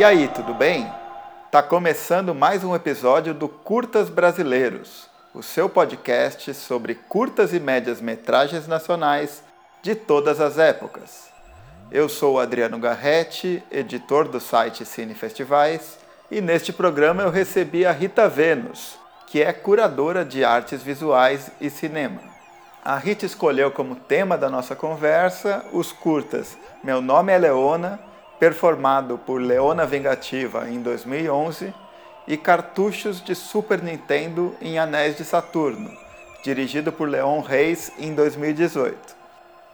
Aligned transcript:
E 0.00 0.02
aí, 0.02 0.28
tudo 0.28 0.54
bem? 0.54 0.90
Tá 1.50 1.62
começando 1.62 2.34
mais 2.34 2.64
um 2.64 2.74
episódio 2.74 3.34
do 3.34 3.46
Curtas 3.46 4.08
Brasileiros, 4.08 5.06
o 5.34 5.42
seu 5.42 5.68
podcast 5.68 6.54
sobre 6.54 6.94
curtas 6.94 7.52
e 7.52 7.60
médias 7.60 8.00
metragens 8.00 8.66
nacionais 8.66 9.42
de 9.82 9.94
todas 9.94 10.40
as 10.40 10.56
épocas. 10.56 11.28
Eu 11.92 12.08
sou 12.08 12.36
o 12.36 12.40
Adriano 12.40 12.78
Garretti, 12.78 13.62
editor 13.70 14.26
do 14.26 14.40
site 14.40 14.86
Cine 14.86 15.12
Festivais, 15.12 15.98
e 16.30 16.40
neste 16.40 16.72
programa 16.72 17.22
eu 17.22 17.30
recebi 17.30 17.84
a 17.84 17.92
Rita 17.92 18.26
Vênus, 18.26 18.98
que 19.26 19.42
é 19.42 19.52
curadora 19.52 20.24
de 20.24 20.42
artes 20.42 20.82
visuais 20.82 21.50
e 21.60 21.68
cinema. 21.68 22.22
A 22.82 22.96
Rita 22.96 23.26
escolheu 23.26 23.70
como 23.70 23.96
tema 23.96 24.38
da 24.38 24.48
nossa 24.48 24.74
conversa 24.74 25.62
os 25.74 25.92
curtas 25.92 26.56
Meu 26.82 27.02
Nome 27.02 27.34
é 27.34 27.36
Leona, 27.36 28.00
performado 28.40 29.18
por 29.18 29.40
Leona 29.40 29.86
Vingativa 29.86 30.68
em 30.68 30.82
2011, 30.82 31.72
e 32.26 32.36
Cartuchos 32.36 33.22
de 33.22 33.34
Super 33.34 33.82
Nintendo 33.82 34.56
em 34.60 34.78
Anéis 34.78 35.16
de 35.16 35.24
Saturno, 35.24 35.96
dirigido 36.42 36.90
por 36.90 37.08
Leon 37.08 37.40
Reis 37.40 37.92
em 37.98 38.14
2018. 38.14 39.14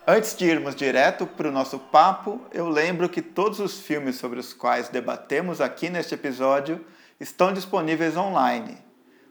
Antes 0.06 0.36
de 0.36 0.44
irmos 0.44 0.74
direto 0.74 1.26
para 1.26 1.48
o 1.48 1.52
nosso 1.52 1.78
papo, 1.78 2.40
eu 2.52 2.68
lembro 2.68 3.08
que 3.08 3.22
todos 3.22 3.60
os 3.60 3.78
filmes 3.80 4.16
sobre 4.16 4.38
os 4.38 4.52
quais 4.52 4.88
debatemos 4.90 5.60
aqui 5.60 5.88
neste 5.88 6.14
episódio 6.14 6.84
estão 7.18 7.52
disponíveis 7.52 8.16
online 8.16 8.84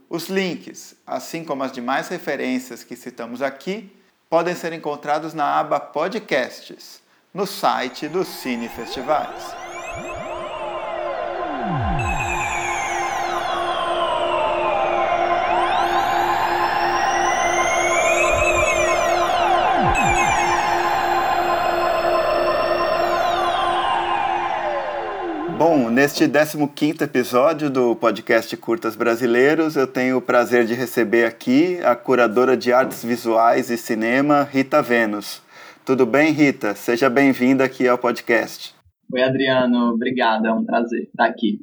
os 0.10 0.30
links, 0.30 0.96
assim 1.06 1.44
como 1.44 1.64
as 1.64 1.72
demais 1.72 2.08
referências 2.08 2.84
que 2.84 2.96
citamos 2.96 3.42
aqui, 3.42 3.92
podem 4.30 4.56
ser 4.56 4.74
encontrados 4.74 5.34
na 5.34 5.60
aba 5.60 5.80
Podcasts, 5.80 7.02
no 7.36 7.46
site 7.46 8.08
do 8.08 8.24
Cine 8.24 8.70
Festivais. 8.70 9.54
Bom, 25.58 25.90
neste 25.90 26.26
15 26.26 27.04
episódio 27.04 27.70
do 27.70 27.98
podcast 27.98 28.56
Curtas 28.56 28.96
Brasileiros, 28.96 29.76
eu 29.76 29.86
tenho 29.86 30.16
o 30.16 30.22
prazer 30.22 30.66
de 30.66 30.74
receber 30.74 31.26
aqui 31.26 31.82
a 31.84 31.98
curadora 31.98 32.56
de 32.56 32.72
artes 32.72 33.04
visuais 33.04 33.70
e 33.70 33.78
cinema, 33.78 34.48
Rita 34.50 34.82
Vênus. 34.82 35.45
Tudo 35.86 36.04
bem, 36.04 36.32
Rita? 36.32 36.74
Seja 36.74 37.12
bem-vinda 37.12 37.64
aqui 37.64 37.88
ao 37.88 37.96
podcast. 37.96 38.74
Oi, 39.14 39.22
Adriano. 39.22 39.94
Obrigada, 39.94 40.48
é 40.48 40.52
um 40.52 40.66
prazer 40.66 41.04
estar 41.04 41.26
aqui. 41.26 41.60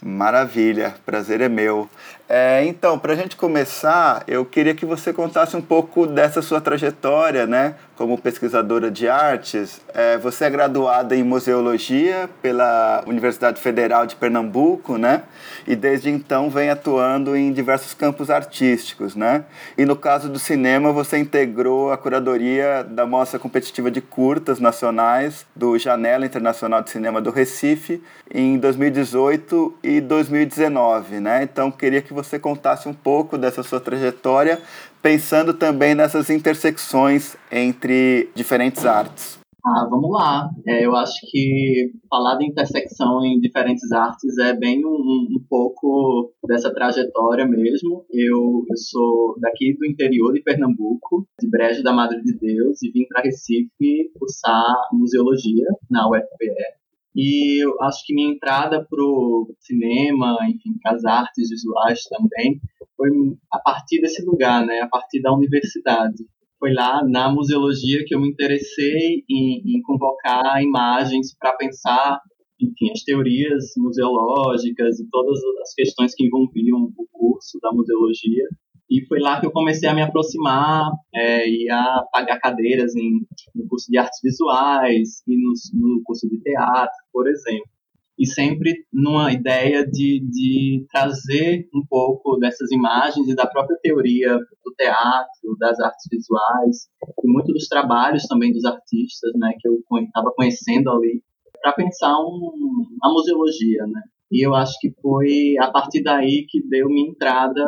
Maravilha, 0.00 0.94
prazer 1.04 1.40
é 1.40 1.48
meu. 1.48 1.90
É, 2.28 2.64
então, 2.64 2.96
para 2.96 3.14
a 3.14 3.16
gente 3.16 3.34
começar, 3.34 4.22
eu 4.28 4.44
queria 4.44 4.76
que 4.76 4.86
você 4.86 5.12
contasse 5.12 5.56
um 5.56 5.60
pouco 5.60 6.06
dessa 6.06 6.40
sua 6.40 6.60
trajetória, 6.60 7.48
né? 7.48 7.74
Como 7.96 8.18
pesquisadora 8.18 8.90
de 8.90 9.08
artes. 9.08 9.80
É, 9.94 10.18
você 10.18 10.46
é 10.46 10.50
graduada 10.50 11.14
em 11.14 11.22
museologia 11.22 12.28
pela 12.42 13.04
Universidade 13.06 13.60
Federal 13.60 14.04
de 14.04 14.16
Pernambuco, 14.16 14.98
né? 14.98 15.22
E 15.66 15.76
desde 15.76 16.10
então 16.10 16.50
vem 16.50 16.70
atuando 16.70 17.36
em 17.36 17.52
diversos 17.52 17.94
campos 17.94 18.30
artísticos, 18.30 19.14
né? 19.14 19.44
E 19.78 19.84
no 19.84 19.94
caso 19.94 20.28
do 20.28 20.38
cinema, 20.38 20.92
você 20.92 21.18
integrou 21.18 21.92
a 21.92 21.96
curadoria 21.96 22.82
da 22.82 23.06
Mostra 23.06 23.38
Competitiva 23.38 23.90
de 23.90 24.00
Curtas 24.00 24.58
Nacionais 24.58 25.46
do 25.54 25.78
Janela 25.78 26.26
Internacional 26.26 26.82
de 26.82 26.90
Cinema 26.90 27.20
do 27.20 27.30
Recife 27.30 28.02
em 28.32 28.58
2018 28.58 29.74
e 29.82 30.00
2019, 30.00 31.20
né? 31.20 31.42
Então, 31.42 31.70
queria 31.70 32.02
que 32.02 32.12
você 32.12 32.38
contasse 32.38 32.88
um 32.88 32.94
pouco 32.94 33.38
dessa 33.38 33.62
sua 33.62 33.80
trajetória, 33.80 34.60
pensando 35.04 35.52
também 35.52 35.94
nessas 35.94 36.30
intersecções 36.30 37.36
entre 37.52 38.30
diferentes 38.34 38.86
artes. 38.86 39.38
Ah, 39.62 39.86
vamos 39.90 40.10
lá. 40.10 40.48
É, 40.66 40.84
eu 40.84 40.96
acho 40.96 41.14
que 41.30 41.92
falar 42.08 42.36
de 42.36 42.46
intersecção 42.46 43.22
em 43.22 43.38
diferentes 43.38 43.92
artes 43.92 44.38
é 44.38 44.54
bem 44.54 44.84
um, 44.84 44.90
um 44.90 45.46
pouco 45.48 46.32
dessa 46.46 46.72
trajetória 46.72 47.46
mesmo. 47.46 48.06
Eu, 48.10 48.64
eu, 48.68 48.76
sou 48.76 49.36
daqui 49.40 49.76
do 49.78 49.86
interior 49.86 50.32
de 50.32 50.42
Pernambuco, 50.42 51.26
de 51.38 51.50
Brejo 51.50 51.82
da 51.82 51.92
Madre 51.92 52.22
de 52.22 52.38
Deus, 52.38 52.82
e 52.82 52.90
vim 52.90 53.06
para 53.06 53.22
Recife 53.22 54.10
cursar 54.18 54.74
museologia 54.92 55.66
na 55.90 56.08
UFPE. 56.08 56.83
E 57.14 57.64
eu 57.64 57.80
acho 57.82 58.04
que 58.04 58.14
minha 58.14 58.32
entrada 58.32 58.84
pro 58.88 59.54
cinema, 59.60 60.36
enfim, 60.48 60.76
para 60.82 60.96
as 60.96 61.04
artes 61.04 61.48
visuais 61.48 62.02
também, 62.04 62.60
foi 62.96 63.08
a 63.52 63.58
partir 63.60 64.00
desse 64.00 64.24
lugar, 64.24 64.66
né? 64.66 64.80
A 64.80 64.88
partir 64.88 65.20
da 65.22 65.32
universidade. 65.32 66.24
Foi 66.58 66.72
lá 66.72 67.06
na 67.06 67.30
museologia 67.30 68.04
que 68.04 68.14
eu 68.14 68.20
me 68.20 68.28
interessei 68.28 69.22
em, 69.28 69.76
em 69.76 69.82
convocar 69.82 70.62
imagens 70.62 71.36
para 71.38 71.52
pensar, 71.52 72.20
enfim, 72.60 72.90
as 72.90 73.02
teorias 73.02 73.72
museológicas 73.76 74.98
e 74.98 75.08
todas 75.10 75.38
as 75.62 75.74
questões 75.74 76.14
que 76.14 76.24
envolviam 76.24 76.92
o 76.96 77.06
curso 77.12 77.58
da 77.60 77.70
museologia. 77.72 78.48
E 78.90 79.06
foi 79.06 79.18
lá 79.18 79.40
que 79.40 79.46
eu 79.46 79.52
comecei 79.52 79.88
a 79.88 79.94
me 79.94 80.02
aproximar 80.02 80.90
é, 81.14 81.48
e 81.48 81.70
a 81.70 82.04
pagar 82.12 82.38
cadeiras 82.38 82.94
em, 82.94 83.26
no 83.54 83.66
curso 83.66 83.90
de 83.90 83.96
artes 83.98 84.20
visuais 84.22 85.22
e 85.26 85.36
no, 85.36 85.52
no 85.72 86.02
curso 86.04 86.28
de 86.28 86.38
teatro, 86.40 86.94
por 87.12 87.26
exemplo. 87.26 87.68
E 88.16 88.26
sempre 88.26 88.86
numa 88.92 89.32
ideia 89.32 89.84
de, 89.84 90.20
de 90.30 90.86
trazer 90.92 91.68
um 91.74 91.84
pouco 91.88 92.36
dessas 92.36 92.70
imagens 92.70 93.28
e 93.28 93.34
da 93.34 93.46
própria 93.46 93.76
teoria 93.82 94.36
do 94.64 94.72
teatro, 94.76 95.56
das 95.58 95.80
artes 95.80 96.06
visuais, 96.10 96.88
e 97.24 97.28
muitos 97.28 97.52
dos 97.52 97.66
trabalhos 97.66 98.24
também 98.28 98.52
dos 98.52 98.64
artistas, 98.64 99.32
né, 99.34 99.52
que 99.58 99.66
eu 99.66 99.80
estava 100.00 100.32
conhecendo 100.36 100.90
ali, 100.90 101.22
para 101.60 101.72
pensar 101.72 102.16
um, 102.20 102.86
a 103.02 103.10
museologia, 103.10 103.84
né. 103.88 104.02
E 104.30 104.46
eu 104.46 104.54
acho 104.54 104.74
que 104.80 104.92
foi 105.02 105.56
a 105.58 105.70
partir 105.70 106.02
daí 106.02 106.46
que 106.48 106.62
deu 106.68 106.88
minha 106.88 107.10
entrada 107.10 107.64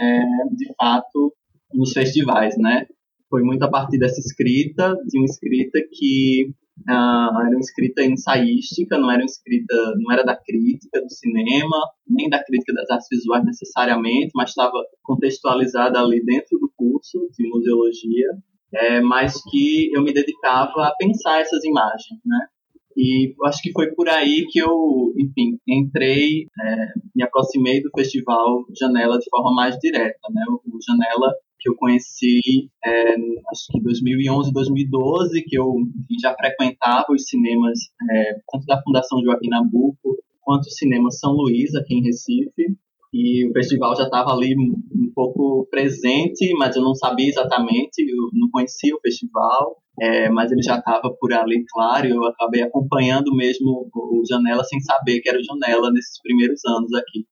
é, 0.00 0.22
de 0.56 0.74
fato, 0.76 1.34
nos 1.72 1.92
festivais, 1.92 2.56
né? 2.58 2.86
Foi 3.28 3.42
muito 3.42 3.62
a 3.62 3.70
partir 3.70 3.98
dessa 3.98 4.18
escrita, 4.18 4.96
de 5.06 5.18
uma 5.18 5.26
escrita 5.26 5.78
que 5.92 6.50
uh, 6.88 7.40
era 7.46 7.50
uma 7.50 7.60
escrita 7.60 8.02
ensaística, 8.02 8.98
não 8.98 9.10
era 9.10 9.20
uma 9.20 9.26
escrita, 9.26 9.74
não 9.98 10.12
era 10.12 10.24
da 10.24 10.36
crítica 10.36 11.00
do 11.00 11.10
cinema, 11.10 11.76
nem 12.08 12.28
da 12.28 12.42
crítica 12.42 12.72
das 12.72 12.90
artes 12.90 13.06
visuais 13.10 13.44
necessariamente, 13.44 14.32
mas 14.34 14.50
estava 14.50 14.72
contextualizada 15.02 16.00
ali 16.00 16.24
dentro 16.24 16.58
do 16.58 16.72
curso 16.76 17.28
de 17.38 17.48
museologia, 17.48 18.30
é, 18.74 19.00
mas 19.00 19.40
que 19.50 19.90
eu 19.94 20.02
me 20.02 20.12
dedicava 20.12 20.86
a 20.86 20.94
pensar 20.98 21.40
essas 21.40 21.62
imagens, 21.64 22.18
né? 22.24 22.46
E 22.96 23.34
acho 23.44 23.62
que 23.62 23.72
foi 23.72 23.92
por 23.92 24.08
aí 24.08 24.46
que 24.50 24.58
eu, 24.58 25.12
enfim, 25.16 25.58
entrei, 25.66 26.46
é, 26.60 26.86
me 27.14 27.22
aproximei 27.22 27.82
do 27.82 27.90
festival 27.96 28.64
Janela 28.78 29.18
de 29.18 29.28
forma 29.30 29.54
mais 29.54 29.76
direta, 29.78 30.18
né? 30.30 30.44
O, 30.48 30.78
Janela 30.86 31.32
que 31.58 31.68
eu 31.68 31.76
conheci, 31.76 32.70
é, 32.82 33.14
acho 33.50 33.66
que 33.70 33.80
2011, 33.82 34.52
2012, 34.52 35.42
que 35.42 35.58
eu 35.58 35.74
enfim, 35.78 36.18
já 36.20 36.34
frequentava 36.34 37.06
os 37.10 37.28
cinemas, 37.28 37.78
é, 38.10 38.40
tanto 38.50 38.64
da 38.66 38.82
Fundação 38.82 39.22
Joaquim 39.22 39.48
Nabuco, 39.48 40.16
quanto 40.40 40.62
o 40.62 40.70
Cinema 40.70 41.10
São 41.10 41.32
Luís, 41.32 41.74
aqui 41.74 41.94
em 41.94 42.02
Recife 42.02 42.76
e 43.12 43.48
o 43.48 43.52
festival 43.52 43.96
já 43.96 44.04
estava 44.04 44.32
ali 44.32 44.54
um 44.56 45.12
pouco 45.14 45.66
presente, 45.70 46.52
mas 46.56 46.76
eu 46.76 46.82
não 46.82 46.94
sabia 46.94 47.28
exatamente, 47.28 47.98
eu 47.98 48.30
não 48.32 48.48
conhecia 48.50 48.94
o 48.94 49.00
festival, 49.00 49.76
é, 50.00 50.30
mas 50.30 50.50
ele 50.52 50.62
já 50.62 50.78
estava 50.78 51.10
por 51.18 51.32
ali, 51.32 51.64
claro, 51.68 52.06
eu 52.06 52.24
acabei 52.24 52.62
acompanhando 52.62 53.34
mesmo 53.34 53.90
o 53.92 54.22
Janela 54.28 54.64
sem 54.64 54.80
saber 54.80 55.20
que 55.20 55.28
era 55.28 55.38
o 55.38 55.44
Janela 55.44 55.90
nesses 55.92 56.20
primeiros 56.22 56.64
anos 56.64 56.92
aqui. 56.94 57.26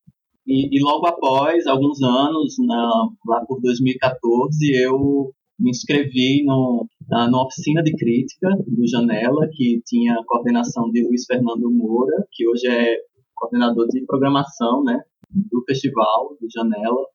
E, 0.46 0.76
e 0.76 0.82
logo 0.82 1.06
após, 1.06 1.66
alguns 1.66 2.02
anos, 2.02 2.56
na, 2.66 3.08
lá 3.26 3.44
por 3.46 3.60
2014, 3.60 4.72
eu 4.82 5.30
me 5.58 5.70
inscrevi 5.70 6.42
no, 6.44 6.86
na, 7.08 7.26
numa 7.26 7.44
oficina 7.44 7.82
de 7.82 7.94
crítica 7.96 8.48
do 8.66 8.86
Janela, 8.86 9.48
que 9.52 9.80
tinha 9.86 10.14
a 10.14 10.24
coordenação 10.24 10.90
de 10.90 11.06
Luiz 11.06 11.24
Fernando 11.26 11.70
Moura, 11.70 12.26
que 12.32 12.48
hoje 12.48 12.66
é 12.66 12.96
coordenador 13.34 13.86
de 13.88 14.04
programação, 14.04 14.82
né, 14.82 15.00
do 15.30 15.62
festival, 15.66 16.36
do 16.40 16.46
Janela. 16.54 17.06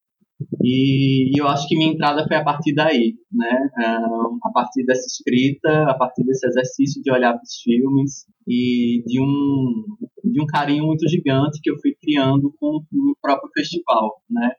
E, 0.63 1.39
eu 1.39 1.47
acho 1.47 1.67
que 1.67 1.77
minha 1.77 1.91
entrada 1.91 2.25
foi 2.27 2.37
a 2.37 2.43
partir 2.43 2.73
daí, 2.73 3.15
né? 3.31 3.69
a 4.43 4.49
partir 4.53 4.85
dessa 4.85 5.05
escrita, 5.05 5.83
a 5.89 5.93
partir 5.93 6.23
desse 6.25 6.45
exercício 6.47 7.01
de 7.01 7.11
olhar 7.11 7.33
para 7.33 7.43
os 7.43 7.61
filmes 7.61 8.25
e 8.47 9.03
de 9.05 9.21
um, 9.21 9.83
de 10.23 10.41
um 10.41 10.45
carinho 10.45 10.85
muito 10.85 11.07
gigante 11.07 11.59
que 11.61 11.71
eu 11.71 11.79
fui 11.81 11.95
criando 12.01 12.53
com 12.59 12.77
o 12.77 13.15
próprio 13.21 13.49
festival, 13.53 14.21
né? 14.29 14.51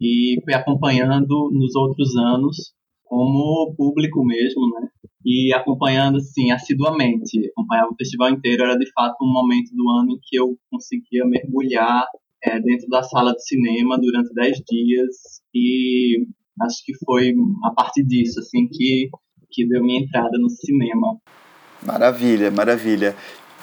E 0.00 0.40
fui 0.44 0.52
acompanhando 0.52 1.50
nos 1.52 1.74
outros 1.76 2.16
anos 2.16 2.74
como 3.04 3.74
público 3.76 4.24
mesmo, 4.24 4.68
né? 4.70 4.88
e 5.24 5.52
acompanhando 5.54 6.18
assim 6.18 6.50
assiduamente, 6.50 7.38
acompanhava 7.50 7.90
o 7.92 7.96
festival 7.96 8.30
inteiro, 8.30 8.64
era 8.64 8.76
de 8.76 8.90
fato 8.92 9.16
um 9.22 9.32
momento 9.32 9.70
do 9.74 9.88
ano 9.88 10.12
em 10.12 10.18
que 10.22 10.36
eu 10.36 10.56
conseguia 10.70 11.24
mergulhar 11.24 12.04
é, 12.44 12.60
dentro 12.60 12.88
da 12.88 13.02
sala 13.02 13.32
de 13.32 13.44
cinema 13.44 13.98
durante 13.98 14.34
dez 14.34 14.58
dias. 14.68 15.16
E 15.54 16.26
acho 16.60 16.84
que 16.84 16.92
foi 17.04 17.34
a 17.64 17.70
partir 17.70 18.04
disso 18.04 18.40
assim 18.40 18.68
que 18.68 19.08
que 19.52 19.68
deu 19.68 19.82
minha 19.84 20.00
entrada 20.00 20.38
no 20.38 20.48
cinema. 20.48 21.18
Maravilha, 21.82 22.50
maravilha. 22.50 23.14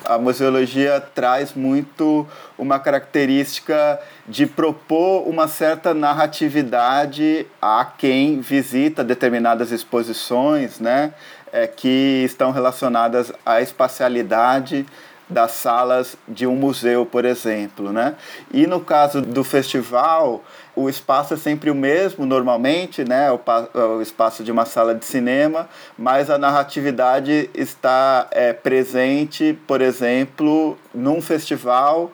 A 0.06 0.18
museologia 0.18 1.02
traz 1.02 1.54
muito 1.54 2.26
uma 2.58 2.80
característica 2.80 4.00
de 4.28 4.46
propor 4.46 5.28
uma 5.28 5.48
certa 5.48 5.94
narratividade 5.94 7.46
a 7.62 7.84
quem 7.86 8.40
visita 8.40 9.04
determinadas 9.04 9.72
exposições, 9.72 10.80
né, 10.80 11.14
é, 11.52 11.68
que 11.68 12.24
estão 12.24 12.52
relacionadas 12.52 13.34
à 13.46 13.62
espacialidade 13.62 14.86
das 15.30 15.52
salas 15.52 16.18
de 16.28 16.48
um 16.48 16.56
museu, 16.56 17.06
por 17.06 17.24
exemplo, 17.24 17.94
né? 17.94 18.16
E 18.52 18.66
no 18.66 18.80
caso 18.80 19.22
do 19.22 19.44
festival, 19.44 20.44
o 20.76 20.90
espaço 20.90 21.36
é 21.36 21.38
sempre 21.38 21.70
o 21.70 21.76
mesmo, 21.76 22.26
normalmente, 22.26 23.04
né? 23.04 23.30
O, 23.32 23.40
o 23.98 24.02
espaço 24.02 24.44
de 24.44 24.52
uma 24.52 24.66
sala 24.66 24.96
de 24.96 25.06
cinema, 25.06 25.70
mas 25.98 26.30
a 26.30 26.38
narratividade 26.38 27.50
está 27.54 28.28
é, 28.32 28.54
presente, 28.54 29.58
por 29.68 29.82
exemplo, 29.82 30.78
num 30.94 31.22
festival 31.22 32.12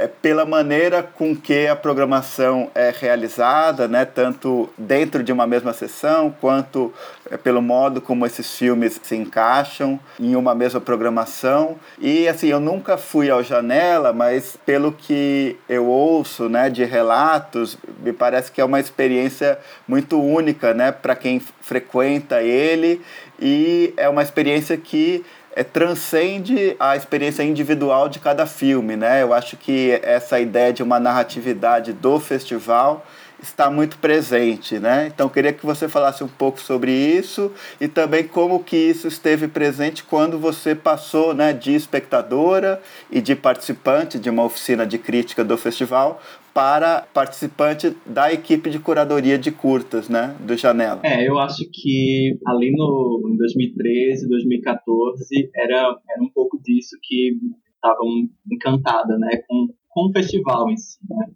é, 0.00 0.06
pela 0.06 0.46
maneira 0.46 1.02
com 1.02 1.36
que 1.36 1.66
a 1.66 1.76
programação 1.76 2.70
é 2.74 2.90
realizada, 2.98 3.86
né, 3.86 4.06
tanto 4.06 4.70
dentro 4.78 5.22
de 5.22 5.30
uma 5.30 5.46
mesma 5.46 5.74
sessão, 5.74 6.34
quanto 6.40 6.90
é, 7.30 7.36
pelo 7.36 7.60
modo 7.60 8.00
como 8.00 8.24
esses 8.24 8.56
filmes 8.56 8.98
se 9.02 9.14
encaixam 9.14 10.00
em 10.18 10.34
uma 10.34 10.54
mesma 10.54 10.80
programação. 10.80 11.76
E 11.98 12.26
assim, 12.26 12.48
eu 12.48 12.58
nunca 12.58 12.96
fui 12.96 13.28
ao 13.28 13.42
Janela, 13.42 14.10
mas 14.10 14.56
pelo 14.64 14.90
que 14.90 15.58
eu 15.68 15.84
ouço 15.84 16.48
né, 16.48 16.70
de 16.70 16.82
relatos, 16.84 17.76
me 18.02 18.14
parece 18.14 18.50
que 18.50 18.60
é 18.60 18.64
uma 18.64 18.80
experiência 18.80 19.58
muito 19.86 20.18
única 20.18 20.72
né, 20.72 20.92
para 20.92 21.14
quem 21.14 21.40
frequenta 21.60 22.42
ele 22.42 23.02
e 23.38 23.92
é 23.96 24.08
uma 24.08 24.22
experiência 24.22 24.76
que 24.76 25.24
é, 25.54 25.64
transcende 25.64 26.76
a 26.78 26.96
experiência 26.96 27.42
individual 27.42 28.08
de 28.08 28.18
cada 28.18 28.46
filme, 28.46 28.96
né? 28.96 29.22
Eu 29.22 29.32
acho 29.32 29.56
que 29.56 29.98
essa 30.02 30.38
ideia 30.38 30.72
de 30.72 30.82
uma 30.82 31.00
narratividade 31.00 31.92
do 31.92 32.20
festival 32.20 33.04
está 33.42 33.70
muito 33.70 33.98
presente, 33.98 34.78
né? 34.78 35.10
Então 35.12 35.28
queria 35.28 35.52
que 35.52 35.64
você 35.64 35.88
falasse 35.88 36.22
um 36.22 36.28
pouco 36.28 36.60
sobre 36.60 36.92
isso 36.92 37.52
e 37.80 37.88
também 37.88 38.26
como 38.26 38.62
que 38.62 38.76
isso 38.76 39.08
esteve 39.08 39.48
presente 39.48 40.04
quando 40.04 40.38
você 40.38 40.74
passou, 40.74 41.34
né, 41.34 41.52
de 41.52 41.74
espectadora 41.74 42.80
e 43.10 43.20
de 43.20 43.34
participante 43.34 44.18
de 44.18 44.30
uma 44.30 44.44
oficina 44.44 44.86
de 44.86 44.98
crítica 44.98 45.44
do 45.44 45.56
festival 45.56 46.20
para 46.52 47.06
participante 47.14 47.96
da 48.04 48.32
equipe 48.32 48.70
de 48.70 48.78
curadoria 48.78 49.38
de 49.38 49.52
curtas, 49.52 50.08
né, 50.08 50.36
do 50.40 50.56
Janela. 50.56 51.00
É, 51.04 51.26
eu 51.26 51.38
acho 51.38 51.64
que 51.72 52.38
ali 52.46 52.72
no 52.72 53.22
em 53.32 53.36
2013, 53.36 54.28
2014 54.28 55.50
era 55.54 55.96
era 56.08 56.22
um 56.22 56.30
pouco 56.34 56.60
disso 56.62 56.96
que 57.02 57.36
estavam 57.74 58.06
encantada, 58.50 59.16
né, 59.16 59.42
com 59.48 59.68
com 59.90 60.08
o 60.08 60.12
festival 60.12 60.70
em 60.70 60.76
si, 60.76 60.98
né? 61.08 61.26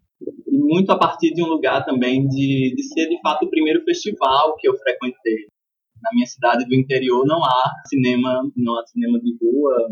E 0.54 0.56
muito 0.56 0.92
a 0.92 0.96
partir 0.96 1.34
de 1.34 1.42
um 1.42 1.48
lugar 1.48 1.84
também 1.84 2.28
de, 2.28 2.72
de 2.76 2.82
ser 2.84 3.08
de 3.08 3.20
fato 3.20 3.44
o 3.44 3.50
primeiro 3.50 3.82
festival 3.82 4.54
que 4.56 4.68
eu 4.68 4.76
frequentei. 4.78 5.48
Na 6.00 6.10
minha 6.14 6.26
cidade 6.26 6.64
do 6.64 6.74
interior 6.76 7.26
não 7.26 7.42
há 7.44 7.72
cinema, 7.88 8.48
não 8.56 8.78
há 8.78 8.86
cinema 8.86 9.18
de 9.18 9.36
rua, 9.42 9.88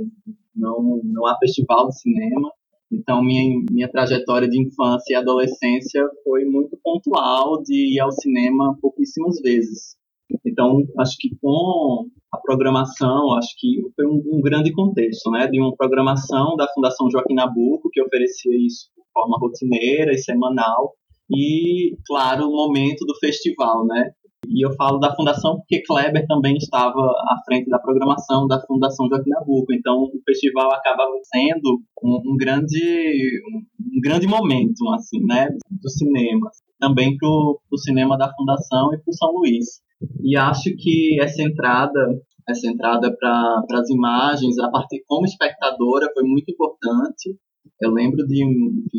não 0.54 1.00
não 1.02 1.26
há 1.26 1.36
festival 1.38 1.88
de 1.88 1.98
cinema. 1.98 2.48
Então, 2.92 3.24
minha, 3.24 3.42
minha 3.72 3.90
trajetória 3.90 4.48
de 4.48 4.62
infância 4.62 5.14
e 5.14 5.16
adolescência 5.16 6.08
foi 6.22 6.44
muito 6.44 6.78
pontual 6.80 7.60
de 7.60 7.96
ir 7.96 7.98
ao 7.98 8.12
cinema 8.12 8.78
pouquíssimas 8.80 9.40
vezes. 9.40 9.96
Então, 10.44 10.78
acho 10.98 11.16
que 11.18 11.30
com 11.40 12.06
a 12.32 12.38
programação, 12.38 13.32
acho 13.34 13.50
que 13.58 13.80
foi 13.94 14.06
um, 14.06 14.22
um, 14.32 14.40
grande 14.40 14.72
contexto, 14.72 15.30
né, 15.30 15.46
de 15.46 15.60
uma 15.60 15.74
programação 15.76 16.56
da 16.56 16.66
Fundação 16.74 17.10
Joaquim 17.10 17.34
Nabuco, 17.34 17.90
que 17.92 18.02
oferecia 18.02 18.56
isso 18.56 18.88
de 18.96 19.02
forma 19.12 19.38
rotineira 19.38 20.12
e 20.12 20.18
semanal, 20.18 20.94
e, 21.30 21.96
claro, 22.06 22.46
o 22.46 22.52
momento 22.52 23.04
do 23.04 23.14
festival, 23.18 23.86
né, 23.86 24.12
e 24.48 24.66
eu 24.66 24.72
falo 24.74 24.98
da 24.98 25.14
fundação 25.14 25.56
porque 25.56 25.82
Kleber 25.82 26.26
também 26.26 26.56
estava 26.56 27.00
à 27.00 27.36
frente 27.44 27.70
da 27.70 27.78
programação 27.78 28.46
da 28.48 28.60
Fundação 28.66 29.08
Joaquim 29.08 29.30
Nabuco. 29.30 29.72
Então, 29.72 30.02
o 30.02 30.20
festival 30.26 30.72
acaba 30.72 31.04
sendo 31.32 31.80
um, 32.02 32.32
um 32.32 32.36
grande 32.36 33.40
um, 33.48 34.00
grande 34.00 34.26
momento, 34.26 34.88
assim, 34.94 35.24
né, 35.24 35.48
do 35.70 35.88
cinema. 35.88 36.50
Também 36.80 37.16
para 37.16 37.28
o 37.28 37.78
cinema 37.78 38.18
da 38.18 38.32
Fundação 38.34 38.92
e 38.92 38.98
para 38.98 39.10
o 39.10 39.14
São 39.14 39.32
Luís. 39.32 39.80
E 40.22 40.36
acho 40.36 40.74
que 40.76 41.20
essa 41.20 41.42
entrada 41.42 42.20
essa 42.48 42.66
entrada 42.68 43.14
para 43.16 43.64
as 43.80 43.88
imagens, 43.88 44.58
a 44.58 44.70
partir 44.70 45.02
como 45.06 45.24
espectadora, 45.24 46.10
foi 46.12 46.24
muito 46.24 46.50
importante. 46.50 47.36
Eu 47.80 47.90
lembro 47.90 48.26
de 48.26 48.44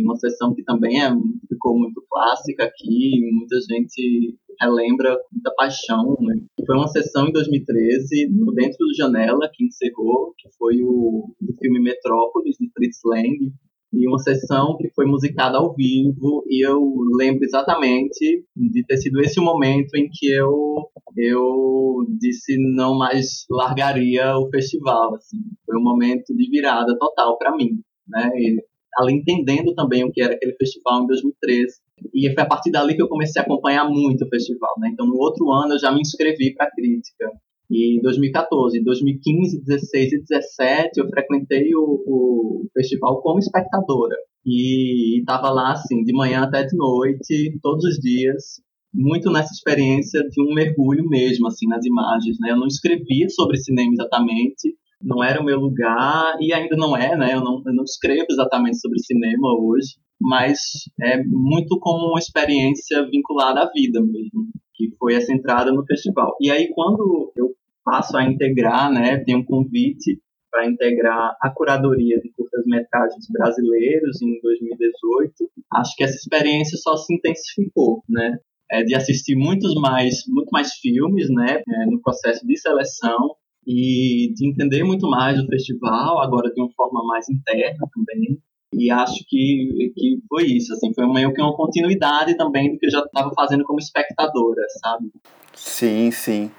uma 0.03 0.15
sessão 0.15 0.53
que 0.53 0.63
também 0.63 1.01
é, 1.01 1.09
ficou 1.47 1.77
muito 1.77 2.03
clássica 2.09 2.65
aqui, 2.65 3.19
muita 3.31 3.57
gente 3.61 4.37
relembra 4.59 5.17
muita 5.31 5.53
paixão. 5.55 6.17
Né? 6.21 6.41
Foi 6.65 6.75
uma 6.75 6.87
sessão 6.87 7.27
em 7.27 7.31
2013, 7.31 8.29
no 8.29 8.53
Dentro 8.53 8.77
do 8.79 8.95
Janela, 8.95 9.49
que 9.53 9.65
encerrou, 9.65 10.33
que 10.37 10.49
foi 10.57 10.81
o, 10.81 11.29
o 11.41 11.57
filme 11.59 11.81
Metrópolis, 11.81 12.55
de 12.57 12.69
Fritz 12.73 12.99
Lang, 13.05 13.53
e 13.93 14.07
uma 14.07 14.19
sessão 14.19 14.75
que 14.77 14.89
foi 14.95 15.05
musicada 15.05 15.57
ao 15.57 15.73
vivo 15.73 16.43
e 16.47 16.65
eu 16.65 16.81
lembro 17.17 17.43
exatamente 17.43 18.45
de 18.55 18.85
ter 18.85 18.97
sido 18.97 19.19
esse 19.21 19.39
o 19.39 19.43
momento 19.43 19.95
em 19.95 20.09
que 20.11 20.31
eu 20.31 20.89
eu 21.15 22.05
disse 22.19 22.57
não 22.75 22.97
mais 22.97 23.45
largaria 23.49 24.37
o 24.37 24.49
festival 24.49 25.15
assim 25.15 25.37
foi 25.65 25.77
um 25.77 25.83
momento 25.83 26.35
de 26.35 26.49
virada 26.49 26.97
total 26.97 27.37
para 27.37 27.55
mim 27.55 27.79
né 28.07 28.29
e, 28.35 28.57
ali 28.97 29.13
entendendo 29.13 29.73
também 29.73 30.03
o 30.03 30.11
que 30.11 30.21
era 30.21 30.33
aquele 30.33 30.53
festival 30.53 31.03
em 31.03 31.07
2013 31.07 31.83
e 32.13 32.33
foi 32.33 32.43
a 32.43 32.47
partir 32.47 32.71
dali 32.71 32.95
que 32.95 33.01
eu 33.01 33.07
comecei 33.07 33.41
a 33.41 33.45
acompanhar 33.45 33.87
muito 33.87 34.25
o 34.25 34.29
festival, 34.29 34.73
né? 34.79 34.89
Então, 34.91 35.05
no 35.05 35.15
outro 35.15 35.51
ano 35.51 35.73
eu 35.73 35.79
já 35.79 35.91
me 35.91 36.01
inscrevi 36.01 36.53
para 36.53 36.69
crítica. 36.71 37.31
E 37.73 37.99
2014, 38.03 38.83
2015, 38.83 39.63
16 39.63 40.13
e 40.13 40.19
17 40.19 40.99
eu 40.99 41.09
frequentei 41.09 41.73
o, 41.73 42.03
o 42.05 42.67
festival 42.71 43.19
como 43.23 43.39
espectadora. 43.39 44.15
E 44.45 45.19
estava 45.19 45.49
lá, 45.49 45.71
assim, 45.71 46.03
de 46.03 46.13
manhã 46.13 46.43
até 46.43 46.63
de 46.63 46.77
noite, 46.77 47.57
todos 47.63 47.83
os 47.83 47.95
dias, 47.95 48.61
muito 48.93 49.31
nessa 49.31 49.51
experiência 49.51 50.21
de 50.29 50.39
um 50.43 50.53
mergulho 50.53 51.09
mesmo, 51.09 51.47
assim, 51.47 51.67
nas 51.67 51.83
imagens, 51.83 52.37
né? 52.39 52.51
Eu 52.51 52.57
não 52.57 52.67
escrevia 52.67 53.27
sobre 53.29 53.57
cinema 53.57 53.91
exatamente, 53.91 54.75
não 55.01 55.23
era 55.23 55.41
o 55.41 55.43
meu 55.45 55.59
lugar 55.59 56.37
e 56.39 56.53
ainda 56.53 56.75
não 56.77 56.95
é, 56.95 57.17
né? 57.17 57.33
Eu 57.33 57.41
não, 57.41 57.63
eu 57.65 57.73
não 57.73 57.83
escrevo 57.83 58.27
exatamente 58.29 58.79
sobre 58.79 58.99
cinema 58.99 59.51
hoje, 59.59 59.95
mas 60.21 60.59
é 61.01 61.23
muito 61.25 61.79
como 61.79 62.09
uma 62.09 62.19
experiência 62.19 63.03
vinculada 63.09 63.61
à 63.61 63.71
vida 63.73 63.99
mesmo, 63.99 64.47
que 64.75 64.95
foi 64.99 65.15
essa 65.15 65.33
entrada 65.33 65.71
no 65.71 65.83
festival. 65.87 66.35
E 66.39 66.51
aí 66.51 66.69
quando 66.75 67.33
eu 67.35 67.55
passo 67.83 68.17
a 68.17 68.23
integrar, 68.23 68.91
né, 68.91 69.17
tem 69.23 69.35
um 69.35 69.45
convite 69.45 70.19
para 70.53 70.67
integrar 70.67 71.35
a 71.41 71.49
curadoria 71.49 72.19
de 72.19 72.31
curtas-metragens 72.31 73.25
brasileiros 73.31 74.21
em 74.21 74.39
2018, 74.39 75.33
acho 75.73 75.95
que 75.95 76.03
essa 76.03 76.15
experiência 76.15 76.77
só 76.77 76.95
se 76.95 77.11
intensificou, 77.11 78.03
né? 78.07 78.37
É 78.71 78.83
de 78.83 78.93
assistir 78.93 79.35
muitos 79.35 79.73
mais, 79.75 80.23
muito 80.27 80.49
mais 80.51 80.73
filmes, 80.75 81.27
né, 81.29 81.61
é, 81.67 81.85
no 81.87 81.99
processo 82.01 82.45
de 82.45 82.55
seleção 82.57 83.35
e 83.65 84.31
de 84.35 84.47
entender 84.47 84.83
muito 84.83 85.09
mais 85.09 85.39
o 85.39 85.47
festival, 85.47 86.21
agora 86.21 86.51
de 86.53 86.61
uma 86.61 86.71
forma 86.73 87.03
mais 87.03 87.27
interna 87.29 87.87
também. 87.93 88.37
E 88.75 88.91
acho 88.91 89.23
que, 89.27 89.91
que 89.95 90.19
foi 90.27 90.45
isso, 90.45 90.73
assim, 90.73 90.93
foi 90.93 91.07
meio 91.11 91.33
que 91.33 91.41
uma 91.41 91.55
continuidade 91.55 92.35
também 92.35 92.71
do 92.71 92.79
que 92.79 92.87
eu 92.87 92.91
já 92.91 92.99
estava 92.99 93.31
fazendo 93.35 93.63
como 93.63 93.79
espectadora, 93.79 94.63
sabe? 94.81 95.11
Sim, 95.53 96.11
sim. 96.11 96.51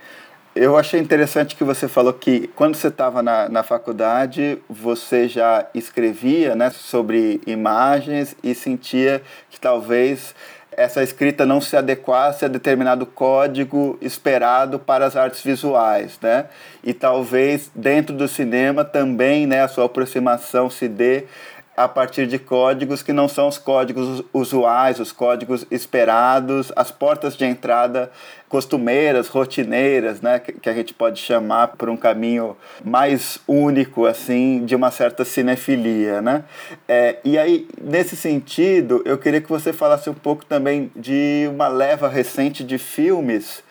Eu 0.55 0.77
achei 0.77 1.01
interessante 1.01 1.57
que 1.57 1.65
você 1.65 1.89
falou 1.89 2.13
que 2.13 2.47
quando 2.55 2.77
você 2.77 2.87
estava 2.87 3.21
na, 3.25 3.49
na 3.49 3.65
faculdade, 3.65 4.57
você 4.71 5.27
já 5.27 5.67
escrevia 5.75 6.55
né, 6.55 6.71
sobre 6.71 7.41
imagens 7.45 8.37
e 8.41 8.55
sentia 8.55 9.21
que 9.51 9.59
talvez 9.59 10.33
essa 10.77 11.03
escrita 11.03 11.45
não 11.45 11.61
se 11.61 11.77
adequasse 11.77 12.45
a 12.45 12.49
determinado 12.49 13.05
código 13.05 13.99
esperado 14.01 14.79
para 14.79 15.05
as 15.07 15.17
artes 15.17 15.43
visuais, 15.43 16.19
né? 16.23 16.47
E 16.83 16.93
talvez 16.93 17.71
dentro 17.75 18.15
do 18.15 18.29
cinema 18.29 18.85
também, 18.85 19.47
né, 19.47 19.63
a 19.63 19.69
sua 19.69 19.87
aproximação 19.87 20.69
se 20.71 20.89
dê 20.89 21.25
a 21.77 21.89
partir 21.89 22.27
de 22.27 22.39
códigos 22.39 23.03
que 23.03 23.13
não 23.13 23.27
são 23.29 23.49
os 23.49 23.59
códigos 23.59 24.23
usuais, 24.33 25.01
os 25.01 25.11
códigos 25.11 25.67
esperados, 25.71 26.73
as 26.77 26.91
portas 26.91 27.37
de 27.37 27.45
entrada 27.45 28.11
costumeiras, 28.49 29.27
rotineiras, 29.27 30.21
né, 30.21 30.39
que, 30.39 30.69
a 30.69 30.73
gente 30.73 30.95
pode 30.95 31.21
chamar 31.21 31.69
por 31.69 31.89
um 31.89 31.97
caminho 31.97 32.57
mais 32.85 33.39
único, 33.49 34.07
assim, 34.07 34.65
de 34.65 34.77
uma 34.77 34.93
certa 34.93 35.25
cinefilia, 35.25 36.23
né? 36.23 36.45
É, 36.87 37.17
e 37.25 37.37
aí, 37.37 37.67
nesse 37.83 38.15
sentido, 38.15 39.03
eu 39.05 39.19
queria 39.19 39.41
que 39.41 39.49
você 39.49 39.73
falasse 39.73 40.09
um 40.09 40.15
pouco 40.15 40.45
também 40.45 40.89
de 40.95 41.49
uma 41.51 41.67
leva 41.67 42.09
recente 42.09 42.63
de 42.63 42.79
filmes 42.79 43.65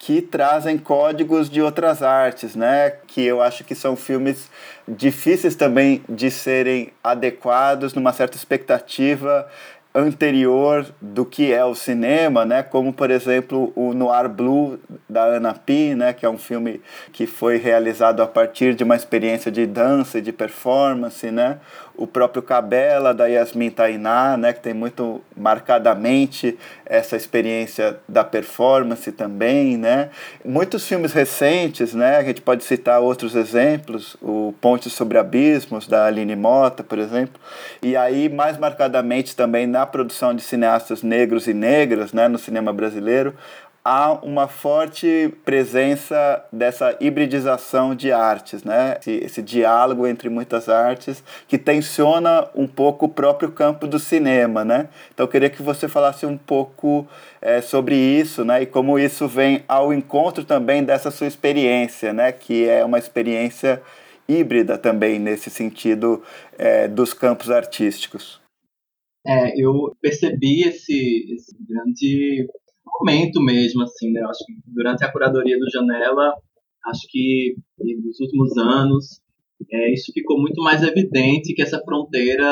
que 0.00 0.22
trazem 0.22 0.78
códigos 0.78 1.50
de 1.50 1.60
outras 1.60 2.02
artes, 2.02 2.56
né? 2.56 2.90
Que 3.06 3.22
eu 3.22 3.42
acho 3.42 3.62
que 3.62 3.74
são 3.74 3.94
filmes 3.94 4.50
difíceis 4.88 5.54
também 5.54 6.02
de 6.08 6.30
serem 6.30 6.90
adequados 7.04 7.92
numa 7.92 8.10
certa 8.10 8.34
expectativa 8.34 9.46
anterior 9.94 10.86
do 11.02 11.26
que 11.26 11.52
é 11.52 11.62
o 11.66 11.74
cinema, 11.74 12.46
né? 12.46 12.62
Como 12.62 12.94
por 12.94 13.10
exemplo 13.10 13.74
o 13.76 13.92
Noir 13.92 14.26
Blue 14.26 14.80
da 15.06 15.24
Anna 15.26 15.52
Pi, 15.52 15.94
né? 15.94 16.14
Que 16.14 16.24
é 16.24 16.30
um 16.30 16.38
filme 16.38 16.80
que 17.12 17.26
foi 17.26 17.58
realizado 17.58 18.22
a 18.22 18.26
partir 18.26 18.74
de 18.74 18.82
uma 18.82 18.96
experiência 18.96 19.52
de 19.52 19.66
dança 19.66 20.18
e 20.18 20.22
de 20.22 20.32
performance, 20.32 21.30
né? 21.30 21.58
O 22.00 22.06
próprio 22.06 22.42
Cabela 22.42 23.12
da 23.12 23.26
Yasmin 23.26 23.70
Tainá, 23.70 24.36
né? 24.36 24.54
Que 24.54 24.60
tem 24.60 24.72
muito 24.72 25.20
marcadamente 25.36 26.58
essa 26.86 27.14
experiência 27.14 27.98
da 28.08 28.24
performance 28.24 29.12
também, 29.12 29.76
né? 29.76 30.08
Muitos 30.44 30.86
filmes 30.88 31.12
recentes, 31.12 31.92
né? 31.92 32.16
A 32.16 32.22
gente 32.24 32.40
pode 32.40 32.64
citar 32.64 33.00
outros 33.00 33.36
exemplos, 33.36 34.16
o 34.22 34.54
Ponte 34.62 34.88
sobre 34.88 35.18
Abismos 35.18 35.86
da 35.86 36.06
Aline 36.06 36.34
Mota, 36.34 36.82
por 36.82 36.98
exemplo, 36.98 37.38
e 37.82 37.94
aí 37.94 38.28
mais 38.28 38.56
marcadamente 38.56 39.36
também 39.36 39.66
na 39.66 39.84
produção 39.84 40.34
de 40.34 40.42
cineastas 40.42 41.02
negros 41.02 41.46
e 41.46 41.52
negras 41.52 42.14
né, 42.14 42.28
no 42.28 42.38
cinema 42.38 42.72
brasileiro, 42.72 43.34
há 43.84 44.12
uma 44.22 44.46
forte 44.46 45.32
presença 45.44 46.44
dessa 46.52 46.96
hibridização 47.00 47.94
de 47.94 48.12
artes, 48.12 48.62
né? 48.62 48.96
Esse, 49.00 49.12
esse, 49.12 49.42
diálogo 49.42 50.06
entre 50.06 50.28
muitas 50.28 50.68
artes 50.68 51.22
que 51.48 51.56
tensiona 51.56 52.48
um 52.54 52.66
pouco 52.66 53.06
o 53.06 53.08
próprio 53.08 53.50
campo 53.50 53.86
do 53.86 53.98
cinema, 53.98 54.64
né? 54.64 54.88
Então 55.12 55.24
eu 55.24 55.28
queria 55.28 55.50
que 55.50 55.62
você 55.62 55.88
falasse 55.88 56.26
um 56.26 56.36
pouco 56.36 57.06
é, 57.40 57.60
sobre 57.60 57.96
isso, 57.96 58.44
né? 58.44 58.62
E 58.62 58.66
como 58.66 58.98
isso 58.98 59.26
vem 59.26 59.64
ao 59.66 59.92
encontro 59.92 60.44
também 60.44 60.84
dessa 60.84 61.10
sua 61.10 61.26
experiência, 61.26 62.12
né? 62.12 62.32
Que 62.32 62.68
é 62.68 62.84
uma 62.84 62.98
experiência 62.98 63.82
híbrida 64.28 64.78
também 64.78 65.18
nesse 65.18 65.50
sentido 65.50 66.22
é, 66.58 66.86
dos 66.86 67.12
campos 67.12 67.50
artísticos. 67.50 68.40
É, 69.26 69.52
eu 69.60 69.94
percebi 70.00 70.62
esse, 70.62 71.34
esse 71.34 71.54
grande 71.68 72.46
aumento 72.98 73.40
mesmo, 73.40 73.82
assim, 73.82 74.10
né? 74.12 74.20
Eu 74.20 74.28
acho 74.28 74.44
que 74.44 74.52
durante 74.66 75.04
a 75.04 75.12
curadoria 75.12 75.58
do 75.58 75.70
Janela, 75.70 76.34
acho 76.86 77.02
que 77.10 77.54
nos 77.78 78.20
últimos 78.20 78.56
anos, 78.56 79.20
é, 79.70 79.92
isso 79.92 80.12
ficou 80.12 80.40
muito 80.40 80.62
mais 80.62 80.82
evidente 80.82 81.54
que 81.54 81.62
essa 81.62 81.80
fronteira 81.84 82.44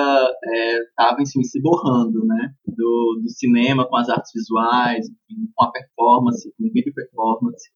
estava, 0.91 1.21
é, 1.21 1.23
enfim, 1.23 1.43
se 1.43 1.61
borrando, 1.61 2.25
né? 2.27 2.53
Do, 2.67 3.21
do 3.23 3.31
cinema 3.31 3.89
com 3.89 3.97
as 3.97 4.09
artes 4.09 4.33
visuais, 4.35 5.07
com 5.55 5.65
a 5.65 5.71
performance, 5.71 6.53
com 6.57 6.67
o 6.67 6.73
vídeo 6.73 6.93
performance. 6.95 7.71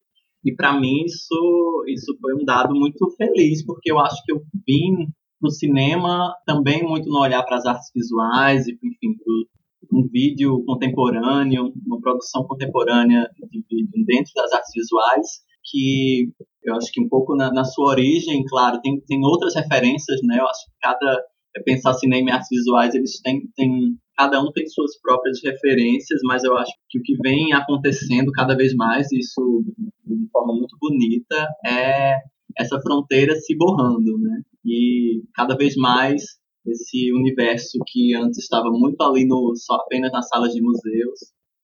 E 0.45 0.53
para 0.53 0.77
mim 0.79 1.05
isso, 1.05 1.85
isso 1.87 2.17
foi 2.19 2.35
um 2.35 2.43
dado 2.45 2.75
muito 2.75 3.09
feliz, 3.17 3.65
porque 3.65 3.91
eu 3.91 3.99
acho 3.99 4.21
que 4.25 4.33
eu 4.33 4.41
vim 4.67 5.07
no 5.41 5.49
cinema, 5.49 6.33
também 6.45 6.83
muito 6.83 7.09
no 7.09 7.19
olhar 7.19 7.43
para 7.43 7.57
as 7.57 7.65
artes 7.65 7.91
visuais, 7.93 8.67
e 8.67 8.73
enfim, 8.73 9.15
um 9.93 10.07
vídeo 10.11 10.63
contemporâneo, 10.65 11.71
uma 11.85 12.01
produção 12.01 12.45
contemporânea 12.45 13.29
de 13.51 13.63
vídeo 13.69 14.05
dentro 14.05 14.31
das 14.35 14.51
artes 14.51 14.71
visuais, 14.73 15.27
que 15.63 16.29
eu 16.63 16.75
acho 16.75 16.91
que 16.91 17.01
um 17.01 17.07
pouco 17.07 17.35
na, 17.35 17.51
na 17.51 17.63
sua 17.63 17.91
origem, 17.91 18.43
claro, 18.45 18.81
tem, 18.81 18.99
tem 19.01 19.23
outras 19.23 19.55
referências, 19.55 20.19
né? 20.23 20.39
Eu 20.39 20.45
acho 20.45 20.65
que 20.65 20.71
cada 20.81 21.23
é 21.55 21.61
pensar 21.61 21.93
cinema 21.93 22.29
e 22.29 22.33
artes 22.33 22.49
visuais, 22.49 22.95
eles 22.95 23.21
têm, 23.21 23.41
têm 23.55 23.95
cada 24.17 24.41
um 24.41 24.51
tem 24.51 24.67
suas 24.67 24.99
próprias 24.99 25.39
referências, 25.43 26.19
mas 26.23 26.43
eu 26.43 26.55
acho 26.57 26.71
que 26.89 26.99
o 26.99 27.01
que 27.01 27.15
vem 27.17 27.53
acontecendo 27.53 28.31
cada 28.31 28.55
vez 28.55 28.73
mais, 28.75 29.11
isso 29.11 29.63
de 30.05 30.29
forma 30.31 30.53
muito 30.53 30.75
bonita, 30.79 31.47
é 31.65 32.17
essa 32.57 32.79
fronteira 32.81 33.35
se 33.35 33.55
borrando, 33.55 34.17
né? 34.19 34.41
E 34.65 35.23
cada 35.33 35.55
vez 35.55 35.75
mais 35.75 36.23
esse 36.65 37.11
universo 37.13 37.79
que 37.87 38.15
antes 38.15 38.39
estava 38.39 38.69
muito 38.69 39.01
ali 39.01 39.25
no 39.25 39.53
só 39.55 39.75
apenas 39.75 40.11
nas 40.11 40.27
salas 40.27 40.53
de 40.53 40.61
museus 40.61 41.19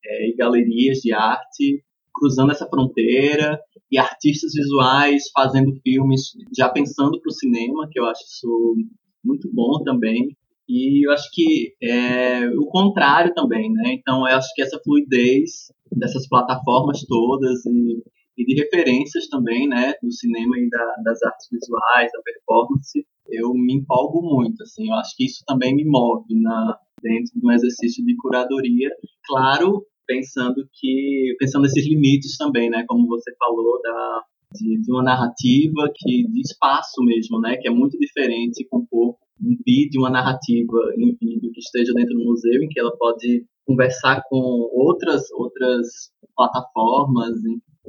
é, 0.06 0.30
e 0.30 0.36
galerias 0.36 1.00
de 1.00 1.14
arte 1.14 1.84
cruzando 2.14 2.52
essa 2.52 2.68
fronteira 2.68 3.60
e 3.92 3.98
artistas 3.98 4.52
visuais 4.54 5.30
fazendo 5.34 5.80
filmes 5.82 6.34
já 6.56 6.70
pensando 6.70 7.20
para 7.22 7.30
o 7.30 7.34
cinema 7.34 7.88
que 7.90 8.00
eu 8.00 8.06
acho 8.06 8.24
isso 8.24 8.76
muito 9.24 9.50
bom 9.52 9.84
também. 9.84 10.36
E 10.68 11.08
eu 11.08 11.12
acho 11.12 11.30
que 11.34 11.74
é 11.82 12.48
o 12.50 12.66
contrário 12.68 13.34
também 13.34 13.72
né? 13.72 13.94
Então 13.94 14.28
eu 14.28 14.36
acho 14.36 14.54
que 14.54 14.62
essa 14.62 14.80
fluidez 14.84 15.72
dessas 15.92 16.28
plataformas 16.28 17.04
todas 17.08 17.66
e 17.66 18.04
e 18.40 18.46
de 18.46 18.56
referências 18.56 19.28
também, 19.28 19.68
né, 19.68 19.94
do 20.02 20.12
cinema 20.14 20.58
e 20.58 20.70
da, 20.70 20.96
das 21.04 21.22
artes 21.24 21.50
visuais, 21.52 22.10
da 22.14 22.22
performance, 22.22 23.06
eu 23.32 23.54
me 23.54 23.74
empolgo 23.76 24.22
muito, 24.22 24.64
assim, 24.64 24.88
eu 24.88 24.96
acho 24.96 25.16
que 25.16 25.26
isso 25.26 25.44
também 25.48 25.76
me 25.76 25.86
move 25.86 26.40
na 26.42 26.78
dentro 27.02 27.32
de 27.34 27.48
um 27.48 27.52
exercício 27.52 28.04
de 28.06 28.16
curadoria, 28.18 28.90
claro, 29.26 29.86
pensando 30.06 30.68
que 30.74 31.36
pensando 31.40 31.64
nesses 31.64 31.88
limites 31.88 32.38
também, 32.38 32.70
né, 32.70 32.84
como 32.88 33.08
você 33.08 33.34
falou 33.38 33.82
da 33.82 34.24
de, 34.54 34.82
de 34.82 34.92
uma 34.92 35.04
narrativa 35.04 35.92
que 35.96 36.28
de 36.28 36.42
espaço 36.42 37.04
mesmo, 37.04 37.40
né, 37.40 37.56
que 37.58 37.68
é 37.68 37.72
muito 37.72 37.98
diferente 37.98 38.68
compor 38.68 39.16
um 39.42 39.56
vídeo, 39.66 40.02
uma 40.02 40.10
narrativa 40.10 40.78
em 40.98 41.16
vídeo 41.22 41.52
que 41.54 41.60
esteja 41.60 41.94
dentro 41.94 42.16
do 42.16 42.26
museu, 42.26 42.62
em 42.62 42.68
que 42.68 42.80
ela 42.80 42.96
pode 42.98 43.46
conversar 43.66 44.24
com 44.28 44.38
outras 44.74 45.32
outras 45.32 46.12
plataformas, 46.36 47.36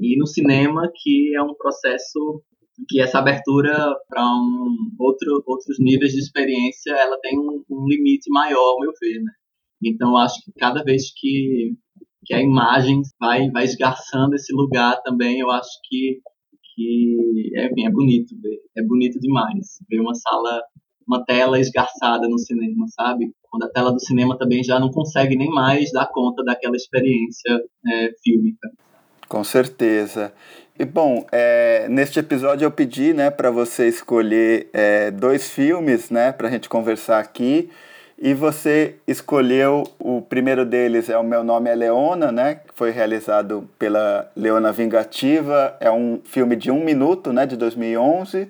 e 0.01 0.19
no 0.19 0.27
cinema 0.27 0.91
que 0.95 1.35
é 1.35 1.43
um 1.43 1.55
processo 1.55 2.43
que 2.89 3.01
essa 3.01 3.19
abertura 3.19 3.95
para 4.09 4.25
um 4.25 4.77
outro, 4.99 5.43
outros 5.47 5.79
níveis 5.79 6.13
de 6.13 6.21
experiência 6.21 6.93
ela 6.93 7.19
tem 7.21 7.39
um, 7.39 7.63
um, 7.71 7.87
limite 7.87 8.31
maior, 8.31 8.73
ao 8.73 8.81
meu 8.81 8.93
ver, 9.01 9.21
né? 9.23 9.33
Então 9.83 10.17
acho 10.17 10.43
que 10.45 10.53
cada 10.59 10.83
vez 10.83 11.13
que, 11.15 11.75
que 12.25 12.35
a 12.35 12.43
imagem 12.43 13.03
vai 13.19 13.51
vai 13.51 13.65
esgarçando 13.65 14.35
esse 14.35 14.53
lugar 14.53 15.01
também, 15.03 15.41
eu 15.41 15.51
acho 15.51 15.71
que 15.89 16.21
que 16.75 17.53
é, 17.57 17.67
é 17.67 17.91
bonito 17.91 18.35
ver, 18.41 18.59
é 18.77 18.83
bonito 18.83 19.19
demais 19.21 19.79
ver 19.89 20.01
uma 20.01 20.15
sala, 20.15 20.63
uma 21.07 21.25
tela 21.25 21.59
esgarçada 21.59 22.29
no 22.29 22.39
cinema, 22.39 22.87
sabe? 22.89 23.33
Quando 23.43 23.65
a 23.65 23.71
tela 23.71 23.93
do 23.93 24.01
cinema 24.01 24.39
também 24.39 24.63
já 24.63 24.79
não 24.79 24.91
consegue 24.91 25.37
nem 25.37 25.51
mais 25.51 25.93
dar 25.93 26.07
conta 26.07 26.43
daquela 26.43 26.77
experiência 26.77 27.63
é, 27.87 28.11
fílmica. 28.23 28.71
Com 29.29 29.45
certeza. 29.45 30.33
E 30.81 30.85
bom, 30.87 31.27
é, 31.31 31.87
neste 31.91 32.19
episódio 32.19 32.65
eu 32.65 32.71
pedi 32.71 33.13
né, 33.13 33.29
para 33.29 33.51
você 33.51 33.87
escolher 33.87 34.71
é, 34.73 35.11
dois 35.11 35.51
filmes 35.51 36.09
né, 36.09 36.33
para 36.33 36.49
a 36.49 36.51
gente 36.51 36.71
conversar 36.71 37.19
aqui. 37.19 37.69
E 38.19 38.33
você 38.33 38.95
escolheu 39.07 39.85
o 39.99 40.23
primeiro 40.23 40.65
deles 40.65 41.11
é 41.11 41.19
o 41.19 41.23
Meu 41.23 41.45
Nome 41.45 41.69
é 41.69 41.75
Leona, 41.75 42.33
né? 42.33 42.61
Que 42.67 42.73
foi 42.75 42.93
realizado 42.93 43.69
pela 43.79 44.31
Leona 44.35 44.73
Vingativa. 44.73 45.77
É 45.81 45.91
um 45.91 46.19
filme 46.25 46.57
de 46.57 46.71
um 46.71 46.83
minuto, 46.83 47.31
né? 47.31 47.45
De 47.45 47.59
2011. 47.59 48.49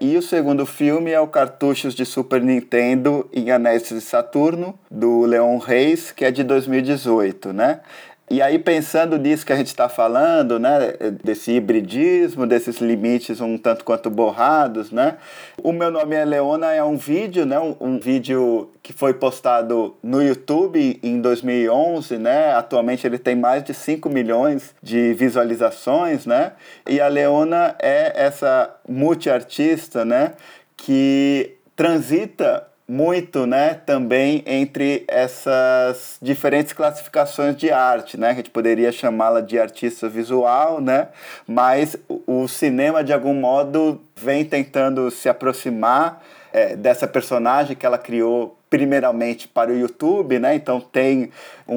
E 0.00 0.16
o 0.16 0.22
segundo 0.22 0.64
filme 0.64 1.10
é 1.10 1.20
o 1.20 1.26
Cartuchos 1.26 1.94
de 1.94 2.06
Super 2.06 2.40
Nintendo 2.40 3.28
em 3.32 3.50
Anéis 3.50 3.88
de 3.88 4.00
Saturno, 4.00 4.78
do 4.90 5.26
Leon 5.26 5.58
Reis, 5.58 6.10
que 6.10 6.24
é 6.24 6.30
de 6.30 6.42
2018, 6.42 7.52
né? 7.52 7.80
E 8.28 8.42
aí, 8.42 8.58
pensando 8.58 9.16
nisso 9.16 9.46
que 9.46 9.52
a 9.52 9.56
gente 9.56 9.68
está 9.68 9.88
falando, 9.88 10.58
né, 10.58 10.94
desse 11.22 11.52
hibridismo, 11.52 12.44
desses 12.44 12.78
limites 12.78 13.40
um 13.40 13.56
tanto 13.56 13.84
quanto 13.84 14.10
borrados, 14.10 14.90
né, 14.90 15.18
o 15.62 15.70
meu 15.70 15.92
nome 15.92 16.16
é 16.16 16.24
Leona 16.24 16.72
é 16.72 16.82
um 16.82 16.96
vídeo, 16.96 17.46
né, 17.46 17.56
um, 17.60 17.76
um 17.80 18.00
vídeo 18.00 18.68
que 18.82 18.92
foi 18.92 19.14
postado 19.14 19.96
no 20.02 20.20
YouTube 20.20 20.98
em 21.04 21.20
2011, 21.20 22.18
né, 22.18 22.52
atualmente 22.52 23.06
ele 23.06 23.16
tem 23.16 23.36
mais 23.36 23.62
de 23.62 23.72
5 23.72 24.08
milhões 24.08 24.74
de 24.82 25.14
visualizações, 25.14 26.26
né, 26.26 26.54
e 26.84 27.00
a 27.00 27.06
Leona 27.06 27.76
é 27.78 28.12
essa 28.16 28.74
multiartista, 28.88 30.04
né, 30.04 30.32
que 30.76 31.54
transita 31.76 32.66
muito, 32.88 33.46
né, 33.46 33.74
também 33.74 34.44
entre 34.46 35.04
essas 35.08 36.18
diferentes 36.22 36.72
classificações 36.72 37.56
de 37.56 37.70
arte, 37.70 38.18
né? 38.18 38.30
A 38.30 38.34
gente 38.34 38.50
poderia 38.50 38.92
chamá-la 38.92 39.40
de 39.40 39.58
artista 39.58 40.08
visual, 40.08 40.80
né? 40.80 41.08
Mas 41.46 41.96
o 42.26 42.46
cinema 42.46 43.02
de 43.02 43.12
algum 43.12 43.34
modo 43.34 44.00
vem 44.14 44.44
tentando 44.44 45.10
se 45.10 45.28
aproximar 45.28 46.22
é, 46.52 46.76
dessa 46.76 47.08
personagem 47.08 47.74
que 47.74 47.84
ela 47.84 47.98
criou 47.98 48.56
primeiramente 48.70 49.48
para 49.48 49.70
o 49.70 49.76
YouTube, 49.76 50.38
né? 50.38 50.54
Então 50.54 50.80
tem 50.80 51.30
um, 51.66 51.76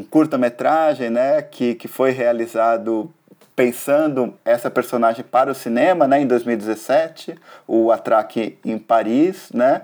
um 0.00 0.06
curta-metragem, 0.08 1.10
né? 1.10 1.42
Que, 1.42 1.74
que 1.74 1.86
foi 1.86 2.12
realizado 2.12 3.12
pensando 3.60 4.32
essa 4.42 4.70
personagem 4.70 5.22
para 5.22 5.52
o 5.52 5.54
cinema, 5.54 6.08
né, 6.08 6.22
em 6.22 6.26
2017, 6.26 7.34
o 7.68 7.92
Atraque 7.92 8.56
em 8.64 8.78
Paris, 8.78 9.50
né? 9.52 9.82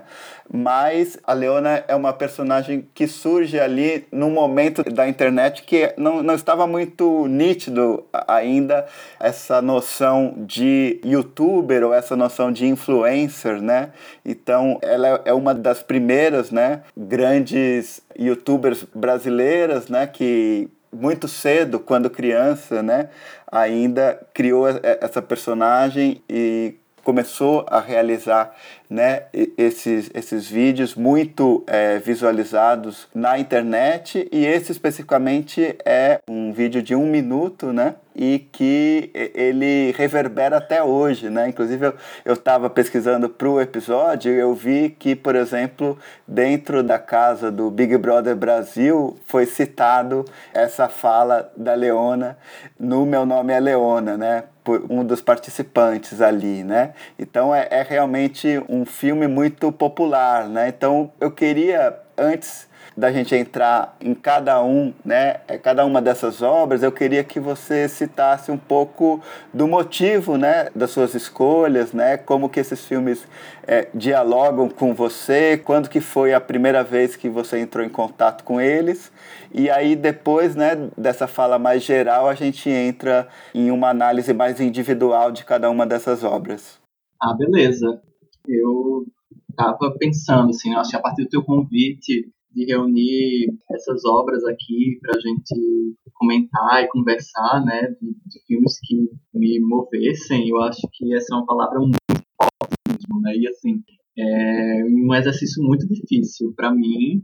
Mas 0.51 1.19
a 1.23 1.31
Leona 1.33 1.83
é 1.87 1.95
uma 1.95 2.11
personagem 2.11 2.87
que 2.95 3.05
surge 3.05 3.59
ali 3.59 4.07
num 4.11 4.31
momento 4.31 4.81
da 4.83 5.07
internet 5.07 5.61
que 5.61 5.93
não, 5.95 6.23
não 6.23 6.33
estava 6.33 6.65
muito 6.65 7.27
nítido 7.27 8.03
ainda 8.27 8.87
essa 9.19 9.61
noção 9.61 10.33
de 10.37 10.99
youtuber 11.05 11.83
ou 11.83 11.93
essa 11.93 12.15
noção 12.15 12.51
de 12.51 12.65
influencer, 12.65 13.61
né? 13.61 13.89
Então, 14.25 14.79
ela 14.81 15.21
é 15.23 15.33
uma 15.33 15.53
das 15.53 15.83
primeiras, 15.83 16.49
né, 16.49 16.81
grandes 16.95 18.01
youtubers 18.17 18.85
brasileiras, 18.95 19.87
né, 19.87 20.07
que 20.07 20.67
muito 20.91 21.27
cedo, 21.27 21.79
quando 21.79 22.09
criança, 22.09 22.81
né, 22.81 23.09
ainda 23.51 24.19
criou 24.33 24.67
essa 24.67 25.21
personagem 25.21 26.21
e 26.29 26.75
começou 27.07 27.65
a 27.69 27.79
realizar 27.79 28.53
né, 28.89 29.23
esses, 29.57 30.11
esses 30.13 30.49
vídeos 30.49 30.93
muito 30.93 31.63
é, 31.65 31.99
visualizados 31.99 33.07
na 33.15 33.39
internet 33.39 34.27
e 34.29 34.45
esse 34.45 34.73
especificamente 34.73 35.77
é 35.85 36.19
um 36.29 36.51
vídeo 36.51 36.83
de 36.83 36.93
um 36.95 37.05
minuto, 37.05 37.71
né? 37.71 37.95
E 38.17 38.39
que 38.51 39.11
ele 39.13 39.93
reverbera 39.95 40.57
até 40.57 40.81
hoje, 40.81 41.29
né? 41.29 41.49
Inclusive 41.49 41.93
eu 42.25 42.33
estava 42.33 42.67
pesquisando 42.67 43.29
para 43.29 43.47
o 43.47 43.61
episódio 43.61 44.31
eu 44.31 44.53
vi 44.53 44.89
que, 44.89 45.15
por 45.15 45.35
exemplo, 45.35 45.97
dentro 46.27 46.81
da 46.81 46.97
casa 46.97 47.51
do 47.51 47.69
Big 47.69 47.95
Brother 47.97 48.35
Brasil 48.35 49.17
foi 49.25 49.45
citado 49.45 50.25
essa 50.53 50.89
fala 50.89 51.51
da 51.55 51.73
Leona 51.73 52.37
no 52.79 53.05
Meu 53.05 53.25
Nome 53.25 53.53
é 53.53 53.59
Leona, 53.59 54.17
né? 54.17 54.43
por 54.63 54.85
um 54.89 55.05
dos 55.05 55.21
participantes 55.21 56.19
ali, 56.19 56.61
né? 56.61 56.93
Então 57.17 57.55
é, 57.55 57.69
é 57.71 57.83
realmente 57.83 58.61
um 58.67 58.85
filme 58.85 59.25
muito 59.25 59.71
popular, 59.71 60.49
né? 60.49 60.67
Então 60.67 61.09
eu 61.21 61.31
queria 61.31 61.97
antes 62.17 62.67
da 62.97 63.11
gente 63.11 63.35
entrar 63.35 63.95
em 64.01 64.15
cada 64.15 64.63
um, 64.63 64.91
né, 65.05 65.41
é, 65.47 65.55
cada 65.55 65.85
uma 65.85 66.01
dessas 66.01 66.41
obras, 66.41 66.81
eu 66.81 66.91
queria 66.91 67.23
que 67.23 67.39
você 67.39 67.87
citasse 67.87 68.51
um 68.51 68.57
pouco 68.57 69.21
do 69.53 69.67
motivo, 69.67 70.35
né, 70.35 70.69
das 70.75 70.89
suas 70.89 71.13
escolhas, 71.13 71.93
né, 71.93 72.17
como 72.17 72.49
que 72.49 72.59
esses 72.59 72.83
filmes 72.83 73.27
é, 73.67 73.87
dialogam 73.93 74.67
com 74.67 74.95
você, 74.95 75.61
quando 75.63 75.89
que 75.89 76.01
foi 76.01 76.33
a 76.33 76.41
primeira 76.41 76.83
vez 76.83 77.15
que 77.15 77.29
você 77.29 77.59
entrou 77.59 77.85
em 77.85 77.89
contato 77.89 78.43
com 78.43 78.59
eles, 78.59 79.11
e 79.53 79.69
aí 79.69 79.95
depois, 79.95 80.55
né, 80.55 80.89
dessa 80.97 81.27
fala 81.27 81.59
mais 81.59 81.83
geral, 81.83 82.27
a 82.27 82.33
gente 82.33 82.67
entra 82.67 83.27
em 83.53 83.69
uma 83.69 83.89
análise 83.89 84.33
mais 84.33 84.59
individual 84.59 85.31
de 85.31 85.45
cada 85.45 85.69
uma 85.69 85.85
dessas 85.85 86.23
obras. 86.23 86.79
Ah, 87.21 87.35
beleza. 87.37 88.01
Eu 88.47 89.05
estava 89.51 89.93
pensando, 89.99 90.49
assim, 90.49 90.73
acho 90.73 90.89
que 90.89 90.95
a 90.95 91.01
partir 91.01 91.23
do 91.23 91.29
teu 91.29 91.43
convite 91.43 92.31
de 92.57 92.65
reunir 92.65 93.53
essas 93.71 94.03
obras 94.03 94.43
aqui 94.45 94.97
para 94.99 95.15
a 95.15 95.19
gente 95.19 95.95
comentar 96.15 96.83
e 96.83 96.87
conversar, 96.87 97.63
né, 97.63 97.95
de, 98.01 98.09
de, 98.25 98.45
filmes 98.47 98.79
que 98.83 98.95
me 99.31 99.59
movessem, 99.59 100.49
eu 100.49 100.59
acho 100.61 100.81
que 100.91 101.13
essa 101.13 101.35
é 101.35 101.37
uma 101.37 101.45
palavra 101.45 101.77
muito 101.79 101.97
forte 102.09 102.75
mesmo, 102.89 103.21
né, 103.21 103.35
e 103.37 103.47
assim, 103.47 103.83
é 104.17 104.83
um 104.85 105.13
exercício 105.13 105.63
muito 105.63 105.87
difícil 105.87 106.51
para 106.55 106.73
mim, 106.73 107.21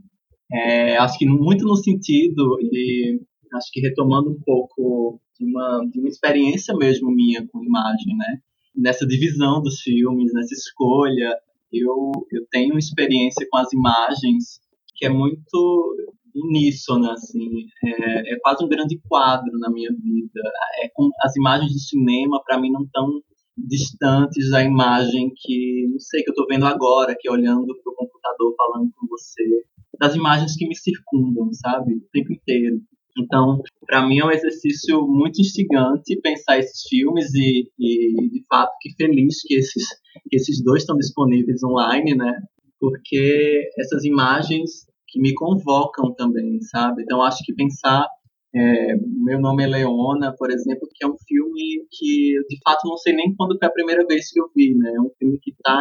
é, 0.52 0.96
acho 0.98 1.18
que 1.18 1.26
muito 1.26 1.64
no 1.64 1.74
sentido, 1.74 2.56
e 2.62 3.18
acho 3.54 3.72
que 3.72 3.80
retomando 3.80 4.30
um 4.30 4.40
pouco 4.40 5.20
de 5.36 5.46
uma, 5.46 5.84
de 5.90 5.98
uma 5.98 6.08
experiência 6.08 6.76
mesmo 6.76 7.10
minha 7.10 7.44
com 7.48 7.64
imagem, 7.64 8.16
né, 8.16 8.38
nessa 8.76 9.04
divisão 9.04 9.60
dos 9.60 9.80
filmes, 9.80 10.32
nessa 10.32 10.54
escolha, 10.54 11.36
eu, 11.72 12.12
eu 12.30 12.46
tenho 12.52 12.78
experiência 12.78 13.44
com 13.50 13.58
as 13.58 13.72
imagens 13.72 14.62
que 14.94 15.06
é 15.06 15.08
muito 15.08 15.96
uníssona, 16.34 17.12
assim, 17.12 17.66
é, 17.84 18.32
é, 18.32 18.38
quase 18.40 18.64
um 18.64 18.68
grande 18.68 19.00
quadro 19.08 19.56
na 19.58 19.70
minha 19.70 19.90
vida. 19.90 20.40
É 20.82 20.88
com, 20.92 21.10
as 21.22 21.36
imagens 21.36 21.72
do 21.72 21.78
cinema, 21.78 22.42
para 22.44 22.58
mim, 22.58 22.70
não 22.70 22.86
tão 22.92 23.20
distantes 23.56 24.50
da 24.50 24.62
imagem 24.62 25.32
que, 25.36 25.86
não 25.90 26.00
sei, 26.00 26.22
que 26.22 26.30
eu 26.30 26.32
estou 26.32 26.46
vendo 26.46 26.66
agora, 26.66 27.16
que 27.18 27.28
é 27.28 27.32
olhando 27.32 27.66
para 27.82 27.92
o 27.92 27.96
computador, 27.96 28.54
falando 28.56 28.90
com 28.96 29.06
você, 29.06 29.64
das 29.98 30.16
imagens 30.16 30.56
que 30.56 30.66
me 30.66 30.74
circundam, 30.74 31.52
sabe, 31.52 31.94
o 31.94 32.08
tempo 32.12 32.32
inteiro. 32.32 32.80
Então, 33.16 33.62
para 33.86 34.04
mim 34.06 34.18
é 34.18 34.24
um 34.24 34.30
exercício 34.30 35.06
muito 35.06 35.40
instigante 35.40 36.20
pensar 36.20 36.58
esses 36.58 36.82
filmes 36.88 37.32
e, 37.32 37.70
e 37.78 38.28
de 38.28 38.44
fato, 38.48 38.72
que 38.80 38.92
feliz 38.96 39.40
que 39.42 39.54
esses, 39.54 39.84
que 40.28 40.36
esses 40.36 40.62
dois 40.64 40.82
estão 40.82 40.96
disponíveis 40.96 41.62
online, 41.62 42.16
né? 42.16 42.42
Porque 42.90 43.70
essas 43.78 44.04
imagens 44.04 44.86
que 45.08 45.20
me 45.20 45.32
convocam 45.34 46.12
também, 46.14 46.60
sabe? 46.60 47.02
Então 47.02 47.22
acho 47.22 47.42
que 47.44 47.54
pensar 47.54 48.06
é, 48.54 48.96
meu 48.96 49.40
nome 49.40 49.64
é 49.64 49.66
Leona, 49.66 50.32
por 50.36 50.48
exemplo, 50.48 50.88
que 50.94 51.04
é 51.04 51.08
um 51.08 51.16
filme 51.26 51.86
que 51.90 52.38
de 52.48 52.56
fato 52.64 52.88
não 52.88 52.96
sei 52.96 53.12
nem 53.12 53.34
quando 53.34 53.58
foi 53.58 53.66
a 53.66 53.72
primeira 53.72 54.06
vez 54.06 54.30
que 54.30 54.40
eu 54.40 54.48
vi, 54.54 54.76
né? 54.76 54.92
É 54.94 55.00
um 55.00 55.10
filme 55.18 55.38
que 55.40 55.50
está 55.50 55.80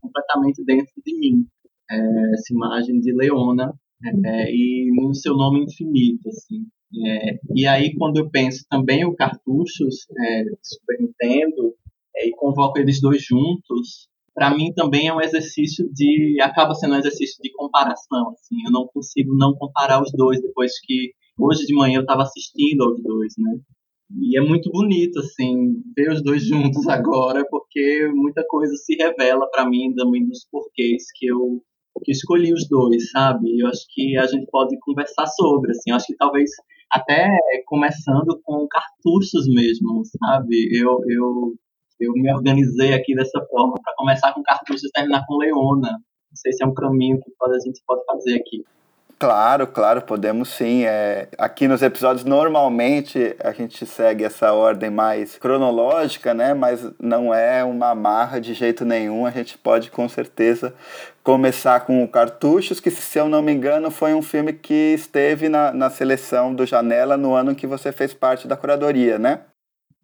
completamente 0.00 0.64
dentro 0.64 0.92
de 1.04 1.16
mim. 1.16 1.46
É, 1.90 2.34
essa 2.34 2.52
imagem 2.52 3.00
de 3.00 3.12
Leona 3.12 3.72
é, 4.24 4.52
e 4.52 4.90
no 4.96 5.14
seu 5.14 5.34
nome 5.34 5.64
infinito, 5.64 6.28
assim. 6.28 6.66
É, 7.06 7.38
e 7.54 7.66
aí 7.66 7.94
quando 7.96 8.16
eu 8.16 8.28
penso 8.30 8.64
também 8.68 9.04
o 9.04 9.14
Cartuchos, 9.14 10.06
é, 10.18 10.44
Super 10.60 10.98
Nintendo, 11.00 11.74
é, 12.16 12.28
e 12.28 12.32
convoco 12.32 12.80
eles 12.80 13.00
dois 13.00 13.22
juntos, 13.22 14.08
para 14.38 14.54
mim 14.54 14.72
também 14.72 15.08
é 15.08 15.12
um 15.12 15.20
exercício 15.20 15.90
de 15.92 16.38
acaba 16.40 16.72
sendo 16.72 16.94
um 16.94 16.98
exercício 16.98 17.42
de 17.42 17.50
comparação 17.52 18.30
assim. 18.30 18.56
Eu 18.64 18.70
não 18.70 18.86
consigo 18.86 19.36
não 19.36 19.52
comparar 19.54 20.00
os 20.00 20.12
dois 20.12 20.40
depois 20.40 20.72
que 20.80 21.12
hoje 21.36 21.66
de 21.66 21.74
manhã 21.74 21.96
eu 21.96 22.02
estava 22.02 22.22
assistindo 22.22 22.84
aos 22.84 23.02
dois 23.02 23.34
né? 23.36 23.58
E 24.22 24.38
é 24.38 24.40
muito 24.40 24.70
bonito 24.70 25.18
assim 25.18 25.82
ver 25.96 26.12
os 26.12 26.22
dois 26.22 26.44
juntos 26.44 26.86
agora 26.88 27.44
porque 27.50 28.08
muita 28.14 28.44
coisa 28.46 28.72
se 28.76 28.94
revela 28.94 29.50
para 29.50 29.68
mim 29.68 29.92
também 29.94 30.24
dos 30.24 30.46
porquês 30.50 31.02
que 31.16 31.26
eu 31.26 31.60
que 32.04 32.12
escolhi 32.12 32.52
os 32.52 32.68
dois 32.68 33.10
sabe? 33.10 33.58
Eu 33.58 33.66
acho 33.66 33.84
que 33.92 34.16
a 34.16 34.26
gente 34.28 34.46
pode 34.52 34.78
conversar 34.78 35.26
sobre 35.26 35.72
assim. 35.72 35.90
Eu 35.90 35.96
acho 35.96 36.06
que 36.06 36.16
talvez 36.16 36.48
até 36.92 37.28
começando 37.66 38.40
com 38.44 38.68
cartuchos 38.68 39.48
mesmo 39.48 40.02
sabe? 40.04 40.68
Eu 40.72 41.00
eu 41.08 41.54
eu 42.00 42.12
me 42.12 42.32
organizei 42.32 42.94
aqui 42.94 43.14
dessa 43.14 43.40
forma 43.46 43.74
para 43.82 43.94
começar 43.96 44.32
com 44.32 44.42
cartuchos 44.42 44.84
e 44.84 44.90
terminar 44.90 45.24
com 45.26 45.36
Leona. 45.36 45.90
Não 46.30 46.36
sei 46.36 46.52
se 46.52 46.62
é 46.62 46.66
um 46.66 46.74
caminho 46.74 47.18
que 47.20 47.30
a 47.40 47.58
gente 47.58 47.82
pode 47.86 48.04
fazer 48.04 48.36
aqui. 48.36 48.64
Claro, 49.18 49.66
claro, 49.66 50.00
podemos 50.02 50.48
sim. 50.48 50.84
É, 50.84 51.26
aqui 51.36 51.66
nos 51.66 51.82
episódios, 51.82 52.24
normalmente 52.24 53.34
a 53.42 53.50
gente 53.50 53.84
segue 53.84 54.22
essa 54.22 54.52
ordem 54.52 54.90
mais 54.90 55.36
cronológica, 55.36 56.32
né? 56.32 56.54
Mas 56.54 56.88
não 57.00 57.34
é 57.34 57.64
uma 57.64 57.90
amarra 57.90 58.40
de 58.40 58.54
jeito 58.54 58.84
nenhum. 58.84 59.26
A 59.26 59.32
gente 59.32 59.58
pode 59.58 59.90
com 59.90 60.08
certeza 60.08 60.72
começar 61.24 61.80
com 61.80 62.04
o 62.04 62.08
Cartuchos, 62.08 62.78
que 62.78 62.92
se 62.92 63.18
eu 63.18 63.28
não 63.28 63.42
me 63.42 63.52
engano 63.52 63.90
foi 63.90 64.14
um 64.14 64.22
filme 64.22 64.52
que 64.52 64.94
esteve 64.94 65.48
na, 65.48 65.72
na 65.72 65.90
seleção 65.90 66.54
do 66.54 66.64
Janela 66.64 67.16
no 67.16 67.34
ano 67.34 67.56
que 67.56 67.66
você 67.66 67.90
fez 67.90 68.14
parte 68.14 68.46
da 68.46 68.56
curadoria, 68.56 69.18
né? 69.18 69.40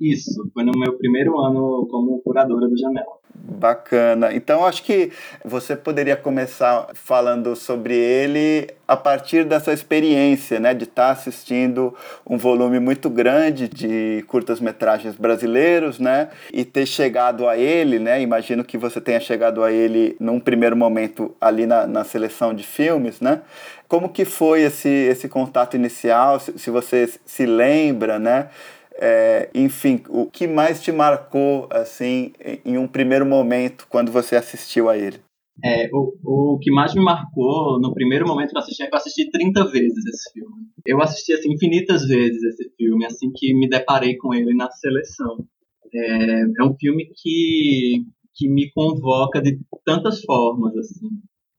Isso, 0.01 0.51
foi 0.53 0.65
no 0.65 0.73
meu 0.77 0.99
primeiro 0.99 1.39
ano 1.39 1.87
como 1.91 2.21
curadora 2.23 2.69
do 2.69 2.77
Janela. 2.77 3.25
Bacana. 3.37 4.33
Então 4.33 4.65
acho 4.65 4.83
que 4.83 5.11
você 5.45 5.77
poderia 5.77 6.17
começar 6.17 6.89
falando 6.95 7.55
sobre 7.57 7.95
ele 7.95 8.69
a 8.87 8.97
partir 8.97 9.45
dessa 9.45 9.73
experiência, 9.73 10.61
né, 10.61 10.73
de 10.73 10.85
estar 10.85 11.07
tá 11.07 11.13
assistindo 11.13 11.95
um 12.29 12.39
volume 12.39 12.79
muito 12.79 13.11
grande 13.11 13.69
de 13.69 14.25
curtas-metragens 14.29 15.17
brasileiros, 15.17 15.99
né, 15.99 16.29
e 16.53 16.65
ter 16.65 16.87
chegado 16.87 17.49
a 17.49 17.57
ele, 17.57 17.99
né, 17.99 18.21
imagino 18.21 18.65
que 18.65 18.79
você 18.79 19.01
tenha 19.01 19.21
chegado 19.21 19.63
a 19.63 19.73
ele 19.73 20.17
num 20.21 20.39
primeiro 20.39 20.77
momento 20.77 21.35
ali 21.41 21.67
na, 21.67 21.87
na 21.87 22.05
seleção 22.05 22.55
de 22.55 22.63
filmes, 22.63 23.21
né, 23.21 23.43
como 23.89 24.09
que 24.09 24.25
foi 24.25 24.63
esse, 24.63 24.89
esse 24.89 25.29
contato 25.29 25.75
inicial, 25.75 26.39
se, 26.39 26.59
se 26.59 26.71
você 26.71 27.09
se 27.25 27.47
lembra, 27.47 28.19
né, 28.19 28.49
é, 28.97 29.51
enfim, 29.55 30.03
o 30.09 30.27
que 30.27 30.47
mais 30.47 30.83
te 30.83 30.93
marcou 30.93 31.67
assim 31.71 32.33
em 32.65 32.79
um 32.79 32.87
primeiro 32.87 33.27
momento 33.27 33.87
quando 33.89 34.13
você 34.13 34.37
assistiu 34.37 34.89
a 34.89 34.97
ele? 34.97 35.19
É, 35.63 35.89
o, 35.93 36.55
o 36.55 36.59
que 36.59 36.71
mais 36.71 36.95
me 36.95 37.05
marcou 37.05 37.79
no 37.81 37.95
primeiro 37.95 38.27
momento 38.27 38.51
que 38.51 38.57
eu 38.57 38.61
assisti 38.61 38.83
é 38.83 38.87
que 38.89 38.95
eu 38.95 38.99
assisti 38.99 39.31
30 39.31 39.71
vezes 39.71 40.05
esse 40.07 40.33
filme. 40.33 40.67
Eu 40.85 41.01
assisti 41.01 41.33
assim, 41.33 41.53
infinitas 41.53 42.07
vezes 42.07 42.43
esse 42.43 42.71
filme, 42.77 43.05
assim 43.05 43.31
que 43.33 43.55
me 43.55 43.69
deparei 43.69 44.17
com 44.17 44.35
ele 44.35 44.53
na 44.55 44.71
seleção. 44.71 45.45
É, 45.93 46.41
é 46.43 46.65
um 46.65 46.75
filme 46.75 47.09
que, 47.15 48.05
que 48.35 48.49
me 48.49 48.71
convoca 48.73 49.41
de 49.41 49.59
tantas 49.85 50.23
formas, 50.23 50.77
assim. 50.77 51.09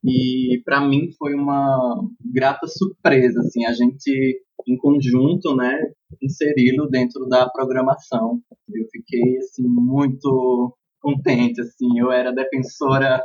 e 0.04 0.62
para 0.66 0.82
mim 0.82 1.10
foi 1.18 1.34
uma 1.34 2.02
grata 2.34 2.68
surpresa, 2.68 3.40
assim, 3.40 3.66
a 3.66 3.72
gente 3.72 4.45
em 4.68 4.78
conjunto, 4.78 5.56
né, 5.56 5.80
inseri-lo 6.22 6.88
dentro 6.90 7.28
da 7.28 7.50
programação. 7.50 8.42
Eu 8.70 8.86
fiquei 8.92 9.38
assim 9.38 9.64
muito 9.64 10.76
contente, 11.00 11.62
assim, 11.62 12.00
eu 12.00 12.12
era 12.12 12.34
defensora, 12.34 13.22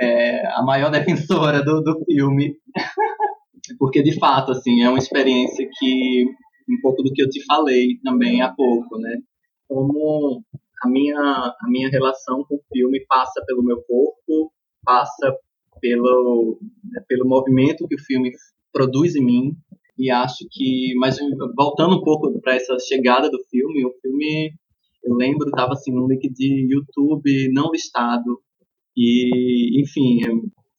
é, 0.00 0.46
a 0.46 0.62
maior 0.62 0.90
defensora 0.90 1.62
do, 1.62 1.80
do 1.80 2.04
filme, 2.04 2.56
porque 3.78 4.02
de 4.02 4.18
fato, 4.18 4.52
assim, 4.52 4.82
é 4.82 4.88
uma 4.88 4.98
experiência 4.98 5.68
que 5.78 6.26
um 6.68 6.80
pouco 6.80 7.02
do 7.02 7.12
que 7.12 7.22
eu 7.22 7.28
te 7.28 7.44
falei 7.44 7.98
também 8.02 8.40
há 8.40 8.52
pouco, 8.52 8.98
né, 8.98 9.18
como 9.68 10.42
a 10.82 10.88
minha 10.88 11.16
a 11.18 11.68
minha 11.68 11.88
relação 11.88 12.44
com 12.44 12.56
o 12.56 12.62
filme 12.72 13.04
passa 13.06 13.42
pelo 13.46 13.62
meu 13.62 13.82
corpo, 13.82 14.52
passa 14.84 15.36
pelo 15.80 16.58
né, 16.84 17.02
pelo 17.08 17.28
movimento 17.28 17.86
que 17.86 17.94
o 17.94 18.04
filme 18.04 18.32
produz 18.72 19.14
em 19.14 19.24
mim 19.24 19.56
e 19.98 20.10
acho 20.10 20.46
que 20.50 20.94
mas 20.96 21.16
voltando 21.56 21.96
um 21.96 22.02
pouco 22.02 22.40
para 22.40 22.56
essa 22.56 22.76
chegada 22.78 23.30
do 23.30 23.38
filme 23.50 23.84
o 23.84 23.92
filme 24.00 24.52
eu 25.02 25.14
lembro 25.14 25.46
estava 25.48 25.72
assim 25.72 25.92
no 25.92 26.08
link 26.08 26.28
de 26.32 26.66
YouTube 26.72 27.52
não 27.52 27.70
listado 27.70 28.40
e 28.96 29.80
enfim 29.80 30.20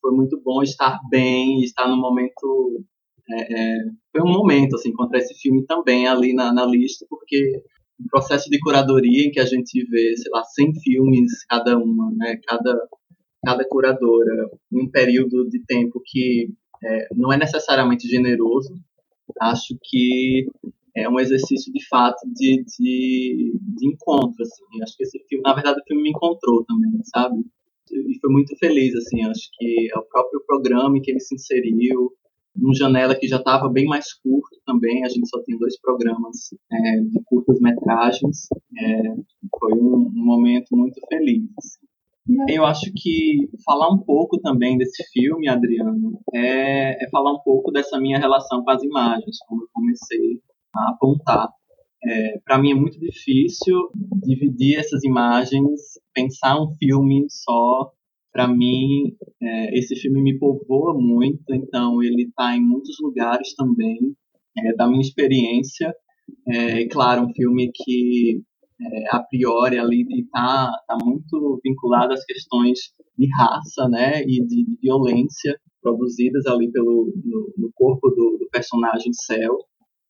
foi 0.01 0.11
muito 0.11 0.39
bom 0.43 0.61
estar 0.61 0.99
bem 1.09 1.61
estar 1.61 1.87
no 1.87 1.97
momento 1.97 2.83
é, 3.29 3.53
é, 3.53 3.77
foi 4.11 4.21
um 4.21 4.31
momento 4.31 4.75
assim 4.75 4.89
encontrar 4.89 5.19
esse 5.19 5.33
filme 5.35 5.65
também 5.65 6.07
ali 6.07 6.33
na, 6.33 6.53
na 6.53 6.65
lista 6.65 7.05
porque 7.09 7.61
um 7.99 8.07
processo 8.07 8.49
de 8.49 8.59
curadoria 8.59 9.25
em 9.25 9.31
que 9.31 9.39
a 9.39 9.45
gente 9.45 9.85
vê 9.89 10.15
sei 10.17 10.31
lá 10.31 10.43
100 10.43 10.73
filmes 10.81 11.45
cada 11.45 11.77
uma 11.77 12.11
né 12.15 12.37
cada 12.45 12.77
cada 13.45 13.67
curadora 13.67 14.49
em 14.71 14.81
um 14.81 14.89
período 14.89 15.47
de 15.47 15.63
tempo 15.65 16.01
que 16.03 16.49
é, 16.83 17.07
não 17.15 17.31
é 17.31 17.37
necessariamente 17.37 18.07
generoso. 18.07 18.73
Acho 19.39 19.75
que 19.81 20.47
é 20.95 21.09
um 21.09 21.19
exercício 21.19 21.71
de 21.73 21.85
fato 21.87 22.21
de, 22.33 22.63
de, 22.63 23.53
de 23.59 23.87
encontro, 23.87 24.41
assim. 24.41 24.63
Acho 24.81 24.95
que 24.95 25.03
esse 25.03 25.19
filme, 25.27 25.43
na 25.43 25.53
verdade, 25.53 25.79
o 25.81 25.83
filme 25.85 26.03
me 26.03 26.09
encontrou 26.09 26.63
também, 26.65 26.91
sabe? 27.03 27.43
E 27.91 28.19
foi 28.19 28.31
muito 28.31 28.55
feliz, 28.57 28.95
assim. 28.95 29.23
Acho 29.23 29.49
que 29.57 29.89
é 29.93 29.99
o 29.99 30.05
próprio 30.05 30.41
programa 30.47 30.97
em 30.97 31.01
que 31.01 31.11
ele 31.11 31.19
se 31.19 31.35
inseriu, 31.35 32.11
numa 32.55 32.73
janela 32.73 33.15
que 33.15 33.27
já 33.27 33.37
estava 33.37 33.69
bem 33.69 33.85
mais 33.85 34.13
curto 34.13 34.57
também. 34.65 35.03
A 35.03 35.09
gente 35.09 35.27
só 35.27 35.41
tem 35.43 35.57
dois 35.57 35.79
programas 35.79 36.53
é, 36.71 37.01
de 37.01 37.21
curtas 37.25 37.59
metragens. 37.59 38.47
É, 38.77 39.01
foi 39.59 39.73
um, 39.73 40.07
um, 40.07 40.25
momento 40.25 40.75
muito 40.75 40.99
feliz. 41.09 41.43
Assim. 41.57 41.84
Eu 42.47 42.65
acho 42.65 42.91
que 42.95 43.47
falar 43.63 43.93
um 43.93 43.99
pouco 43.99 44.39
também 44.39 44.77
desse 44.77 45.03
filme, 45.11 45.47
Adriano, 45.47 46.19
é, 46.33 47.03
é 47.03 47.09
falar 47.09 47.31
um 47.31 47.39
pouco 47.43 47.71
dessa 47.71 47.99
minha 47.99 48.17
relação 48.17 48.63
com 48.63 48.71
as 48.71 48.81
imagens, 48.81 49.37
como 49.47 49.63
eu 49.63 49.67
comecei 49.71 50.41
a 50.75 50.89
apontar. 50.89 51.49
É, 52.03 52.39
para 52.43 52.57
mim 52.57 52.71
é 52.71 52.75
muito 52.75 52.99
difícil 52.99 53.89
dividir 54.23 54.79
essas 54.79 55.03
imagens, 55.03 55.99
pensar 56.13 56.59
um 56.59 56.73
filme 56.75 57.25
só. 57.29 57.91
Para 58.31 58.47
mim, 58.47 59.15
é, 59.41 59.77
esse 59.77 59.95
filme 59.95 60.21
me 60.21 60.37
povoa 60.37 60.93
muito, 60.93 61.53
então 61.53 62.01
ele 62.01 62.23
está 62.23 62.55
em 62.55 62.61
muitos 62.61 62.97
lugares 63.01 63.53
também, 63.55 63.97
é, 64.57 64.75
da 64.75 64.87
minha 64.87 65.01
experiência. 65.01 65.93
É, 66.47 66.87
claro, 66.87 67.27
um 67.27 67.33
filme 67.33 67.71
que 67.73 68.41
é, 68.81 69.15
a 69.15 69.19
priori 69.19 69.77
ali 69.77 70.05
está 70.19 70.71
tá 70.87 70.97
muito 71.03 71.59
vinculado 71.63 72.13
às 72.13 72.25
questões 72.25 72.79
de 73.17 73.27
raça, 73.33 73.87
né, 73.87 74.21
e 74.23 74.45
de, 74.45 74.77
violência 74.81 75.57
produzidas 75.81 76.45
ali 76.47 76.71
pelo 76.71 77.13
no, 77.23 77.53
no 77.57 77.71
corpo 77.73 78.09
do, 78.09 78.37
do, 78.39 78.49
personagem 78.51 79.13
Cell, 79.13 79.57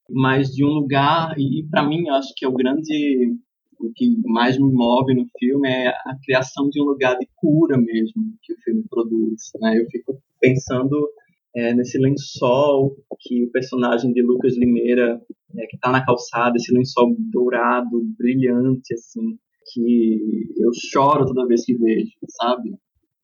mas 0.10 0.49
de 0.49 0.63
um 0.63 0.69
lugar 0.69 1.36
e 1.38 1.67
para 1.69 1.88
mim 1.88 2.10
acho 2.10 2.34
que 2.36 2.45
é 2.45 2.47
o 2.47 2.54
grande 2.54 3.36
o 3.80 3.91
que 3.93 4.17
mais 4.25 4.58
me 4.58 4.71
move 4.71 5.13
no 5.13 5.28
filme 5.38 5.67
é 5.67 5.89
a 5.89 6.17
criação 6.23 6.69
de 6.69 6.82
um 6.82 6.86
lugar 6.86 7.17
de 7.17 7.28
cura 7.36 7.78
mesmo 7.78 8.23
que 8.41 8.54
o 8.54 8.58
filme 8.63 8.84
produz, 8.89 9.51
né? 9.60 9.78
Eu 9.78 9.86
fico 9.89 10.17
pensando 10.39 11.10
é, 11.56 11.73
nesse 11.73 11.97
lençol 11.97 12.95
que 13.19 13.45
o 13.45 13.51
personagem 13.51 14.12
de 14.12 14.21
Lucas 14.21 14.58
Limeira, 14.58 15.21
é, 15.57 15.65
que 15.67 15.75
está 15.75 15.91
na 15.91 16.05
calçada, 16.05 16.55
esse 16.57 16.73
lençol 16.73 17.15
dourado, 17.31 18.03
brilhante, 18.17 18.93
assim, 18.93 19.37
que 19.71 20.53
eu 20.57 20.71
choro 20.73 21.25
toda 21.25 21.47
vez 21.47 21.65
que 21.65 21.75
vejo, 21.75 22.11
sabe? 22.29 22.75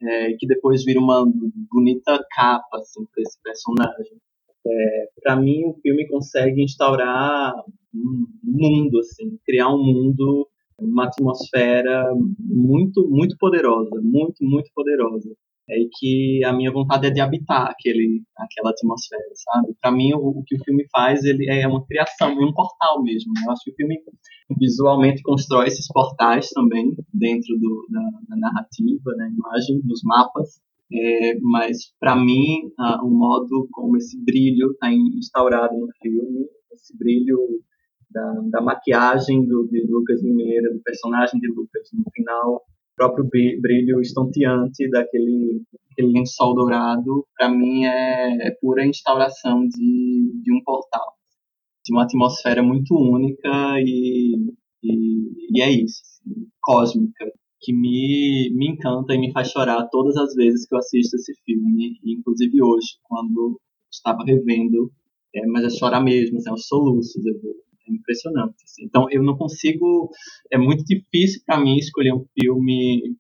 É, 0.02 0.34
que 0.34 0.48
depois 0.48 0.84
vira 0.84 1.00
uma 1.00 1.26
bonita 1.72 2.20
capa, 2.32 2.78
assim, 2.78 3.06
para 3.14 3.22
esse 3.22 3.38
personagem. 3.44 4.18
É, 4.66 5.10
para 5.22 5.36
mim, 5.36 5.66
o 5.66 5.74
filme 5.82 6.08
consegue 6.08 6.64
instaurar 6.64 7.54
um 7.94 8.26
mundo, 8.44 9.00
assim, 9.00 9.38
criar 9.46 9.70
um 9.70 9.84
mundo, 9.84 10.48
uma 10.80 11.06
atmosfera 11.06 12.12
muito, 12.40 13.08
muito 13.10 13.36
poderosa, 13.38 14.00
muito, 14.02 14.44
muito 14.44 14.72
poderosa 14.74 15.30
é 15.72 15.78
que 15.98 16.44
a 16.44 16.52
minha 16.52 16.72
vontade 16.72 17.08
é 17.08 17.10
de 17.10 17.22
habitar 17.22 17.70
aquele, 17.70 18.22
aquela 18.38 18.72
atmosfera, 18.72 19.32
sabe? 19.36 19.74
Para 19.82 19.92
mim, 19.92 20.14
o, 20.14 20.40
o, 20.40 20.44
que 20.46 20.56
o 20.56 20.64
filme 20.66 20.86
faz 20.92 21.24
ele 21.24 21.50
é 21.50 21.66
uma 21.66 21.86
criação, 21.86 22.30
é 22.30 22.46
um 22.46 22.54
portal 22.54 23.02
mesmo. 23.02 23.32
Né? 23.34 23.44
Eu 23.46 23.52
acho 23.52 23.64
que 23.64 23.72
o 23.72 23.76
filme 23.76 23.98
visualmente 24.60 25.22
constrói 25.24 25.68
esses 25.68 25.88
portais 25.88 26.50
também 26.50 26.94
dentro 27.14 27.58
do, 27.58 27.88
da, 27.90 28.02
da 28.28 28.36
narrativa, 28.36 29.16
da 29.16 29.28
imagem, 29.30 29.82
dos 29.84 30.02
mapas. 30.04 30.60
É, 30.94 31.40
mas 31.40 31.94
para 32.02 32.18
mim, 32.18 32.70
o 33.02 33.10
modo 33.10 33.70
como 33.72 33.96
esse 33.96 34.22
brilho 34.22 34.72
está 34.72 34.92
instaurado 34.92 35.74
no 35.78 35.88
filme, 36.02 36.48
esse 36.74 36.98
brilho 36.98 37.38
da, 38.10 38.34
da 38.50 38.62
maquiagem 38.62 39.46
do, 39.46 39.70
de 39.70 39.88
Lucas 39.90 40.22
Limeira, 40.22 40.74
do 40.74 40.82
personagem 40.82 41.40
de 41.40 41.48
Lucas 41.48 41.88
no 41.94 42.04
final, 42.14 42.62
próprio 42.96 43.26
brilho 43.26 44.02
estonteante 44.02 44.90
daquele 44.90 45.64
aquele 45.92 46.14
lençol 46.14 46.56
dourado, 46.56 47.26
para 47.38 47.50
mim 47.50 47.86
é, 47.86 48.48
é, 48.48 48.52
pura 48.62 48.86
instauração 48.86 49.68
de, 49.68 50.42
de 50.42 50.54
um 50.54 50.64
portal, 50.64 51.14
de 51.86 51.94
uma 51.94 52.04
atmosfera 52.04 52.64
muito 52.64 52.96
única 52.96 53.50
e, 53.80 54.36
e, 54.84 55.58
e 55.58 55.62
é 55.62 55.70
isso, 55.70 56.02
assim, 56.02 56.48
cósmica, 56.62 57.32
que 57.60 57.74
me, 57.74 58.52
me 58.56 58.70
encanta 58.70 59.14
e 59.14 59.20
me 59.20 59.32
faz 59.32 59.50
chorar 59.50 59.88
todas 59.92 60.16
as 60.18 60.34
vezes 60.34 60.68
que 60.68 60.74
eu 60.74 60.80
assisto 60.80 61.16
esse 61.16 61.34
filme, 61.46 62.00
inclusive 62.06 62.62
hoje, 62.62 62.98
quando 63.04 63.60
estava 63.92 64.24
revendo, 64.24 64.92
é, 65.36 65.46
mas 65.48 65.66
é 65.66 65.70
chorar 65.70 66.02
mesmo, 66.02 66.38
assim, 66.38 66.50
aos 66.50 66.68
soluços, 66.68 67.26
eu 67.26 67.40
vou 67.42 67.52
é 67.52 67.71
impressionante. 67.94 68.56
Assim. 68.64 68.86
Então, 68.86 69.08
eu 69.12 69.24
não 69.24 69.38
consigo. 69.38 70.10
É 70.52 70.58
muito 70.58 70.84
difícil 70.84 71.42
para 71.46 71.60
mim 71.60 71.78
escolher 71.78 72.14
um 72.14 72.26
filme. 72.40 73.16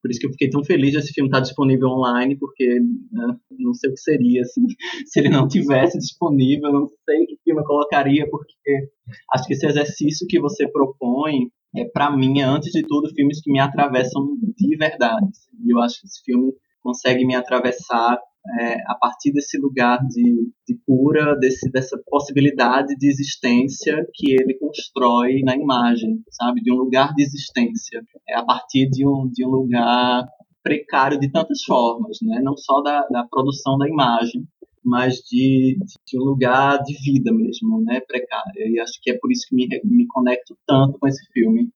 Por 0.00 0.10
isso 0.10 0.20
que 0.20 0.26
eu 0.26 0.30
fiquei 0.30 0.48
tão 0.48 0.62
feliz 0.62 0.92
de 0.92 0.98
esse 0.98 1.12
filme 1.12 1.28
estar 1.28 1.40
disponível 1.40 1.88
online, 1.88 2.36
porque 2.38 2.78
né, 3.10 3.36
não 3.58 3.74
sei 3.74 3.90
o 3.90 3.94
que 3.94 4.00
seria 4.00 4.42
assim, 4.42 4.62
se 5.06 5.18
ele 5.18 5.28
não 5.28 5.48
tivesse 5.48 5.98
disponível. 5.98 6.72
Não 6.72 6.86
sei 6.86 7.26
que 7.26 7.38
filme 7.42 7.60
eu 7.60 7.64
colocaria, 7.64 8.28
porque 8.30 8.88
acho 9.34 9.46
que 9.46 9.54
esse 9.54 9.66
exercício 9.66 10.26
que 10.28 10.40
você 10.40 10.68
propõe 10.68 11.50
é 11.76 11.84
para 11.84 12.14
mim, 12.16 12.40
antes 12.40 12.70
de 12.72 12.82
tudo, 12.82 13.12
filmes 13.14 13.40
que 13.40 13.50
me 13.50 13.58
atravessam 13.58 14.36
de 14.56 14.76
verdade. 14.76 15.26
E 15.64 15.72
eu 15.72 15.78
acho 15.80 16.00
que 16.00 16.06
esse 16.06 16.22
filme 16.24 16.52
consegue 16.80 17.26
me 17.26 17.34
atravessar 17.34 18.18
é, 18.60 18.80
a 18.86 18.94
partir 18.94 19.32
desse 19.32 19.58
lugar 19.58 19.98
de, 20.06 20.50
de 20.66 20.78
cura, 20.86 21.36
desse, 21.38 21.70
dessa 21.70 22.00
possibilidade 22.06 22.94
de 22.96 23.08
existência 23.08 24.06
que 24.14 24.32
ele 24.32 24.54
constrói 24.58 25.42
na 25.42 25.56
imagem, 25.56 26.22
sabe? 26.30 26.60
De 26.62 26.72
um 26.72 26.76
lugar 26.76 27.12
de 27.14 27.22
existência, 27.22 28.02
é 28.28 28.36
a 28.36 28.44
partir 28.44 28.88
de 28.88 29.06
um, 29.06 29.28
de 29.28 29.44
um 29.44 29.50
lugar 29.50 30.26
precário 30.62 31.18
de 31.18 31.30
tantas 31.30 31.62
formas, 31.62 32.18
né? 32.22 32.40
Não 32.42 32.56
só 32.56 32.80
da, 32.80 33.06
da 33.08 33.24
produção 33.24 33.78
da 33.78 33.88
imagem, 33.88 34.44
mas 34.84 35.16
de, 35.28 35.76
de 36.06 36.18
um 36.18 36.24
lugar 36.24 36.82
de 36.82 36.94
vida 37.02 37.32
mesmo, 37.32 37.82
né? 37.82 38.00
Precário. 38.06 38.52
E 38.56 38.80
acho 38.80 39.00
que 39.02 39.10
é 39.10 39.18
por 39.18 39.30
isso 39.32 39.46
que 39.48 39.54
me, 39.56 39.68
me 39.84 40.06
conecto 40.06 40.56
tanto 40.66 40.98
com 40.98 41.08
esse 41.08 41.24
filme, 41.32 41.68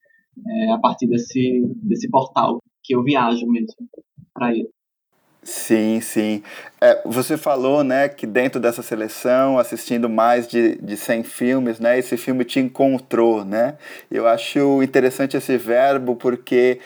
é, 0.46 0.70
a 0.72 0.78
partir 0.78 1.06
desse, 1.06 1.62
desse 1.82 2.08
portal 2.08 2.62
que 2.82 2.94
eu 2.94 3.02
viajo 3.02 3.46
mesmo 3.46 3.74
para 4.32 4.52
ele. 4.52 4.68
Sim, 5.42 6.00
sim. 6.02 6.42
É, 6.80 7.00
você 7.04 7.36
falou, 7.36 7.82
né, 7.82 8.08
que 8.08 8.26
dentro 8.26 8.60
dessa 8.60 8.82
seleção, 8.82 9.58
assistindo 9.58 10.08
mais 10.08 10.46
de, 10.46 10.76
de 10.76 10.96
100 10.98 11.22
filmes, 11.22 11.80
né, 11.80 11.98
esse 11.98 12.16
filme 12.18 12.44
te 12.44 12.60
encontrou, 12.60 13.42
né? 13.44 13.76
Eu 14.10 14.26
acho 14.26 14.82
interessante 14.82 15.36
esse 15.38 15.56
verbo 15.56 16.14
porque 16.14 16.78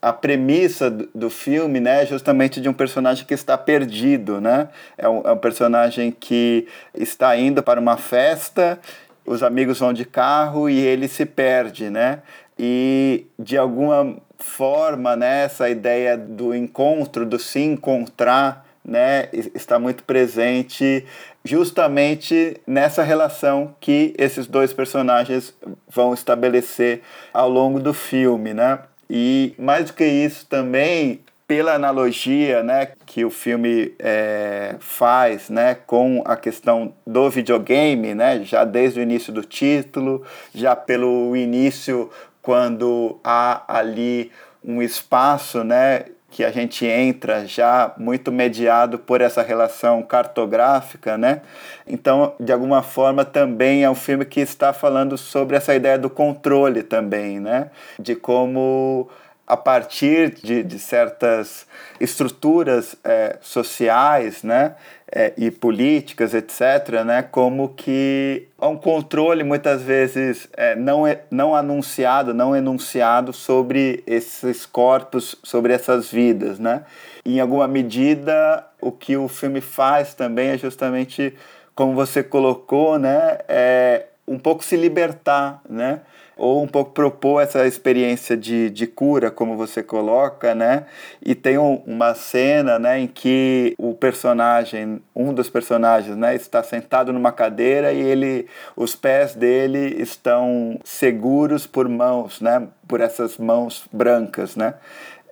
a 0.00 0.12
premissa 0.12 0.90
do 0.90 1.30
filme, 1.30 1.80
né, 1.80 2.02
é 2.02 2.06
justamente 2.06 2.60
de 2.60 2.68
um 2.68 2.74
personagem 2.74 3.24
que 3.24 3.32
está 3.34 3.56
perdido, 3.56 4.40
né? 4.42 4.68
É 4.98 5.08
um, 5.08 5.22
é 5.24 5.32
um 5.32 5.38
personagem 5.38 6.10
que 6.12 6.66
está 6.94 7.34
indo 7.36 7.62
para 7.62 7.80
uma 7.80 7.96
festa, 7.96 8.78
os 9.24 9.42
amigos 9.42 9.78
vão 9.78 9.92
de 9.92 10.04
carro 10.04 10.68
e 10.68 10.78
ele 10.80 11.08
se 11.08 11.24
perde, 11.24 11.88
né? 11.88 12.20
E 12.64 13.26
de 13.36 13.58
alguma 13.58 14.18
forma, 14.38 15.16
né, 15.16 15.46
essa 15.46 15.68
ideia 15.68 16.16
do 16.16 16.54
encontro, 16.54 17.26
do 17.26 17.36
se 17.36 17.58
encontrar, 17.58 18.64
né, 18.84 19.28
está 19.32 19.80
muito 19.80 20.04
presente 20.04 21.04
justamente 21.44 22.56
nessa 22.64 23.02
relação 23.02 23.74
que 23.80 24.14
esses 24.16 24.46
dois 24.46 24.72
personagens 24.72 25.52
vão 25.88 26.14
estabelecer 26.14 27.02
ao 27.34 27.48
longo 27.48 27.80
do 27.80 27.92
filme, 27.92 28.54
né? 28.54 28.78
E 29.10 29.54
mais 29.58 29.86
do 29.86 29.94
que 29.94 30.04
isso 30.04 30.46
também 30.46 31.20
pela 31.48 31.74
analogia 31.74 32.62
né, 32.62 32.92
que 33.04 33.24
o 33.26 33.30
filme 33.30 33.92
é, 33.98 34.76
faz 34.80 35.50
né, 35.50 35.74
com 35.86 36.22
a 36.24 36.34
questão 36.34 36.94
do 37.06 37.28
videogame, 37.28 38.14
né, 38.14 38.42
já 38.42 38.64
desde 38.64 39.00
o 39.00 39.02
início 39.02 39.30
do 39.32 39.44
título, 39.44 40.24
já 40.54 40.74
pelo 40.74 41.36
início 41.36 42.08
quando 42.42 43.18
há 43.22 43.62
ali 43.68 44.30
um 44.64 44.82
espaço 44.82 45.64
né, 45.64 46.06
que 46.32 46.42
a 46.42 46.50
gente 46.50 46.86
entra 46.86 47.46
já 47.46 47.92
muito 47.98 48.32
mediado 48.32 48.98
por 48.98 49.20
essa 49.20 49.42
relação 49.42 50.02
cartográfica, 50.02 51.18
né? 51.18 51.42
Então, 51.86 52.34
de 52.40 52.50
alguma 52.50 52.82
forma, 52.82 53.22
também 53.22 53.84
é 53.84 53.90
um 53.90 53.94
filme 53.94 54.24
que 54.24 54.40
está 54.40 54.72
falando 54.72 55.18
sobre 55.18 55.56
essa 55.56 55.74
ideia 55.74 55.98
do 55.98 56.08
controle 56.08 56.82
também, 56.82 57.38
né? 57.38 57.70
De 57.98 58.16
como 58.16 59.10
a 59.46 59.56
partir 59.56 60.30
de, 60.42 60.62
de 60.62 60.78
certas 60.78 61.66
estruturas 62.00 62.96
é, 63.04 63.38
sociais 63.40 64.42
né, 64.42 64.74
é, 65.10 65.32
e 65.36 65.50
políticas, 65.50 66.32
etc., 66.32 67.02
né, 67.04 67.22
como 67.22 67.70
que 67.70 68.48
há 68.58 68.68
um 68.68 68.76
controle 68.76 69.44
muitas 69.44 69.82
vezes 69.82 70.48
é, 70.56 70.74
não, 70.74 71.06
é, 71.06 71.20
não 71.30 71.54
anunciado, 71.54 72.32
não 72.32 72.56
enunciado 72.56 73.32
sobre 73.32 74.02
esses 74.06 74.64
corpos, 74.64 75.36
sobre 75.42 75.72
essas 75.72 76.10
vidas. 76.10 76.58
Né? 76.58 76.84
Em 77.24 77.40
alguma 77.40 77.68
medida, 77.68 78.64
o 78.80 78.90
que 78.90 79.16
o 79.16 79.28
filme 79.28 79.60
faz 79.60 80.14
também 80.14 80.50
é 80.50 80.58
justamente, 80.58 81.34
como 81.74 81.94
você 81.94 82.22
colocou, 82.22 82.98
né, 82.98 83.38
é 83.48 84.06
um 84.26 84.38
pouco 84.38 84.64
se 84.64 84.76
libertar, 84.76 85.60
né? 85.68 86.00
Ou 86.42 86.60
um 86.60 86.66
pouco 86.66 86.90
propor 86.90 87.40
essa 87.40 87.64
experiência 87.68 88.36
de, 88.36 88.68
de 88.68 88.84
cura, 88.84 89.30
como 89.30 89.56
você 89.56 89.80
coloca, 89.80 90.56
né? 90.56 90.86
E 91.24 91.36
tem 91.36 91.56
um, 91.56 91.76
uma 91.86 92.16
cena, 92.16 92.80
né, 92.80 92.98
em 92.98 93.06
que 93.06 93.76
o 93.78 93.94
personagem, 93.94 95.00
um 95.14 95.32
dos 95.32 95.48
personagens, 95.48 96.16
né, 96.16 96.34
está 96.34 96.60
sentado 96.60 97.12
numa 97.12 97.30
cadeira 97.30 97.92
e 97.92 98.02
ele, 98.02 98.48
os 98.74 98.96
pés 98.96 99.36
dele 99.36 100.02
estão 100.02 100.80
seguros 100.82 101.64
por 101.64 101.88
mãos, 101.88 102.40
né? 102.40 102.66
Por 102.88 103.00
essas 103.00 103.38
mãos 103.38 103.84
brancas, 103.92 104.56
né? 104.56 104.74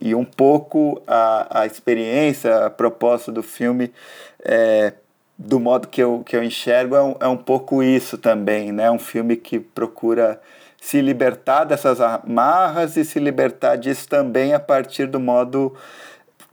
E 0.01 0.15
um 0.15 0.25
pouco 0.25 1.03
a, 1.09 1.63
a 1.63 1.67
experiência, 1.67 2.67
a 2.67 2.71
proposta 2.71 3.33
do 3.33 3.43
filme 3.43 3.93
é, 4.45 4.93
do 5.37 5.59
modo 5.59 5.89
que 5.89 6.01
eu, 6.01 6.23
que 6.25 6.37
eu 6.37 6.45
enxergo, 6.45 6.95
é 6.95 7.03
um, 7.03 7.17
é 7.19 7.27
um 7.27 7.37
pouco 7.37 7.83
isso 7.83 8.17
também, 8.17 8.71
né? 8.71 8.89
Um 8.93 8.99
filme 9.01 9.35
que 9.35 9.59
procura 9.59 10.41
se 10.81 11.03
libertar 11.03 11.65
dessas 11.65 12.01
amarras 12.01 12.97
e 12.97 13.05
se 13.05 13.21
libertar 13.21 13.77
disso 13.77 14.09
também 14.09 14.55
a 14.55 14.61
partir 14.61 15.07
do 15.07 15.21
modo 15.21 15.75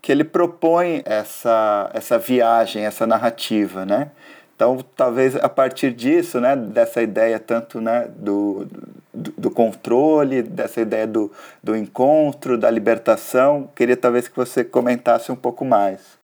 que 0.02 0.12
ele 0.12 0.24
propõe 0.24 1.02
essa, 1.06 1.90
essa 1.94 2.20
viagem, 2.20 2.86
essa 2.86 3.08
narrativa, 3.08 3.86
né? 3.86 4.12
Então, 4.56 4.80
talvez 4.96 5.36
a 5.36 5.48
partir 5.48 5.94
disso, 5.94 6.42
né, 6.42 6.56
dessa 6.56 7.02
ideia 7.02 7.40
tanto 7.40 7.80
né, 7.80 8.12
do, 8.18 8.66
do, 9.14 9.32
do, 9.38 9.52
controle, 9.52 10.42
dessa 10.42 10.82
ideia 10.82 11.06
do, 11.06 11.32
do 11.64 11.76
encontro, 11.76 12.58
da 12.58 12.70
libertação, 12.72 13.70
queria 13.76 13.96
talvez 13.96 14.28
que 14.28 14.36
você 14.36 14.64
comentasse 14.64 15.32
um 15.32 15.36
pouco 15.36 15.64
mais. 15.64 16.18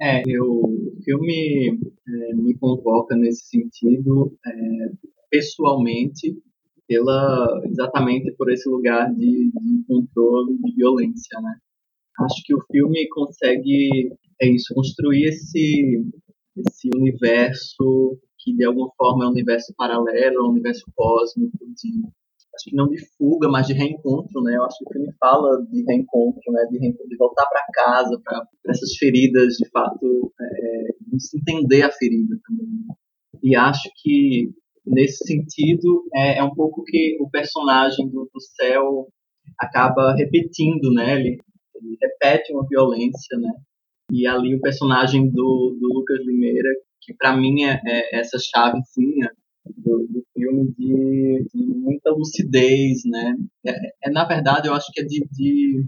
É, 0.00 0.22
eu, 0.26 0.44
o 0.44 0.98
filme 1.04 1.78
é, 2.08 2.34
me 2.34 2.58
convoca 2.58 3.14
nesse 3.14 3.46
sentido, 3.46 4.36
é, 4.44 4.50
pessoalmente, 5.30 6.36
pela 6.86 7.60
exatamente 7.64 8.32
por 8.36 8.50
esse 8.50 8.68
lugar 8.68 9.12
de, 9.14 9.50
de 9.50 9.84
controle 9.86 10.58
de 10.58 10.74
violência, 10.74 11.40
né? 11.40 11.56
Acho 12.20 12.42
que 12.44 12.54
o 12.54 12.60
filme 12.70 13.08
consegue 13.08 14.12
é 14.40 14.48
isso 14.48 14.74
construir 14.74 15.24
esse 15.24 16.04
esse 16.56 16.90
universo 16.94 18.18
que 18.38 18.54
de 18.54 18.64
alguma 18.64 18.90
forma 18.96 19.24
é 19.24 19.28
um 19.28 19.30
universo 19.30 19.72
paralelo, 19.76 20.36
é 20.36 20.42
um 20.42 20.50
universo 20.50 20.84
cósmico 20.94 21.58
de 21.58 22.02
acho 22.54 22.68
que 22.68 22.76
não 22.76 22.88
de 22.88 22.98
fuga, 23.16 23.48
mas 23.48 23.66
de 23.66 23.72
reencontro, 23.72 24.42
né? 24.42 24.56
Eu 24.56 24.64
acho 24.64 24.78
que 24.78 24.84
o 24.84 24.92
filme 24.92 25.12
fala 25.18 25.62
de 25.70 25.82
reencontro, 25.84 26.52
né? 26.52 26.66
De, 26.70 26.78
reencontro, 26.78 27.08
de 27.08 27.16
voltar 27.16 27.46
para 27.46 27.66
casa, 27.72 28.20
para 28.22 28.46
essas 28.68 28.94
feridas, 28.96 29.54
de 29.54 29.68
fato, 29.70 30.32
é, 30.38 30.88
de 31.00 31.20
se 31.20 31.38
entender 31.38 31.82
a 31.82 31.90
ferida 31.90 32.38
também. 32.46 32.68
E 33.42 33.56
acho 33.56 33.88
que 34.02 34.50
nesse 34.86 35.24
sentido, 35.24 36.04
é, 36.14 36.38
é 36.38 36.42
um 36.42 36.54
pouco 36.54 36.84
que 36.84 37.16
o 37.20 37.30
personagem 37.30 38.08
do, 38.08 38.28
do 38.32 38.40
céu 38.40 39.08
acaba 39.58 40.14
repetindo, 40.14 40.92
né? 40.92 41.14
Ele, 41.14 41.38
ele, 41.74 41.98
repete 42.00 42.52
uma 42.52 42.66
violência, 42.66 43.38
né? 43.38 43.52
E 44.10 44.26
ali 44.26 44.54
o 44.54 44.60
personagem 44.60 45.30
do, 45.30 45.76
do 45.80 45.94
Lucas 45.94 46.18
Limeira, 46.26 46.70
que 47.00 47.14
para 47.14 47.36
mim 47.36 47.64
é, 47.64 47.80
é, 47.86 48.18
essa 48.18 48.38
chavezinha 48.38 49.30
do, 49.76 50.06
do 50.08 50.24
filme 50.34 50.72
de, 50.76 51.46
de, 51.52 51.64
muita 51.64 52.10
lucidez, 52.10 53.02
né? 53.04 53.36
É, 53.66 54.08
é, 54.08 54.10
na 54.10 54.24
verdade, 54.24 54.68
eu 54.68 54.74
acho 54.74 54.90
que 54.92 55.00
é 55.00 55.04
de, 55.04 55.26
de 55.30 55.86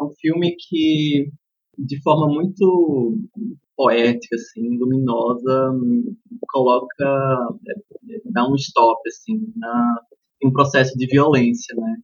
é 0.00 0.04
um 0.04 0.10
filme 0.20 0.56
que 0.56 1.30
de 1.78 2.02
forma 2.02 2.26
muito 2.28 3.18
poética, 3.82 4.36
assim, 4.36 4.78
luminosa, 4.78 5.72
coloca, 6.48 7.48
dá 8.26 8.48
um 8.48 8.54
stop, 8.54 9.00
assim, 9.08 9.52
na, 9.56 10.00
em 10.40 10.48
um 10.48 10.52
processo 10.52 10.96
de 10.96 11.04
violência, 11.06 11.74
né? 11.74 11.96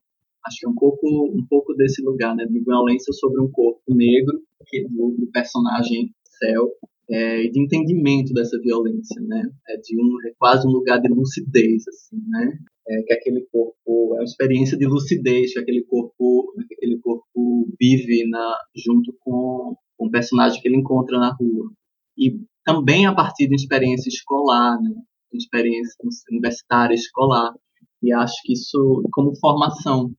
Acho 0.44 0.58
que 0.58 0.66
é 0.66 0.68
um 0.68 0.74
pouco, 0.74 1.06
um 1.06 1.46
pouco 1.48 1.74
desse 1.74 2.02
lugar, 2.02 2.34
né? 2.34 2.46
De 2.46 2.58
violência 2.64 3.12
sobre 3.12 3.40
um 3.40 3.50
corpo 3.52 3.94
negro, 3.94 4.40
que 4.66 4.78
é 4.78 4.88
do, 4.88 5.14
do 5.16 5.30
personagem 5.32 6.12
Céu, 6.38 6.68
é, 7.10 7.44
e 7.44 7.50
de 7.50 7.60
entendimento 7.60 8.32
dessa 8.34 8.58
violência, 8.60 9.20
né? 9.22 9.48
É 9.68 9.76
de 9.76 9.96
um, 10.00 10.28
é 10.28 10.32
quase 10.36 10.66
um 10.66 10.72
lugar 10.72 11.00
de 11.00 11.08
lucidez, 11.08 11.84
assim, 11.86 12.20
né? 12.28 12.58
É, 12.88 13.02
que 13.02 13.12
aquele 13.12 13.46
corpo 13.52 14.14
é 14.14 14.18
uma 14.18 14.24
experiência 14.24 14.76
de 14.76 14.86
lucidez 14.86 15.52
que 15.52 15.58
aquele 15.60 15.84
corpo, 15.84 16.52
que 16.66 16.74
aquele 16.74 16.98
corpo 16.98 17.68
vive 17.78 18.26
na, 18.28 18.56
junto 18.74 19.14
com 19.20 19.76
o 19.98 20.11
personagem 20.11 20.61
que 20.61 20.68
ele 20.68 20.78
encontra 20.78 21.18
na 21.18 21.34
rua. 21.34 21.70
E 22.16 22.40
também 22.64 23.06
a 23.06 23.14
partir 23.14 23.46
de 23.46 23.52
uma 23.52 23.56
experiência 23.56 24.08
escolar, 24.08 24.80
né? 24.80 24.90
uma 24.90 25.38
experiência 25.38 25.94
universitária 26.30 26.94
escolar. 26.94 27.52
E 28.02 28.12
acho 28.12 28.34
que 28.44 28.52
isso 28.52 29.02
como 29.12 29.37
formação. 29.38 30.12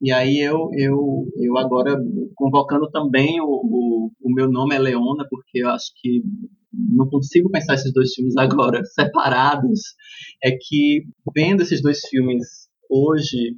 E 0.00 0.12
aí 0.12 0.38
eu, 0.38 0.70
eu, 0.74 1.26
eu 1.36 1.56
agora 1.56 1.96
convocando 2.34 2.90
também 2.90 3.40
o, 3.40 3.46
o, 3.46 4.10
o 4.20 4.32
meu 4.32 4.50
nome 4.50 4.74
é 4.74 4.78
Leona, 4.78 5.26
porque 5.28 5.60
eu 5.60 5.70
acho 5.70 5.86
que 5.96 6.22
não 6.72 7.08
consigo 7.08 7.50
pensar 7.50 7.74
esses 7.74 7.92
dois 7.92 8.12
filmes 8.12 8.36
agora 8.36 8.84
separados. 8.94 9.80
É 10.42 10.50
que 10.50 11.04
vendo 11.34 11.62
esses 11.62 11.82
dois 11.82 12.00
filmes 12.08 12.68
hoje, 12.90 13.56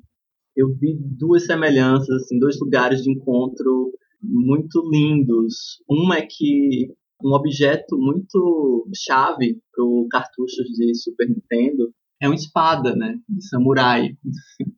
eu 0.57 0.69
vi 0.79 0.97
duas 0.99 1.47
semelhanças, 1.47 2.23
assim, 2.23 2.39
dois 2.39 2.59
lugares 2.61 3.03
de 3.03 3.11
encontro 3.11 3.93
muito 4.29 4.83
lindos. 4.91 5.83
Um 5.89 6.13
é 6.13 6.23
que 6.23 6.89
um 7.23 7.33
objeto 7.33 7.97
muito 7.97 8.89
chave 8.95 9.59
para 9.73 9.85
o 9.85 10.07
cartuchos 10.11 10.67
de 10.77 10.95
Super 10.95 11.29
Nintendo 11.29 11.91
é 12.21 12.29
uma 12.29 12.35
espada, 12.35 12.95
né, 12.95 13.19
de 13.29 13.47
samurai. 13.49 14.11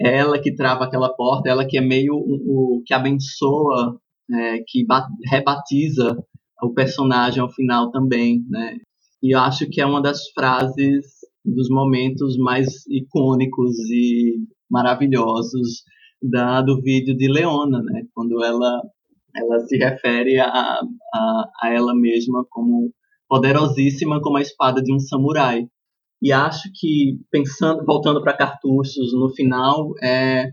É 0.00 0.18
ela 0.18 0.40
que 0.40 0.54
trava 0.54 0.84
aquela 0.84 1.12
porta, 1.12 1.48
ela 1.48 1.66
que 1.66 1.76
é 1.76 1.80
meio 1.80 2.14
o, 2.14 2.76
o 2.76 2.82
que 2.86 2.94
abençoa, 2.94 3.98
é, 4.30 4.58
que 4.64 4.86
rebatiza 5.28 6.16
o 6.62 6.72
personagem 6.72 7.42
ao 7.42 7.50
final 7.50 7.90
também, 7.90 8.44
né. 8.48 8.76
E 9.20 9.34
eu 9.34 9.40
acho 9.40 9.68
que 9.68 9.80
é 9.80 9.86
uma 9.86 10.00
das 10.00 10.28
frases 10.30 11.06
dos 11.44 11.68
momentos 11.68 12.36
mais 12.36 12.86
icônicos 12.88 13.76
e 13.90 14.36
maravilhosos 14.70 15.82
da, 16.22 16.62
do 16.62 16.80
vídeo 16.80 17.16
de 17.16 17.28
Leona, 17.30 17.82
né? 17.82 18.04
Quando 18.14 18.42
ela, 18.44 18.80
ela 19.34 19.60
se 19.60 19.76
refere 19.76 20.38
a, 20.38 20.46
a, 20.48 21.50
a 21.62 21.70
ela 21.72 21.94
mesma 21.94 22.44
como 22.50 22.92
poderosíssima 23.28 24.20
como 24.20 24.36
a 24.36 24.42
espada 24.42 24.82
de 24.82 24.94
um 24.94 24.98
samurai. 24.98 25.66
E 26.20 26.30
acho 26.30 26.70
que, 26.74 27.18
pensando, 27.30 27.84
voltando 27.84 28.22
para 28.22 28.36
cartuchos, 28.36 29.12
no 29.12 29.30
final, 29.34 29.92
é, 30.00 30.50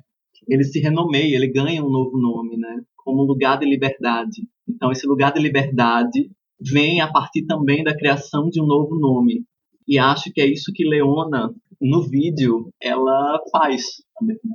ele 0.48 0.64
se 0.64 0.80
renomeia, 0.80 1.36
ele 1.36 1.52
ganha 1.52 1.84
um 1.84 1.90
novo 1.90 2.18
nome, 2.18 2.58
né? 2.58 2.82
Como 2.98 3.24
lugar 3.24 3.60
de 3.60 3.66
liberdade. 3.66 4.48
Então, 4.68 4.92
esse 4.92 5.06
lugar 5.06 5.32
de 5.32 5.40
liberdade 5.40 6.32
vem 6.60 7.02
a 7.02 7.12
partir 7.12 7.46
também 7.46 7.84
da 7.84 7.96
criação 7.96 8.50
de 8.50 8.62
um 8.62 8.66
novo 8.66 8.96
nome. 8.96 9.44
E 9.90 9.98
acho 9.98 10.32
que 10.32 10.40
é 10.40 10.46
isso 10.46 10.72
que 10.72 10.88
Leona 10.88 11.52
no 11.82 12.08
vídeo 12.08 12.72
ela 12.80 13.42
faz. 13.52 13.82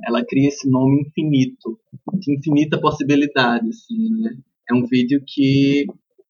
Ela 0.07 0.25
cria 0.25 0.47
esse 0.47 0.69
nome 0.69 1.01
infinito, 1.01 1.77
de 2.13 2.37
infinita 2.37 2.79
possibilidade. 2.79 3.67
Assim, 3.67 4.11
né? 4.11 4.37
É 4.69 4.73
um 4.73 4.85
vídeo 4.85 5.21
que 5.27 5.87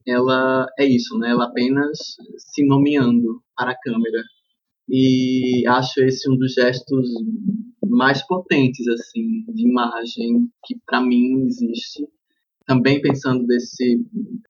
ela 0.08 0.66
é 0.80 0.86
isso, 0.86 1.16
né? 1.20 1.30
Ela 1.30 1.46
apenas 1.46 2.00
se 2.36 2.66
nomeando 2.66 3.44
para 3.56 3.74
a 3.74 3.78
câmera. 3.80 4.24
E 4.90 5.64
acho 5.68 6.02
esse 6.02 6.28
um 6.28 6.36
dos 6.36 6.54
gestos 6.54 7.08
mais 7.88 8.26
potentes 8.26 8.88
assim 8.88 9.46
de 9.54 9.70
imagem 9.70 10.50
que 10.66 10.78
para 10.84 11.00
mim 11.00 11.46
existe. 11.46 12.08
Também 12.66 13.00
pensando 13.00 13.46
desse 13.46 14.04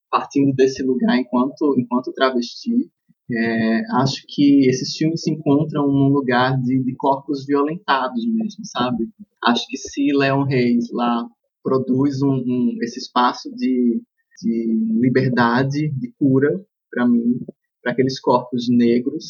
partindo 0.09 0.55
desse 0.55 0.81
lugar 0.81 1.17
enquanto 1.17 1.75
enquanto 1.77 2.13
travesti, 2.13 2.89
é, 3.31 3.81
acho 3.97 4.23
que 4.27 4.67
esses 4.69 4.95
filmes 4.95 5.21
se 5.21 5.31
encontram 5.31 5.87
num 5.87 6.09
lugar 6.09 6.59
de, 6.61 6.83
de 6.83 6.95
corpos 6.95 7.45
violentados 7.45 8.25
mesmo, 8.25 8.63
sabe? 8.65 9.09
Acho 9.43 9.65
que 9.67 9.77
se 9.77 10.11
Leon 10.13 10.43
Reis 10.43 10.91
lá 10.91 11.27
produz 11.63 12.21
um, 12.21 12.43
um 12.45 12.77
esse 12.81 12.99
espaço 12.99 13.49
de, 13.55 14.01
de 14.41 14.99
liberdade, 15.01 15.89
de 15.89 16.11
cura 16.19 16.63
para 16.91 17.07
mim, 17.07 17.39
para 17.81 17.91
aqueles 17.91 18.19
corpos 18.19 18.67
negros, 18.69 19.25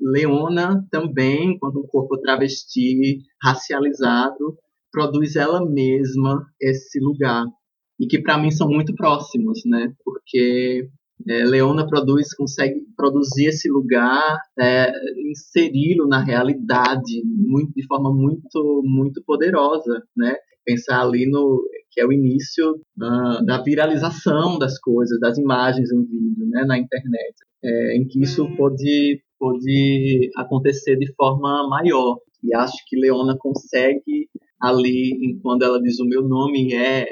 Leona 0.00 0.86
também, 0.90 1.58
quando 1.58 1.80
um 1.80 1.86
corpo 1.86 2.16
travesti, 2.18 3.20
racializado, 3.42 4.56
produz 4.90 5.36
ela 5.36 5.64
mesma 5.64 6.46
esse 6.60 6.98
lugar 6.98 7.44
e 7.98 8.06
que 8.06 8.20
para 8.20 8.38
mim 8.38 8.50
são 8.50 8.68
muito 8.68 8.94
próximos, 8.94 9.60
né? 9.66 9.92
Porque 10.02 10.88
é, 11.28 11.44
Leona 11.44 11.86
produz, 11.86 12.34
consegue 12.34 12.80
produzir 12.96 13.46
esse 13.46 13.68
lugar, 13.68 14.38
é, 14.58 14.92
inseri-lo 15.30 16.06
na 16.06 16.22
realidade 16.22 17.22
muito, 17.24 17.72
de 17.74 17.86
forma 17.86 18.12
muito, 18.12 18.82
muito 18.84 19.22
poderosa, 19.24 20.02
né? 20.16 20.36
Pensar 20.64 21.02
ali 21.02 21.28
no 21.28 21.62
que 21.90 22.00
é 22.00 22.06
o 22.06 22.12
início 22.12 22.72
uh, 22.72 23.44
da 23.44 23.60
viralização 23.62 24.58
das 24.58 24.78
coisas, 24.78 25.18
das 25.18 25.36
imagens 25.38 25.90
em 25.90 26.04
vídeo, 26.04 26.46
né, 26.48 26.64
na 26.64 26.78
internet, 26.78 27.34
é, 27.64 27.96
em 27.96 28.06
que 28.06 28.22
isso 28.22 28.46
pode 28.56 29.20
pode 29.40 30.30
acontecer 30.36 30.96
de 30.96 31.12
forma 31.14 31.66
maior. 31.66 32.18
E 32.44 32.54
acho 32.54 32.76
que 32.86 32.96
Leona 32.96 33.36
consegue 33.38 34.28
ali, 34.60 35.38
quando 35.42 35.62
ela 35.62 35.80
diz 35.80 35.98
o 35.98 36.04
meu 36.04 36.22
nome, 36.22 36.74
é, 36.74 37.08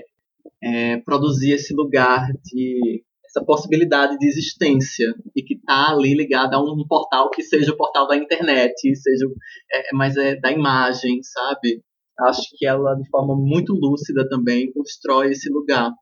é 0.63 0.99
produzir 0.99 1.53
esse 1.53 1.75
lugar 1.75 2.29
de 2.45 3.03
essa 3.29 3.45
possibilidade 3.45 4.19
de 4.19 4.27
existência 4.27 5.07
e 5.37 5.43
que 5.43 5.55
está 5.55 5.91
ali 5.91 6.15
ligada 6.15 6.57
a 6.57 6.63
um 6.63 6.85
portal 6.89 7.31
que 7.31 7.43
seja 7.43 7.73
o 7.73 7.77
portal 7.77 8.09
da 8.09 8.17
internet, 8.17 8.75
seja, 8.97 9.27
é, 9.73 9.95
mas 9.95 10.17
é 10.17 10.37
da 10.37 10.51
imagem, 10.51 11.23
sabe? 11.23 11.83
Acho 12.21 12.43
que 12.57 12.67
ela, 12.67 12.95
de 12.95 13.09
forma 13.11 13.37
muito 13.37 13.75
lúcida 13.75 14.29
também, 14.29 14.73
constrói 14.73 15.33
esse 15.33 15.51
lugar, 15.51 15.93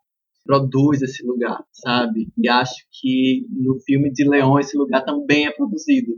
produz 0.44 1.02
esse 1.02 1.26
lugar, 1.26 1.62
sabe? 1.72 2.28
E 2.38 2.48
acho 2.48 2.76
que 3.00 3.44
no 3.50 3.78
filme 3.80 4.10
de 4.12 4.26
Leão 4.26 4.58
esse 4.58 4.76
lugar 4.78 5.04
também 5.04 5.46
é 5.46 5.50
produzido. 5.50 6.12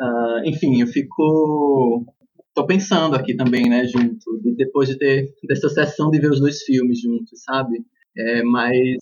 Uh, 0.00 0.48
enfim, 0.48 0.80
eu 0.80 0.86
fico 0.86 2.04
tô 2.54 2.66
pensando 2.66 3.14
aqui 3.14 3.36
também, 3.36 3.68
né, 3.68 3.84
junto, 3.86 4.40
depois 4.56 4.88
de 4.88 4.96
ter 4.96 5.28
dessa 5.46 5.68
sessão 5.68 6.10
de 6.10 6.18
ver 6.18 6.30
os 6.30 6.40
dois 6.40 6.62
filmes 6.62 7.02
juntos, 7.02 7.42
sabe? 7.44 7.84
É, 8.16 8.42
mas 8.42 8.96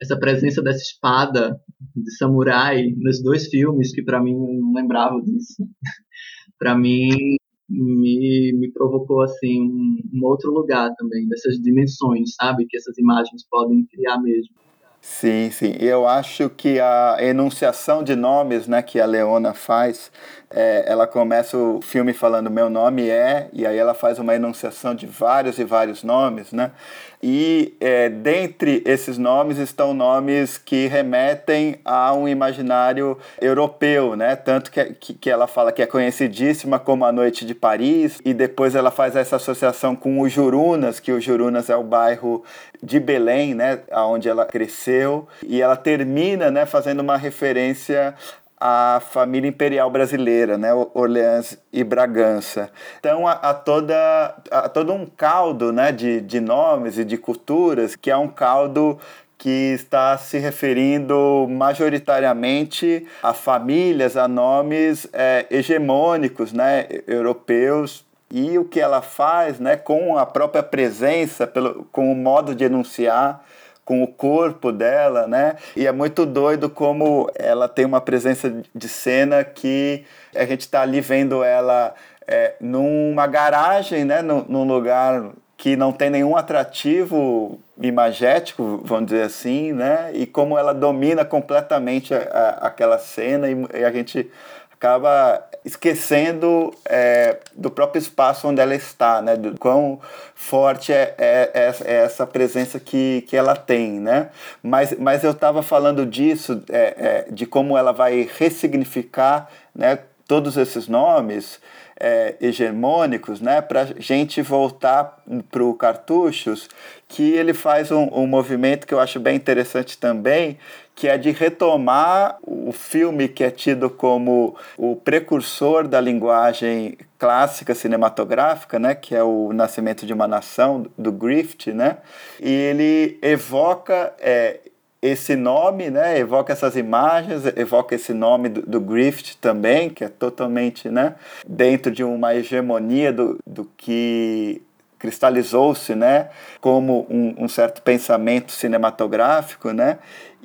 essa 0.00 0.18
presença 0.18 0.62
dessa 0.62 0.82
espada 0.82 1.60
de 1.94 2.16
samurai 2.16 2.92
nos 2.96 3.22
dois 3.22 3.48
filmes, 3.48 3.92
que 3.92 4.02
para 4.02 4.22
mim 4.22 4.34
não 4.34 4.72
lembrava 4.72 5.20
disso, 5.22 5.66
para 6.58 6.76
mim 6.76 7.36
me, 7.68 8.52
me 8.58 8.72
provocou 8.72 9.22
assim 9.22 9.60
um, 9.60 9.98
um 10.14 10.24
outro 10.24 10.50
lugar 10.52 10.90
também 10.96 11.28
dessas 11.28 11.56
dimensões, 11.56 12.34
sabe, 12.34 12.66
que 12.66 12.76
essas 12.76 12.96
imagens 12.98 13.44
podem 13.48 13.84
criar 13.86 14.18
mesmo. 14.18 14.54
Sim, 15.00 15.50
sim. 15.50 15.74
Eu 15.78 16.08
acho 16.08 16.50
que 16.50 16.80
a 16.80 17.16
enunciação 17.20 18.02
de 18.02 18.16
nomes 18.16 18.66
né, 18.66 18.82
que 18.82 19.00
a 19.00 19.06
Leona 19.06 19.54
faz, 19.54 20.10
é, 20.50 20.84
ela 20.86 21.06
começa 21.06 21.56
o 21.56 21.80
filme 21.80 22.12
falando 22.12 22.50
meu 22.50 22.68
nome 22.68 23.08
é, 23.08 23.48
e 23.52 23.64
aí 23.64 23.76
ela 23.78 23.94
faz 23.94 24.18
uma 24.18 24.34
enunciação 24.34 24.94
de 24.94 25.06
vários 25.06 25.58
e 25.58 25.64
vários 25.64 26.02
nomes, 26.02 26.52
né? 26.52 26.72
E 27.22 27.74
é, 27.80 28.08
dentre 28.08 28.82
esses 28.86 29.18
nomes 29.18 29.58
estão 29.58 29.92
nomes 29.92 30.56
que 30.56 30.86
remetem 30.86 31.76
a 31.84 32.14
um 32.14 32.28
imaginário 32.28 33.18
europeu, 33.40 34.14
né? 34.14 34.36
Tanto 34.36 34.70
que, 34.70 34.84
que, 34.94 35.14
que 35.14 35.30
ela 35.30 35.46
fala 35.46 35.72
que 35.72 35.82
é 35.82 35.86
conhecidíssima 35.86 36.78
como 36.78 37.04
A 37.04 37.12
Noite 37.12 37.44
de 37.44 37.54
Paris, 37.54 38.20
e 38.24 38.32
depois 38.32 38.74
ela 38.74 38.90
faz 38.90 39.16
essa 39.16 39.36
associação 39.36 39.96
com 39.96 40.20
o 40.20 40.28
Jurunas, 40.28 41.00
que 41.00 41.10
o 41.10 41.20
Jurunas 41.20 41.68
é 41.68 41.76
o 41.76 41.82
bairro 41.82 42.44
de 42.82 43.00
Belém, 43.00 43.54
né? 43.54 43.80
Onde 43.92 44.28
ela 44.28 44.46
cresceu, 44.46 45.26
e 45.44 45.60
ela 45.60 45.76
termina 45.76 46.50
né, 46.50 46.66
fazendo 46.66 47.00
uma 47.00 47.16
referência 47.16 48.14
a 48.60 49.00
família 49.10 49.48
imperial 49.48 49.90
brasileira, 49.90 50.58
né, 50.58 50.72
Orleans 50.94 51.58
e 51.72 51.84
Bragança. 51.84 52.70
Então, 52.98 53.26
há, 53.26 53.54
toda, 53.54 54.34
há 54.50 54.68
todo 54.68 54.92
um 54.92 55.06
caldo 55.06 55.72
né, 55.72 55.92
de, 55.92 56.20
de 56.20 56.40
nomes 56.40 56.98
e 56.98 57.04
de 57.04 57.16
culturas 57.16 57.94
que 57.94 58.10
é 58.10 58.16
um 58.16 58.28
caldo 58.28 58.98
que 59.38 59.72
está 59.72 60.18
se 60.18 60.36
referindo 60.38 61.46
majoritariamente 61.48 63.06
a 63.22 63.32
famílias, 63.32 64.16
a 64.16 64.26
nomes 64.26 65.08
é, 65.12 65.46
hegemônicos, 65.48 66.52
né, 66.52 66.88
europeus, 67.06 68.04
e 68.30 68.58
o 68.58 68.64
que 68.64 68.80
ela 68.80 69.00
faz, 69.00 69.58
né, 69.58 69.76
com 69.76 70.18
a 70.18 70.26
própria 70.26 70.62
presença, 70.62 71.46
pelo, 71.46 71.86
com 71.92 72.12
o 72.12 72.16
modo 72.16 72.54
de 72.54 72.64
enunciar, 72.64 73.44
com 73.88 74.02
o 74.02 74.06
corpo 74.06 74.70
dela, 74.70 75.26
né? 75.26 75.56
E 75.74 75.86
é 75.86 75.92
muito 75.92 76.26
doido 76.26 76.68
como 76.68 77.26
ela 77.34 77.66
tem 77.66 77.86
uma 77.86 78.02
presença 78.02 78.54
de 78.74 78.86
cena 78.86 79.42
que 79.42 80.04
a 80.36 80.44
gente 80.44 80.60
está 80.60 80.82
ali 80.82 81.00
vendo 81.00 81.42
ela 81.42 81.94
é, 82.26 82.52
numa 82.60 83.26
garagem, 83.26 84.04
né? 84.04 84.20
Num, 84.20 84.44
num 84.46 84.64
lugar 84.64 85.30
que 85.56 85.74
não 85.74 85.90
tem 85.90 86.10
nenhum 86.10 86.36
atrativo 86.36 87.58
imagético, 87.80 88.82
vamos 88.84 89.06
dizer 89.06 89.22
assim, 89.22 89.72
né? 89.72 90.10
E 90.12 90.26
como 90.26 90.58
ela 90.58 90.74
domina 90.74 91.24
completamente 91.24 92.12
a, 92.12 92.18
a, 92.18 92.48
aquela 92.66 92.98
cena 92.98 93.48
e, 93.48 93.56
e 93.72 93.84
a 93.84 93.90
gente 93.90 94.30
acaba 94.78 95.44
esquecendo 95.64 96.72
é, 96.88 97.38
do 97.54 97.68
próprio 97.68 97.98
espaço 97.98 98.46
onde 98.46 98.60
ela 98.60 98.74
está, 98.76 99.20
né? 99.20 99.36
Do 99.36 99.58
quão 99.58 100.00
forte 100.34 100.92
é, 100.92 101.14
é, 101.18 101.50
é, 101.52 101.74
é 101.84 101.94
essa 102.04 102.24
presença 102.24 102.78
que, 102.78 103.22
que 103.22 103.36
ela 103.36 103.56
tem, 103.56 103.98
né? 104.00 104.30
Mas, 104.62 104.96
mas 104.96 105.24
eu 105.24 105.32
estava 105.32 105.62
falando 105.62 106.06
disso, 106.06 106.62
é, 106.70 107.26
é, 107.28 107.32
de 107.32 107.44
como 107.44 107.76
ela 107.76 107.92
vai 107.92 108.28
ressignificar, 108.38 109.50
né? 109.74 109.98
Todos 110.28 110.56
esses 110.56 110.86
nomes 110.86 111.58
é, 111.98 112.36
hegemônicos, 112.40 113.40
né, 113.40 113.60
para 113.60 113.86
gente 113.98 114.40
voltar 114.40 115.22
para 115.50 115.64
o 115.64 115.74
Cartuchos, 115.74 116.68
que 117.08 117.32
ele 117.32 117.52
faz 117.52 117.90
um, 117.90 118.08
um 118.12 118.26
movimento 118.26 118.86
que 118.86 118.94
eu 118.94 119.00
acho 119.00 119.18
bem 119.18 119.34
interessante 119.34 119.98
também, 119.98 120.58
que 120.98 121.06
é 121.06 121.16
de 121.16 121.30
retomar 121.30 122.38
o 122.44 122.72
filme 122.72 123.28
que 123.28 123.44
é 123.44 123.52
tido 123.52 123.88
como 123.88 124.56
o 124.76 124.96
precursor 124.96 125.86
da 125.86 126.00
linguagem 126.00 126.98
clássica 127.16 127.72
cinematográfica, 127.72 128.80
né, 128.80 128.96
que 128.96 129.14
é 129.14 129.22
o 129.22 129.52
Nascimento 129.52 130.04
de 130.04 130.12
uma 130.12 130.26
Nação 130.26 130.86
do 130.98 131.12
Griffith, 131.12 131.72
né, 131.72 131.98
e 132.40 132.50
ele 132.50 133.16
evoca 133.22 134.12
é, 134.18 134.58
esse 135.00 135.36
nome, 135.36 135.88
né, 135.88 136.18
evoca 136.18 136.52
essas 136.52 136.74
imagens, 136.74 137.46
evoca 137.56 137.94
esse 137.94 138.12
nome 138.12 138.48
do, 138.48 138.62
do 138.62 138.80
Griffith 138.80 139.36
também, 139.40 139.90
que 139.90 140.02
é 140.02 140.08
totalmente 140.08 140.88
né, 140.88 141.14
dentro 141.46 141.92
de 141.92 142.02
uma 142.02 142.34
hegemonia 142.34 143.12
do, 143.12 143.38
do 143.46 143.70
que 143.76 144.60
cristalizou-se 144.98 145.94
né, 145.94 146.28
como 146.60 147.06
um, 147.08 147.44
um, 147.44 147.48
certo 147.48 147.80
pensamento 147.82 148.50
cinematográfico, 148.50 149.72
né, 149.72 149.98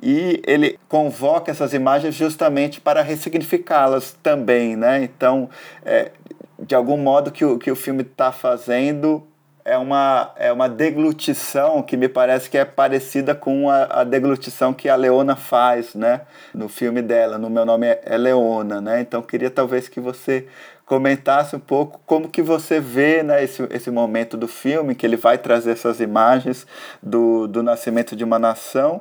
e 0.04 0.42
ele 0.46 0.78
convoca 0.86 1.50
essas 1.50 1.72
imagens 1.72 2.14
justamente 2.14 2.78
para 2.78 3.00
ressignificá-las 3.00 4.14
também. 4.22 4.76
Né, 4.76 5.02
então, 5.02 5.48
é, 5.82 6.10
de 6.58 6.74
algum 6.74 6.98
modo 6.98 7.32
que 7.32 7.44
o, 7.44 7.58
que 7.58 7.70
o 7.70 7.76
filme 7.76 8.02
está 8.02 8.30
fazendo 8.30 9.26
é 9.64 9.78
uma, 9.78 10.30
é 10.36 10.52
uma 10.52 10.68
deglutição 10.68 11.82
que 11.82 11.96
me 11.96 12.06
parece 12.06 12.50
que 12.50 12.58
é 12.58 12.66
parecida 12.66 13.34
com 13.34 13.70
a, 13.70 14.00
a, 14.00 14.04
deglutição 14.04 14.74
que 14.74 14.90
a 14.90 14.94
Leona 14.94 15.36
faz, 15.36 15.94
né? 15.94 16.20
No 16.52 16.68
filme 16.68 17.00
dela, 17.00 17.38
no 17.38 17.48
meu 17.48 17.64
nome 17.64 17.86
é, 17.86 18.16
Leona, 18.18 18.82
né? 18.82 19.00
Então 19.00 19.22
queria 19.22 19.50
talvez 19.50 19.88
que 19.88 20.00
você 20.00 20.46
comentasse 20.84 21.56
um 21.56 21.60
pouco 21.60 21.98
como 22.04 22.28
que 22.28 22.42
você 22.42 22.78
vê 22.78 23.22
né, 23.22 23.42
esse, 23.42 23.66
esse 23.70 23.90
momento 23.90 24.36
do 24.36 24.46
filme, 24.46 24.94
que 24.94 25.06
ele 25.06 25.16
vai 25.16 25.38
trazer 25.38 25.70
essas 25.70 25.98
imagens 25.98 26.66
do, 27.02 27.46
do 27.46 27.62
nascimento 27.62 28.14
de 28.14 28.22
uma 28.22 28.38
nação 28.38 29.00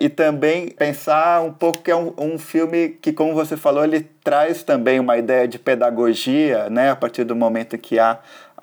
e 0.00 0.08
também 0.08 0.70
pensar 0.70 1.42
um 1.42 1.52
pouco 1.52 1.82
que 1.82 1.90
é 1.90 1.94
um, 1.94 2.14
um 2.16 2.38
filme 2.38 2.96
que, 3.02 3.12
como 3.12 3.34
você 3.34 3.54
falou, 3.54 3.84
ele 3.84 4.00
traz 4.24 4.62
também 4.62 4.98
uma 4.98 5.18
ideia 5.18 5.46
de 5.46 5.58
pedagogia, 5.58 6.70
né, 6.70 6.90
a 6.90 6.96
partir 6.96 7.22
do 7.24 7.36
momento 7.36 7.76
que 7.76 7.98
há 7.98 8.18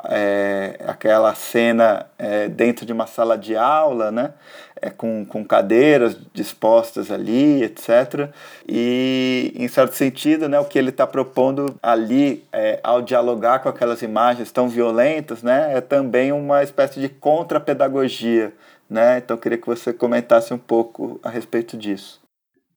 é, 0.06 0.80
aquela 0.88 1.36
cena 1.36 2.08
é, 2.18 2.48
dentro 2.48 2.88
de 2.88 2.94
uma 2.94 3.06
sala 3.06 3.38
de 3.38 3.56
aula, 3.56 4.12
né? 4.12 4.34
É, 4.80 4.92
com, 4.92 5.26
com 5.26 5.44
cadeiras 5.44 6.16
dispostas 6.34 7.10
ali, 7.10 7.64
etc. 7.64 8.30
E, 8.68 9.52
em 9.56 9.68
certo 9.68 9.94
sentido, 9.96 10.48
né, 10.48 10.60
o 10.60 10.66
que 10.66 10.78
ele 10.78 10.90
está 10.90 11.08
propondo 11.08 11.76
ali, 11.82 12.44
é, 12.54 12.80
ao 12.84 13.02
dialogar 13.02 13.60
com 13.60 13.70
aquelas 13.70 14.04
imagens 14.04 14.52
tão 14.52 14.70
violentas, 14.70 15.42
né, 15.42 15.72
é 15.76 15.82
também 15.82 16.32
uma 16.32 16.62
espécie 16.62 17.00
de 17.00 17.10
contra-pedagogia. 17.10 18.54
Né? 18.90 19.18
Então, 19.18 19.38
queria 19.38 19.58
que 19.58 19.68
você 19.68 19.94
comentasse 19.94 20.54
um 20.54 20.58
pouco 20.58 21.20
a 21.24 21.30
respeito 21.30 21.78
disso. 21.78 22.22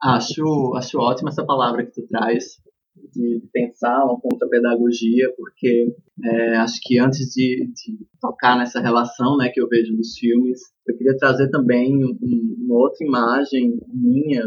Acho, 0.03 0.75
acho 0.77 0.99
ótima 0.99 1.31
essa 1.31 1.45
palavra 1.45 1.85
que 1.85 1.93
tu 1.93 2.07
traz, 2.09 2.59
de 3.13 3.43
pensar 3.53 4.05
uma 4.05 4.19
contra-pedagogia, 4.21 5.33
porque 5.37 5.95
é, 6.25 6.57
acho 6.57 6.81
que 6.83 6.99
antes 6.99 7.31
de, 7.31 7.71
de, 7.75 7.99
tocar 8.21 8.59
nessa 8.59 8.81
relação 8.81 9.37
né, 9.37 9.51
que 9.53 9.61
eu 9.61 9.69
vejo 9.69 9.97
nos 9.97 10.17
filmes, 10.19 10.61
eu 10.87 10.97
queria 10.97 11.17
trazer 11.17 11.49
também 11.51 12.05
um, 12.05 12.17
uma 12.65 12.77
outra 12.77 13.05
imagem 13.05 13.79
minha, 13.89 14.43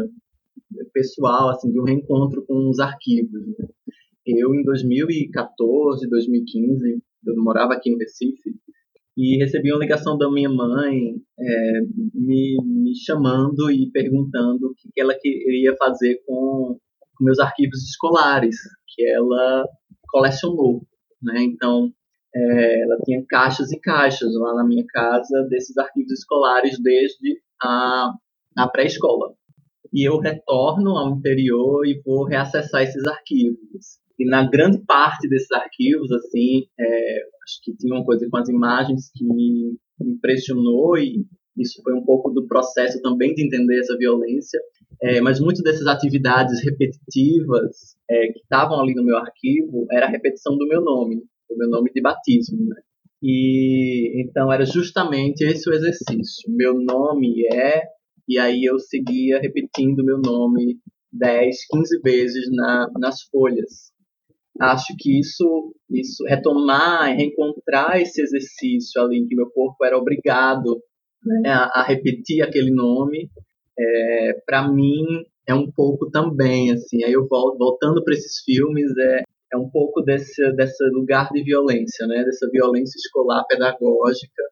pessoal, 0.92 1.50
assim, 1.50 1.70
de 1.70 1.80
um 1.80 1.84
reencontro 1.84 2.44
com 2.46 2.68
os 2.68 2.78
arquivos. 2.78 3.46
Né? 3.46 3.66
Eu, 4.26 4.54
em 4.54 4.64
2014, 4.64 6.08
2015, 6.08 7.02
eu 7.26 7.34
morava 7.42 7.74
aqui 7.74 7.90
em 7.90 7.98
Recife, 7.98 8.54
e 9.16 9.38
recebi 9.38 9.72
uma 9.72 9.80
ligação 9.80 10.18
da 10.18 10.30
minha 10.30 10.50
mãe 10.50 11.14
é, 11.38 11.80
me, 12.14 12.56
me 12.64 12.94
chamando 12.96 13.70
e 13.70 13.90
perguntando 13.90 14.66
o 14.66 14.74
que, 14.74 15.00
ela 15.00 15.14
queria 15.14 15.74
fazer 15.76 16.20
com 16.26 16.78
com 17.16 17.24
meus 17.24 17.38
arquivos 17.38 17.82
escolares, 17.82 18.56
que 18.88 19.08
ela 19.08 19.64
colecionou, 20.08 20.82
né? 21.22 21.42
Então, 21.42 21.92
é, 22.34 22.82
ela 22.82 22.98
tinha 23.04 23.24
caixas 23.28 23.72
e 23.72 23.80
caixas 23.80 24.34
lá 24.34 24.54
na 24.54 24.64
minha 24.64 24.84
casa 24.88 25.46
desses 25.48 25.76
arquivos 25.78 26.12
escolares 26.12 26.80
desde 26.82 27.40
a, 27.62 28.12
a 28.56 28.68
pré-escola. 28.68 29.34
E 29.92 30.08
eu 30.08 30.18
retorno 30.18 30.96
ao 30.98 31.16
interior 31.16 31.86
e 31.86 32.00
vou 32.04 32.24
reacessar 32.24 32.82
esses 32.82 33.06
arquivos. 33.06 34.02
E 34.18 34.24
na 34.26 34.48
grande 34.48 34.78
parte 34.86 35.28
desses 35.28 35.50
arquivos, 35.50 36.10
assim, 36.12 36.66
é, 36.78 37.16
acho 37.42 37.60
que 37.62 37.76
tinha 37.76 37.94
uma 37.94 38.04
coisa 38.04 38.28
com 38.30 38.36
as 38.36 38.48
imagens 38.48 39.10
que 39.12 39.24
me 39.24 39.76
impressionou 40.00 40.96
e 40.96 41.24
isso 41.56 41.80
foi 41.82 41.94
um 41.94 42.04
pouco 42.04 42.30
do 42.30 42.46
processo 42.46 43.00
também 43.00 43.34
de 43.34 43.44
entender 43.44 43.78
essa 43.78 43.96
violência. 43.96 44.60
É, 45.02 45.20
mas 45.20 45.40
muitas 45.40 45.62
dessas 45.62 45.86
atividades 45.86 46.62
repetitivas 46.64 47.96
é, 48.10 48.28
que 48.32 48.40
estavam 48.40 48.80
ali 48.80 48.94
no 48.94 49.04
meu 49.04 49.16
arquivo 49.16 49.86
era 49.90 50.06
a 50.06 50.10
repetição 50.10 50.56
do 50.56 50.66
meu 50.66 50.80
nome, 50.80 51.16
do 51.48 51.56
meu 51.56 51.68
nome 51.68 51.90
de 51.92 52.00
batismo. 52.00 52.64
Né? 52.66 52.76
E 53.22 54.22
então 54.22 54.52
era 54.52 54.64
justamente 54.64 55.42
esse 55.44 55.68
o 55.68 55.72
exercício. 55.72 56.48
Meu 56.48 56.74
nome 56.74 57.46
é, 57.52 57.82
e 58.28 58.38
aí 58.38 58.64
eu 58.64 58.78
seguia 58.78 59.40
repetindo 59.40 60.04
meu 60.04 60.18
nome 60.18 60.78
10, 61.12 61.56
15 61.70 62.00
vezes 62.02 62.50
na, 62.50 62.88
nas 62.98 63.22
folhas. 63.30 63.92
Acho 64.60 64.94
que 64.98 65.18
isso, 65.18 65.74
isso 65.90 66.24
retomar, 66.24 67.16
reencontrar 67.16 68.00
esse 68.00 68.22
exercício 68.22 69.02
ali 69.02 69.18
em 69.18 69.26
que 69.26 69.34
meu 69.34 69.50
corpo 69.50 69.84
era 69.84 69.98
obrigado 69.98 70.80
né, 71.24 71.50
a, 71.50 71.80
a, 71.80 71.82
repetir 71.82 72.42
aquele 72.42 72.70
nome, 72.70 73.28
é, 73.78 74.32
para 74.46 74.70
mim 74.70 75.04
é 75.46 75.54
um 75.54 75.70
pouco 75.70 76.10
também 76.10 76.70
assim. 76.70 77.02
Aí 77.04 77.12
eu 77.12 77.26
volto 77.26 77.58
voltando 77.58 78.04
para 78.04 78.14
esses 78.14 78.42
filmes 78.44 78.90
é 78.96 79.22
é 79.52 79.56
um 79.56 79.70
pouco 79.70 80.02
desse 80.02 80.52
desse 80.54 80.84
lugar 80.90 81.30
de 81.30 81.42
violência, 81.42 82.06
né, 82.06 82.24
dessa 82.24 82.48
violência 82.50 82.98
escolar 82.98 83.44
pedagógica 83.48 84.42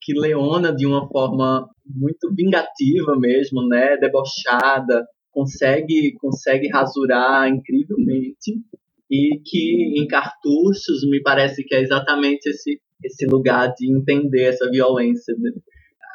que 0.00 0.14
Leona 0.14 0.74
de 0.74 0.86
uma 0.86 1.08
forma 1.08 1.68
muito 1.84 2.32
vingativa 2.32 3.16
mesmo, 3.18 3.66
né, 3.66 3.96
debochada, 3.96 5.04
consegue 5.32 6.14
consegue 6.20 6.68
rasurar 6.68 7.48
incrivelmente 7.48 8.62
e 9.10 9.40
que 9.44 10.00
em 10.00 10.06
cartuchos 10.06 11.08
me 11.08 11.22
parece 11.22 11.64
que 11.64 11.74
é 11.74 11.80
exatamente 11.80 12.48
esse 12.48 12.80
esse 13.04 13.26
lugar 13.26 13.72
de 13.76 13.94
entender 13.94 14.44
essa 14.44 14.70
violência 14.70 15.34
né? 15.38 15.50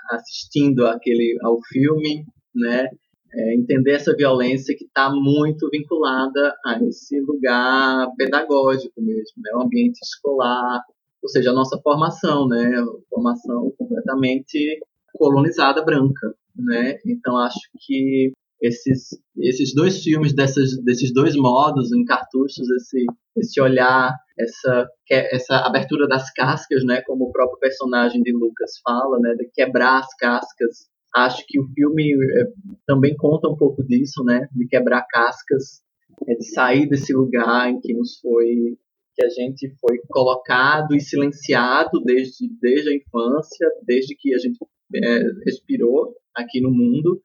assistindo 0.09 0.85
aquele 0.87 1.37
ao 1.43 1.57
filme, 1.71 2.25
né? 2.55 2.87
É, 3.33 3.55
entender 3.55 3.91
essa 3.93 4.13
violência 4.13 4.75
que 4.75 4.83
está 4.83 5.09
muito 5.09 5.69
vinculada 5.69 6.53
a 6.65 6.83
esse 6.83 7.17
lugar 7.21 8.09
pedagógico 8.17 9.01
mesmo, 9.01 9.35
né? 9.37 9.51
O 9.55 9.61
ambiente 9.61 9.99
escolar, 10.03 10.81
ou 11.23 11.29
seja, 11.29 11.51
a 11.51 11.53
nossa 11.53 11.79
formação, 11.81 12.47
né? 12.47 12.71
Formação 13.09 13.71
completamente 13.77 14.79
colonizada 15.13 15.81
branca, 15.83 16.35
né? 16.55 16.97
Então 17.05 17.37
acho 17.37 17.59
que 17.85 18.33
esses 18.61 19.09
esses 19.37 19.73
dois 19.73 20.03
filmes 20.03 20.33
dessas, 20.33 20.77
desses 20.83 21.11
dois 21.11 21.35
modos 21.35 21.91
em 21.91 22.05
cartuchos 22.05 22.69
esse 22.69 23.05
esse 23.35 23.59
olhar 23.59 24.15
essa 24.37 24.87
essa 25.09 25.55
abertura 25.65 26.07
das 26.07 26.31
cascas 26.31 26.83
né 26.85 27.01
como 27.01 27.25
o 27.25 27.31
próprio 27.31 27.57
personagem 27.59 28.21
de 28.21 28.31
Lucas 28.31 28.79
fala 28.83 29.19
né 29.19 29.33
de 29.35 29.49
quebrar 29.51 29.99
as 29.99 30.15
cascas. 30.15 30.91
Acho 31.13 31.43
que 31.45 31.59
o 31.59 31.67
filme 31.73 32.13
é, 32.13 32.45
também 32.87 33.15
conta 33.17 33.49
um 33.49 33.57
pouco 33.57 33.83
disso 33.83 34.23
né 34.23 34.47
de 34.53 34.67
quebrar 34.67 35.05
cascas 35.09 35.81
é, 36.27 36.35
de 36.35 36.45
sair 36.45 36.87
desse 36.87 37.13
lugar 37.13 37.69
em 37.69 37.79
que 37.79 37.93
nos 37.93 38.19
foi 38.19 38.77
que 39.13 39.25
a 39.25 39.29
gente 39.29 39.73
foi 39.81 39.97
colocado 40.07 40.95
e 40.95 41.01
silenciado 41.01 41.99
desde 42.05 42.47
desde 42.61 42.91
a 42.91 42.95
infância 42.95 43.67
desde 43.83 44.15
que 44.15 44.33
a 44.35 44.37
gente 44.37 44.57
é, 44.95 45.23
respirou 45.45 46.13
aqui 46.35 46.61
no 46.61 46.71
mundo 46.71 47.21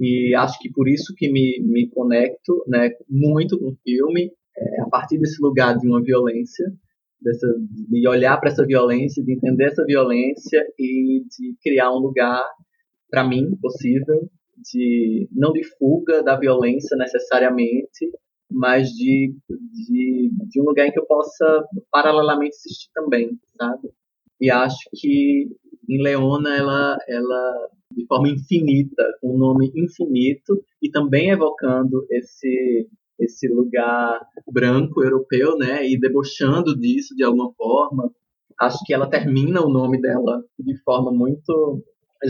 e 0.00 0.34
acho 0.34 0.58
que 0.60 0.70
por 0.70 0.88
isso 0.88 1.14
que 1.16 1.30
me, 1.30 1.60
me 1.62 1.88
conecto 1.90 2.64
né, 2.66 2.90
muito 3.08 3.58
com 3.58 3.70
o 3.70 3.76
filme, 3.82 4.30
é, 4.56 4.82
a 4.82 4.88
partir 4.88 5.18
desse 5.18 5.42
lugar 5.42 5.76
de 5.76 5.88
uma 5.88 6.02
violência, 6.02 6.72
dessa, 7.20 7.46
de 7.70 8.08
olhar 8.08 8.38
para 8.38 8.50
essa 8.50 8.64
violência, 8.64 9.24
de 9.24 9.32
entender 9.32 9.64
essa 9.64 9.84
violência 9.84 10.64
e 10.78 11.24
de 11.28 11.56
criar 11.62 11.92
um 11.92 11.98
lugar, 11.98 12.44
para 13.10 13.26
mim, 13.26 13.56
possível, 13.60 14.28
de 14.56 15.28
não 15.32 15.52
de 15.52 15.64
fuga 15.78 16.22
da 16.22 16.36
violência 16.36 16.96
necessariamente, 16.96 18.10
mas 18.50 18.88
de, 18.90 19.34
de, 19.48 20.30
de 20.48 20.60
um 20.60 20.64
lugar 20.64 20.86
em 20.86 20.92
que 20.92 20.98
eu 20.98 21.06
possa 21.06 21.64
paralelamente 21.90 22.56
existir 22.56 22.90
também, 22.94 23.30
sabe? 23.56 23.90
E 24.40 24.50
acho 24.50 24.78
que 24.94 25.48
em 25.88 26.02
Leona 26.02 26.56
ela, 26.56 26.98
ela 27.08 27.68
de 27.92 28.06
forma 28.06 28.28
infinita, 28.28 29.04
com 29.20 29.34
um 29.34 29.38
nome 29.38 29.72
infinito, 29.74 30.62
e 30.82 30.90
também 30.90 31.30
evocando 31.30 32.06
esse 32.10 32.88
esse 33.20 33.48
lugar 33.48 34.20
branco 34.46 35.02
europeu, 35.02 35.56
né, 35.56 35.84
e 35.84 35.98
debochando 35.98 36.78
disso 36.78 37.16
de 37.16 37.24
alguma 37.24 37.52
forma. 37.54 38.12
Acho 38.60 38.78
que 38.86 38.94
ela 38.94 39.10
termina 39.10 39.60
o 39.60 39.68
nome 39.68 40.00
dela 40.00 40.40
de 40.56 40.80
forma 40.84 41.12
muito 41.12 41.82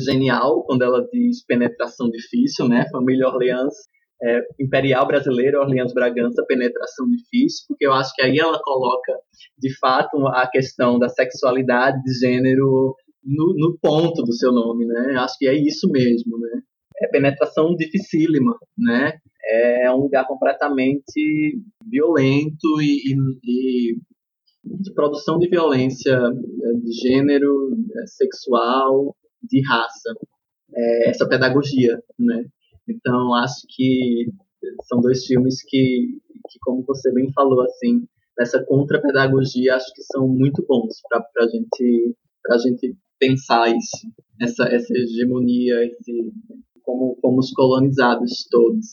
genial 0.07 0.65
quando 0.65 0.83
ela 0.83 1.07
diz 1.13 1.45
penetração 1.45 2.09
difícil, 2.11 2.67
né, 2.69 2.89
família 2.91 3.29
Orleans, 3.29 3.75
é, 4.23 4.41
imperial 4.59 5.07
brasileira, 5.07 5.61
Orleans 5.61 5.93
Bragança, 5.93 6.45
penetração 6.47 7.07
difícil, 7.09 7.67
porque 7.69 7.87
eu 7.87 7.93
acho 7.93 8.13
que 8.15 8.23
aí 8.23 8.39
ela 8.39 8.59
coloca 8.63 9.13
de 9.59 9.79
fato 9.79 10.27
a 10.29 10.47
questão 10.47 10.99
da 10.99 11.09
sexualidade 11.09 12.03
de 12.03 12.15
gênero 12.15 12.97
no, 13.29 13.55
no, 13.55 13.79
ponto 13.79 14.23
do 14.23 14.33
seu 14.33 14.51
nome, 14.53 14.87
né? 14.87 15.17
Acho 15.19 15.37
que 15.39 15.47
é 15.47 15.55
isso 15.55 15.89
mesmo, 15.91 16.39
né? 16.39 16.63
É 17.03 17.09
penetração 17.09 17.75
dificílima, 17.77 18.57
né? 18.77 19.19
É 19.45 19.91
um 19.93 19.99
lugar 19.99 20.27
completamente 20.27 21.61
violento 21.87 22.81
e, 22.81 23.13
e, 23.13 23.17
e 23.45 23.97
de 24.65 24.93
produção 24.93 25.39
de 25.39 25.49
violência 25.49 26.13
é, 26.13 26.73
de 26.73 26.93
gênero, 26.93 27.71
é, 27.97 28.07
sexual, 28.07 29.15
de 29.43 29.63
raça. 29.67 30.15
É 30.75 31.11
essa 31.11 31.29
pedagogia, 31.29 31.99
né? 32.19 32.45
Então, 32.89 33.35
acho 33.35 33.63
que 33.69 34.27
são 34.85 35.01
dois 35.01 35.25
filmes 35.25 35.63
que, 35.63 36.19
que 36.51 36.59
como 36.61 36.83
você 36.85 37.13
bem 37.13 37.31
falou, 37.33 37.61
assim, 37.63 38.07
nessa 38.39 38.65
contra-pedagogia, 38.65 39.75
acho 39.75 39.93
que 39.95 40.03
são 40.03 40.27
muito 40.29 40.65
bons 40.67 41.01
para 41.09 41.25
a 41.45 41.49
gente, 41.49 42.15
gente 42.65 42.97
pensar 43.19 43.69
isso, 43.69 44.09
essa, 44.41 44.65
essa 44.65 44.93
hegemonia, 44.95 45.75
esse, 45.85 46.33
como 46.83 47.17
fomos 47.21 47.51
colonizados 47.53 48.47
todos. 48.51 48.87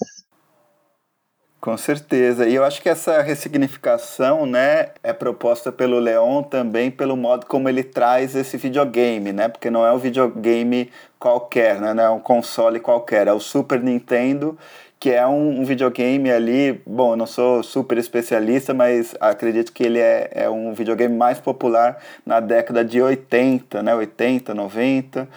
Com 1.65 1.75
certeza. 1.77 2.47
E 2.47 2.53
eu 2.53 2.63
acho 2.63 2.79
que 2.79 2.87
essa 2.87 3.23
ressignificação, 3.23 4.45
né, 4.45 4.91
é 5.01 5.11
proposta 5.11 5.71
pelo 5.71 5.97
Leon 5.97 6.43
também 6.43 6.91
pelo 6.91 7.17
modo 7.17 7.47
como 7.47 7.67
ele 7.67 7.83
traz 7.83 8.35
esse 8.35 8.55
videogame, 8.55 9.33
né? 9.33 9.47
Porque 9.47 9.71
não 9.71 9.83
é 9.83 9.91
um 9.91 9.97
videogame 9.97 10.91
qualquer, 11.17 11.81
né? 11.81 11.91
Não 11.91 12.03
é 12.03 12.09
um 12.11 12.19
console 12.19 12.79
qualquer, 12.79 13.27
é 13.27 13.33
o 13.33 13.39
Super 13.39 13.81
Nintendo 13.81 14.55
que 14.99 15.11
é 15.11 15.25
um, 15.27 15.61
um, 15.61 15.65
videogame 15.65 16.31
ali, 16.31 16.81
bom, 16.85 17.13
eu 17.13 17.17
não 17.17 17.27
sou 17.27 17.61
super 17.61 17.97
especialista, 17.97 18.73
mas 18.73 19.15
acredito 19.19 19.71
que 19.71 19.83
ele 19.83 19.99
é, 19.99 20.29
é 20.31 20.49
um 20.49 20.73
videogame 20.73 21.15
mais 21.15 21.39
popular 21.39 22.01
na 22.25 22.39
década 22.39 22.83
de 22.83 23.01
80, 23.01 23.83
né, 23.83 23.93
80, 23.93 24.53
90, 24.53 25.27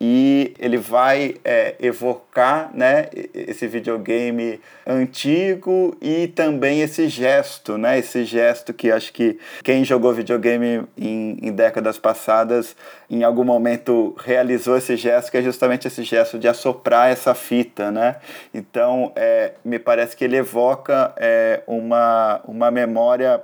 e 0.00 0.54
ele 0.58 0.76
vai 0.76 1.36
é, 1.44 1.74
evocar 1.80 2.70
né, 2.72 3.08
esse 3.34 3.66
videogame 3.66 4.60
antigo 4.86 5.96
e 6.00 6.28
também 6.28 6.80
esse 6.82 7.08
gesto, 7.08 7.76
né, 7.76 7.98
esse 7.98 8.24
gesto 8.24 8.72
que 8.72 8.90
acho 8.92 9.12
que 9.12 9.38
quem 9.64 9.84
jogou 9.84 10.12
videogame 10.12 10.84
em, 10.96 11.38
em 11.42 11.52
décadas 11.52 11.98
passadas 11.98 12.76
em 13.10 13.24
algum 13.24 13.44
momento 13.44 14.14
realizou 14.18 14.76
esse 14.76 14.96
gesto, 14.96 15.30
que 15.30 15.38
é 15.38 15.42
justamente 15.42 15.88
esse 15.88 16.02
gesto 16.04 16.38
de 16.38 16.46
assoprar 16.46 17.10
essa 17.10 17.34
fita. 17.34 17.90
Né? 17.90 18.16
Então, 18.52 19.12
é, 19.16 19.54
me 19.64 19.78
parece 19.78 20.16
que 20.16 20.24
ele 20.24 20.36
evoca 20.36 21.12
é, 21.16 21.62
uma, 21.66 22.40
uma 22.46 22.70
memória 22.70 23.42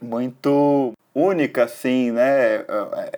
muito 0.00 0.92
única, 1.16 1.64
assim, 1.64 2.10
né? 2.10 2.62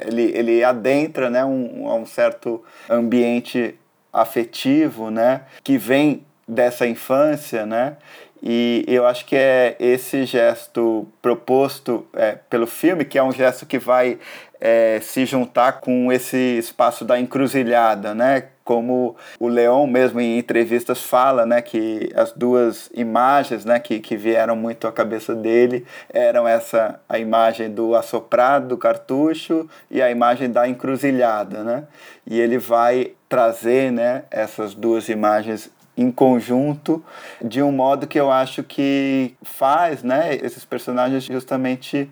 Ele, 0.07 0.31
ele 0.33 0.63
adentra 0.63 1.29
né, 1.29 1.45
um, 1.45 1.93
um 1.93 2.07
certo 2.07 2.63
ambiente 2.89 3.75
afetivo, 4.13 5.11
né? 5.11 5.43
Que 5.65 5.77
vem 5.77 6.25
dessa 6.47 6.87
infância, 6.87 7.67
né? 7.67 7.97
E 8.41 8.85
eu 8.87 9.05
acho 9.05 9.27
que 9.27 9.35
é 9.35 9.75
esse 9.81 10.25
gesto 10.25 11.09
proposto 11.21 12.07
é, 12.15 12.39
pelo 12.49 12.69
filme, 12.69 13.05
que 13.05 13.19
é 13.19 13.23
um 13.23 13.33
gesto 13.33 13.67
que 13.67 13.81
vai 13.81 14.17
é, 14.61 15.01
se 15.01 15.25
juntar 15.25 15.81
com 15.81 16.13
esse 16.13 16.37
espaço 16.59 17.05
da 17.05 17.19
encruzilhada, 17.19 18.15
né? 18.15 18.45
Como 18.65 19.17
o 19.41 19.49
Leon 19.49 19.87
mesmo 19.87 20.21
em 20.21 20.39
entrevistas 20.39 21.01
fala, 21.01 21.47
né, 21.47 21.63
que 21.63 22.13
as 22.15 22.33
duas 22.33 22.91
imagens, 22.93 23.65
né, 23.65 23.79
que, 23.81 23.99
que 23.99 24.15
vieram 24.15 24.55
muito 24.55 24.87
à 24.87 24.93
cabeça 24.93 25.35
dele 25.35 25.87
eram 26.13 26.47
essa 26.47 27.01
a 27.09 27.19
imagem 27.19 27.71
do 27.71 27.95
assoprado 27.95 28.69
do 28.69 28.77
cartucho 28.77 29.67
e 29.91 30.03
a 30.03 30.11
imagem 30.11 30.51
da 30.51 30.69
encruzilhada, 30.69 31.65
né? 31.65 31.85
E 32.27 32.39
ele 32.39 32.59
vai 32.59 33.13
trazer, 33.27 33.91
né, 33.91 34.25
essas 34.31 34.75
duas 34.75 35.09
imagens 35.09 35.71
em 35.97 36.13
conjunto 36.13 37.05
de 37.43 37.61
um 37.61 37.73
modo 37.73 38.07
que 38.07 38.21
eu 38.21 38.31
acho 38.31 38.63
que 38.63 39.35
faz, 39.43 40.03
né, 40.03 40.37
esses 40.37 40.65
personagens 40.65 41.25
justamente 41.25 42.09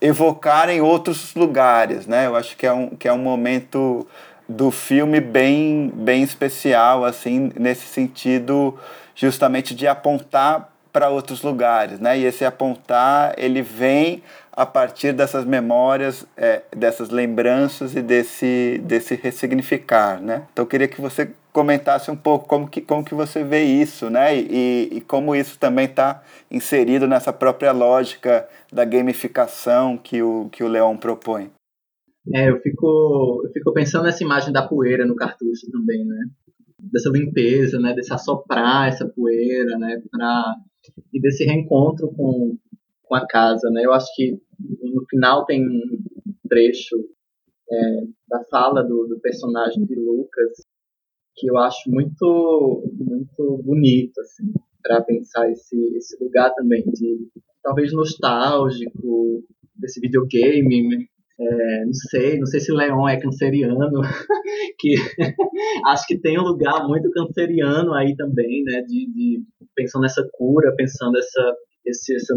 evocarem 0.00 0.80
outros 0.80 1.34
lugares, 1.34 2.06
né? 2.06 2.26
Eu 2.26 2.36
acho 2.36 2.56
que 2.56 2.66
é 2.66 2.72
um, 2.72 2.88
que 2.90 3.06
é 3.06 3.12
um 3.12 3.18
momento 3.18 4.06
do 4.48 4.70
filme 4.70 5.20
bem, 5.20 5.92
bem 5.94 6.22
especial, 6.22 7.04
assim, 7.04 7.52
nesse 7.58 7.86
sentido 7.86 8.76
justamente 9.14 9.74
de 9.74 9.86
apontar 9.86 10.70
para 10.92 11.08
outros 11.08 11.42
lugares, 11.42 12.00
né? 12.00 12.18
E 12.18 12.24
esse 12.24 12.44
apontar, 12.44 13.34
ele 13.36 13.62
vem 13.62 14.22
a 14.60 14.66
partir 14.66 15.14
dessas 15.14 15.46
memórias, 15.46 16.26
é, 16.36 16.60
dessas 16.76 17.08
lembranças 17.08 17.96
e 17.96 18.02
desse, 18.02 18.78
desse 18.84 19.14
ressignificar, 19.14 20.20
né? 20.20 20.46
Então 20.52 20.64
eu 20.64 20.68
queria 20.68 20.86
que 20.86 21.00
você 21.00 21.30
comentasse 21.50 22.10
um 22.10 22.16
pouco 22.16 22.46
como 22.46 22.68
que, 22.68 22.82
como 22.82 23.02
que 23.02 23.14
você 23.14 23.42
vê 23.42 23.62
isso, 23.62 24.10
né? 24.10 24.38
E, 24.38 24.90
e 24.92 25.00
como 25.00 25.34
isso 25.34 25.58
também 25.58 25.86
está 25.86 26.22
inserido 26.50 27.08
nessa 27.08 27.32
própria 27.32 27.72
lógica 27.72 28.46
da 28.70 28.84
gamificação 28.84 29.96
que 29.96 30.22
o, 30.22 30.50
que 30.52 30.62
o 30.62 30.68
Leon 30.68 30.94
propõe. 30.98 31.50
É, 32.34 32.50
eu 32.50 32.60
fico, 32.60 33.40
eu 33.42 33.50
fico 33.54 33.72
pensando 33.72 34.04
nessa 34.04 34.22
imagem 34.22 34.52
da 34.52 34.68
poeira 34.68 35.06
no 35.06 35.16
cartucho 35.16 35.70
também, 35.72 36.04
né? 36.04 36.26
Dessa 36.78 37.08
limpeza, 37.08 37.80
né? 37.80 37.94
Desse 37.94 38.12
assoprar 38.12 38.88
essa 38.88 39.08
poeira, 39.08 39.78
né? 39.78 40.02
Pra, 40.10 40.54
e 41.14 41.18
desse 41.18 41.46
reencontro 41.46 42.12
com, 42.14 42.58
com 43.10 43.16
a 43.16 43.26
casa, 43.26 43.68
né? 43.70 43.84
Eu 43.84 43.92
acho 43.92 44.06
que 44.14 44.40
no 44.60 45.04
final 45.10 45.44
tem 45.44 45.66
um 45.66 45.98
trecho 46.48 46.96
é, 47.68 48.04
da 48.28 48.44
fala 48.44 48.84
do, 48.84 49.08
do 49.08 49.18
personagem 49.20 49.84
de 49.84 49.96
Lucas 49.96 50.52
que 51.34 51.50
eu 51.50 51.56
acho 51.56 51.90
muito 51.90 52.84
muito 52.98 53.62
bonito 53.64 54.20
assim 54.20 54.52
para 54.82 55.02
pensar 55.02 55.50
esse 55.50 55.76
esse 55.96 56.22
lugar 56.22 56.52
também 56.54 56.82
de 56.84 57.28
talvez 57.62 57.92
nostálgico 57.92 59.44
desse 59.76 60.00
videogame 60.00 61.08
é, 61.40 61.84
não 61.84 61.94
sei 61.94 62.38
não 62.38 62.46
sei 62.46 62.60
se 62.60 62.72
Leon 62.72 63.08
é 63.08 63.18
canceriano 63.18 64.02
que 64.78 64.94
acho 65.86 66.06
que 66.06 66.18
tem 66.18 66.38
um 66.38 66.44
lugar 66.44 66.86
muito 66.86 67.10
canceriano 67.10 67.94
aí 67.94 68.14
também 68.16 68.64
né 68.64 68.82
de, 68.82 69.06
de 69.12 69.42
pensando 69.74 70.02
nessa 70.02 70.28
cura 70.32 70.74
pensando 70.76 71.16
essa 71.16 71.56
esse, 71.86 72.14
essa 72.14 72.34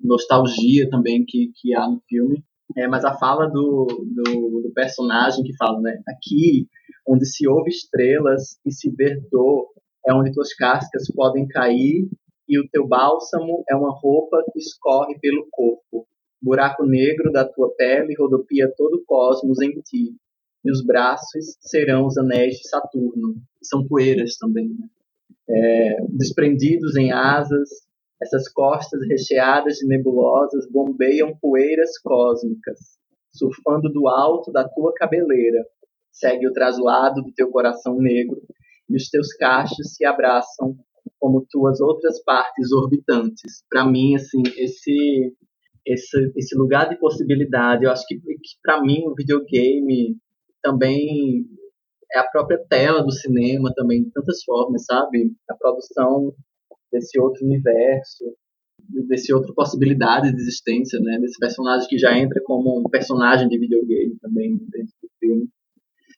nostalgia 0.00 0.88
também 0.90 1.24
que, 1.26 1.50
que 1.54 1.74
há 1.74 1.88
no 1.88 2.00
filme 2.08 2.42
é, 2.76 2.88
mas 2.88 3.04
a 3.04 3.14
fala 3.18 3.46
do, 3.48 3.86
do, 3.86 4.62
do 4.62 4.72
personagem 4.74 5.44
que 5.44 5.56
fala 5.56 5.80
né 5.80 6.00
aqui 6.08 6.66
onde 7.06 7.26
se 7.26 7.48
ouve 7.48 7.70
estrelas 7.70 8.58
e 8.64 8.72
se 8.72 8.90
vê 8.90 9.20
dor, 9.30 9.68
é 10.06 10.14
onde 10.14 10.32
tuas 10.32 10.54
cascas 10.54 11.10
podem 11.14 11.46
cair 11.46 12.08
e 12.48 12.58
o 12.58 12.68
teu 12.70 12.86
bálsamo 12.86 13.64
é 13.68 13.74
uma 13.74 13.92
roupa 13.92 14.42
que 14.52 14.58
escorre 14.58 15.18
pelo 15.20 15.46
corpo. 15.50 16.06
Buraco 16.40 16.84
negro 16.84 17.30
da 17.30 17.44
tua 17.48 17.72
pele 17.76 18.14
rodopia 18.18 18.72
todo 18.76 18.94
o 18.94 19.04
cosmos 19.04 19.60
em 19.60 19.70
ti, 19.80 20.16
e 20.64 20.70
os 20.70 20.84
braços 20.84 21.56
serão 21.60 22.06
os 22.06 22.18
anéis 22.18 22.56
de 22.56 22.68
Saturno, 22.68 23.36
são 23.62 23.86
poeiras 23.86 24.36
também. 24.36 24.68
Né? 24.68 24.88
É, 25.48 25.96
desprendidos 26.08 26.96
em 26.96 27.12
asas, 27.12 27.68
essas 28.22 28.48
costas 28.48 29.00
recheadas 29.08 29.78
de 29.78 29.86
nebulosas 29.86 30.70
bombeiam 30.70 31.36
poeiras 31.40 31.98
cósmicas, 31.98 32.78
surfando 33.32 33.90
do 33.92 34.08
alto 34.08 34.52
da 34.52 34.68
tua 34.68 34.92
cabeleira, 34.94 35.66
segue 36.12 36.46
o 36.46 36.52
traslado 36.52 37.20
do 37.22 37.32
teu 37.32 37.50
coração 37.50 37.96
negro, 37.98 38.40
e 38.88 38.96
os 38.96 39.08
teus 39.08 39.32
cachos 39.34 39.94
se 39.94 40.04
abraçam 40.04 40.76
como 41.18 41.44
tuas 41.50 41.80
outras 41.80 42.22
partes 42.22 42.70
orbitantes. 42.72 43.64
Para 43.68 43.84
mim, 43.84 44.14
assim, 44.14 44.42
esse, 44.56 45.34
esse 45.84 46.32
esse 46.36 46.56
lugar 46.56 46.88
de 46.88 46.98
possibilidade, 46.98 47.84
eu 47.84 47.90
acho 47.90 48.06
que, 48.06 48.16
que 48.20 48.56
para 48.62 48.80
mim 48.80 49.04
o 49.06 49.14
videogame 49.14 50.16
também 50.62 51.44
é 52.12 52.18
a 52.18 52.28
própria 52.28 52.62
tela 52.68 53.02
do 53.02 53.10
cinema 53.10 53.72
também 53.74 54.04
de 54.04 54.12
tantas 54.12 54.44
formas, 54.44 54.84
sabe? 54.84 55.32
A 55.48 55.54
produção 55.54 56.32
desse 56.92 57.18
outro 57.18 57.44
universo, 57.44 58.24
desse 59.08 59.32
outra 59.32 59.52
possibilidade 59.54 60.30
de 60.30 60.40
existência, 60.40 61.00
né? 61.00 61.18
Desse 61.18 61.38
personagem 61.38 61.88
que 61.88 61.98
já 61.98 62.16
entra 62.18 62.40
como 62.44 62.80
um 62.80 62.90
personagem 62.90 63.48
de 63.48 63.58
videogame 63.58 64.16
também 64.20 64.56
dentro 64.70 64.94
do 65.02 65.08
filme. 65.18 65.48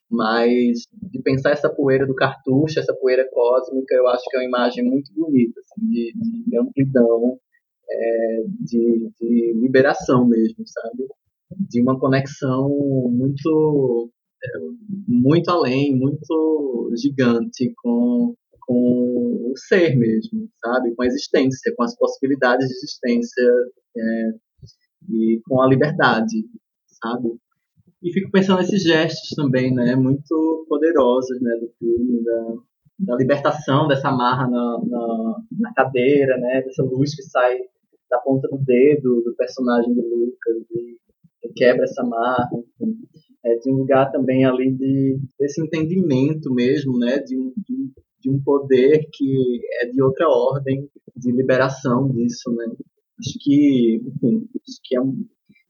Mas 0.09 0.81
de 0.93 1.21
pensar 1.21 1.51
essa 1.51 1.69
poeira 1.69 2.05
do 2.05 2.13
cartucho, 2.13 2.79
essa 2.79 2.93
poeira 2.93 3.27
cósmica, 3.31 3.95
eu 3.95 4.07
acho 4.07 4.23
que 4.29 4.37
é 4.37 4.39
uma 4.39 4.47
imagem 4.47 4.83
muito 4.83 5.11
bonita, 5.13 5.59
assim, 5.59 5.87
de, 5.87 6.13
de 6.47 6.59
amplidão, 6.59 7.39
é, 7.89 8.43
de, 8.59 9.11
de 9.19 9.53
liberação 9.55 10.27
mesmo, 10.27 10.63
sabe? 10.65 11.07
De 11.51 11.81
uma 11.81 11.99
conexão 11.99 12.69
muito 13.09 14.11
é, 14.43 14.47
muito 15.07 15.49
além, 15.49 15.95
muito 15.95 16.91
gigante 16.95 17.73
com, 17.81 18.35
com 18.67 19.51
o 19.51 19.53
ser 19.55 19.95
mesmo, 19.95 20.49
sabe? 20.63 20.93
Com 20.95 21.03
a 21.03 21.07
existência, 21.07 21.73
com 21.75 21.83
as 21.83 21.95
possibilidades 21.97 22.67
de 22.67 22.73
existência 22.73 23.43
é, 23.97 24.31
e 25.09 25.41
com 25.47 25.61
a 25.61 25.67
liberdade, 25.67 26.45
sabe? 26.87 27.29
E 28.03 28.11
fico 28.11 28.29
pensando 28.31 28.59
nesses 28.59 28.83
gestos 28.83 29.29
também, 29.35 29.73
né, 29.73 29.95
muito 29.95 30.65
poderosos, 30.69 31.41
né, 31.41 31.55
do 31.55 31.69
filme, 31.79 32.23
da, 32.23 32.53
da 32.99 33.15
libertação 33.15 33.87
dessa 33.87 34.11
marra 34.11 34.47
na, 34.47 34.79
na, 34.85 35.35
na, 35.59 35.73
cadeira, 35.73 36.37
né, 36.37 36.61
dessa 36.61 36.83
luz 36.83 37.15
que 37.15 37.23
sai 37.23 37.57
da 38.09 38.19
ponta 38.19 38.47
do 38.47 38.57
dedo 38.57 39.23
do 39.23 39.35
personagem 39.35 39.93
de 39.93 40.01
Lucas 40.01 40.69
e, 40.71 40.95
quebra 41.55 41.85
essa 41.85 42.03
marra, 42.03 42.49
enfim. 42.53 42.97
É, 43.45 43.55
de 43.59 43.71
um 43.71 43.77
lugar 43.77 44.11
também 44.11 44.43
ali 44.43 44.71
de, 44.71 45.19
desse 45.39 45.61
entendimento 45.61 46.53
mesmo, 46.53 46.97
né, 46.97 47.19
de 47.19 47.37
um, 47.37 47.53
de, 47.57 47.91
de 48.25 48.31
um 48.31 48.41
poder 48.41 49.07
que 49.13 49.61
é 49.81 49.85
de 49.85 50.01
outra 50.01 50.27
ordem, 50.27 50.89
de 51.15 51.31
liberação 51.31 52.09
disso, 52.09 52.51
né. 52.55 52.65
Acho 53.19 53.39
que, 53.39 54.01
enfim, 54.03 54.49
acho 54.67 54.79
que 54.83 54.97
é 54.97 55.01
um, 55.01 55.25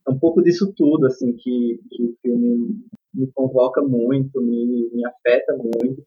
é 0.08 0.10
um 0.10 0.18
pouco 0.18 0.42
disso 0.42 0.72
tudo, 0.74 1.06
assim, 1.06 1.32
que, 1.34 1.80
que 1.90 2.02
o 2.02 2.16
filme 2.22 2.80
me 3.14 3.30
convoca 3.34 3.82
muito, 3.82 4.40
me, 4.40 4.88
me 4.92 5.06
afeta 5.06 5.54
muito. 5.54 6.02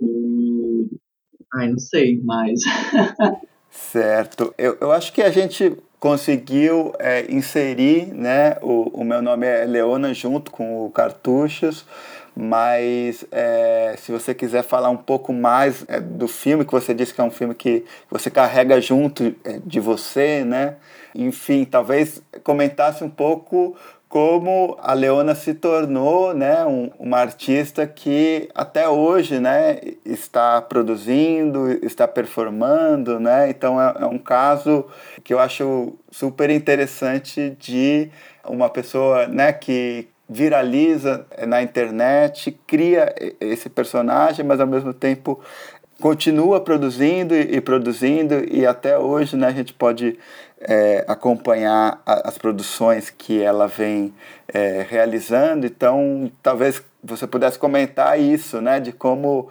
E. 0.00 0.86
Ai, 1.54 1.70
não 1.70 1.78
sei 1.78 2.20
mais. 2.22 2.60
certo. 3.70 4.54
Eu, 4.58 4.76
eu 4.80 4.92
acho 4.92 5.12
que 5.12 5.22
a 5.22 5.30
gente 5.30 5.76
conseguiu 5.98 6.92
é, 6.98 7.32
inserir, 7.32 8.12
né? 8.12 8.56
O, 8.60 9.00
o 9.00 9.04
meu 9.04 9.22
nome 9.22 9.46
é 9.46 9.64
Leona 9.64 10.12
junto 10.12 10.50
com 10.50 10.84
o 10.84 10.90
Cartuchos, 10.90 11.86
mas 12.36 13.24
é, 13.30 13.94
se 13.98 14.10
você 14.10 14.34
quiser 14.34 14.62
falar 14.62 14.90
um 14.90 14.96
pouco 14.96 15.32
mais 15.32 15.84
é, 15.88 16.00
do 16.00 16.26
filme, 16.26 16.64
que 16.64 16.72
você 16.72 16.92
disse 16.92 17.14
que 17.14 17.20
é 17.20 17.24
um 17.24 17.30
filme 17.30 17.54
que 17.54 17.84
você 18.10 18.30
carrega 18.30 18.80
junto 18.80 19.34
é, 19.44 19.60
de 19.64 19.78
você, 19.80 20.44
né? 20.44 20.76
Enfim, 21.14 21.64
talvez 21.64 22.20
comentasse 22.42 23.04
um 23.04 23.10
pouco 23.10 23.76
como 24.14 24.78
a 24.80 24.92
Leona 24.92 25.34
se 25.34 25.54
tornou 25.54 26.32
né, 26.32 26.64
um, 26.64 26.88
uma 27.00 27.18
artista 27.18 27.84
que 27.84 28.48
até 28.54 28.88
hoje 28.88 29.40
né, 29.40 29.80
está 30.04 30.62
produzindo, 30.62 31.68
está 31.84 32.06
performando. 32.06 33.18
Né? 33.18 33.50
Então 33.50 33.80
é, 33.80 33.92
é 34.02 34.06
um 34.06 34.18
caso 34.18 34.86
que 35.24 35.34
eu 35.34 35.40
acho 35.40 35.94
super 36.12 36.48
interessante 36.48 37.56
de 37.58 38.08
uma 38.44 38.70
pessoa 38.70 39.26
né, 39.26 39.52
que 39.52 40.06
viraliza 40.28 41.26
na 41.46 41.62
internet, 41.62 42.58
cria 42.66 43.14
esse 43.40 43.68
personagem, 43.68 44.44
mas 44.44 44.60
ao 44.60 44.66
mesmo 44.66 44.94
tempo 44.94 45.40
continua 46.00 46.60
produzindo 46.60 47.34
e, 47.34 47.60
produzindo 47.60 48.44
e 48.50 48.66
até 48.66 48.98
hoje 48.98 49.36
né, 49.36 49.46
a 49.46 49.52
gente 49.52 49.72
pode 49.72 50.18
é, 50.60 51.04
acompanhar 51.06 52.02
as 52.04 52.36
produções 52.38 53.10
que 53.10 53.42
ela 53.42 53.68
vem 53.68 54.12
é, 54.48 54.84
realizando. 54.88 55.66
Então, 55.66 56.30
talvez 56.42 56.82
você 57.02 57.26
pudesse 57.26 57.58
comentar 57.58 58.18
isso, 58.18 58.60
né, 58.60 58.80
de 58.80 58.92
como 58.92 59.50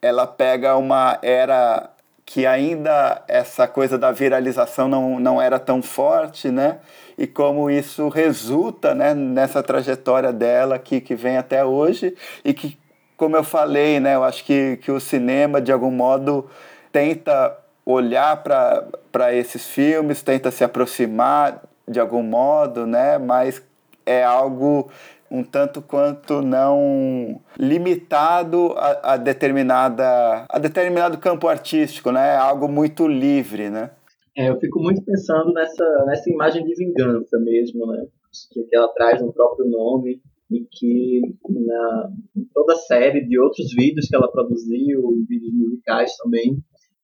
ela 0.00 0.26
pega 0.26 0.76
uma 0.76 1.18
era 1.22 1.90
que 2.26 2.46
ainda 2.46 3.22
essa 3.28 3.66
coisa 3.66 3.98
da 3.98 4.10
viralização 4.10 4.88
não, 4.88 5.20
não 5.20 5.40
era 5.40 5.58
tão 5.58 5.82
forte, 5.82 6.50
né? 6.50 6.78
E 7.16 7.26
como 7.26 7.70
isso 7.70 8.08
resulta 8.08 8.94
né, 8.94 9.14
nessa 9.14 9.62
trajetória 9.62 10.32
dela 10.32 10.78
que, 10.78 11.00
que 11.00 11.14
vem 11.14 11.36
até 11.36 11.64
hoje 11.64 12.14
e 12.44 12.52
que 12.52 12.78
como 13.16 13.36
eu 13.36 13.44
falei, 13.44 14.00
né, 14.00 14.16
eu 14.16 14.24
acho 14.24 14.44
que, 14.44 14.76
que 14.78 14.90
o 14.90 14.98
cinema, 14.98 15.60
de 15.60 15.70
algum 15.70 15.90
modo, 15.90 16.50
tenta 16.90 17.56
olhar 17.86 18.42
para 18.42 19.32
esses 19.32 19.66
filmes, 19.66 20.20
tenta 20.22 20.50
se 20.50 20.64
aproximar 20.64 21.62
de 21.86 22.00
algum 22.00 22.22
modo, 22.22 22.86
né, 22.86 23.18
mas 23.18 23.62
é 24.04 24.24
algo 24.24 24.90
um 25.30 25.42
tanto 25.42 25.82
quanto 25.82 26.42
não 26.42 27.40
limitado 27.58 28.74
a, 28.76 29.14
a, 29.14 29.16
determinada 29.16 30.44
a 30.48 30.58
determinado 30.58 31.18
campo 31.18 31.48
artístico, 31.48 32.12
né? 32.12 32.34
É 32.34 32.36
algo 32.36 32.68
muito 32.68 33.08
livre, 33.08 33.68
né? 33.68 33.90
É, 34.36 34.50
eu 34.50 34.58
fico 34.58 34.80
muito 34.80 35.02
pensando 35.04 35.52
nessa 35.52 36.04
nessa 36.06 36.30
imagem 36.30 36.64
de 36.64 36.74
vingança 36.74 37.38
mesmo, 37.38 37.86
né? 37.86 38.04
Que 38.52 38.66
ela 38.74 38.88
traz 38.88 39.22
no 39.22 39.32
próprio 39.32 39.68
nome 39.70 40.20
e 40.50 40.66
que 40.70 41.20
na 41.48 42.10
toda 42.52 42.72
a 42.72 42.76
série 42.76 43.24
de 43.26 43.38
outros 43.38 43.72
vídeos 43.74 44.08
que 44.08 44.16
ela 44.16 44.30
produziu, 44.30 45.02
vídeos 45.28 45.52
musicais 45.54 46.16
também, 46.16 46.58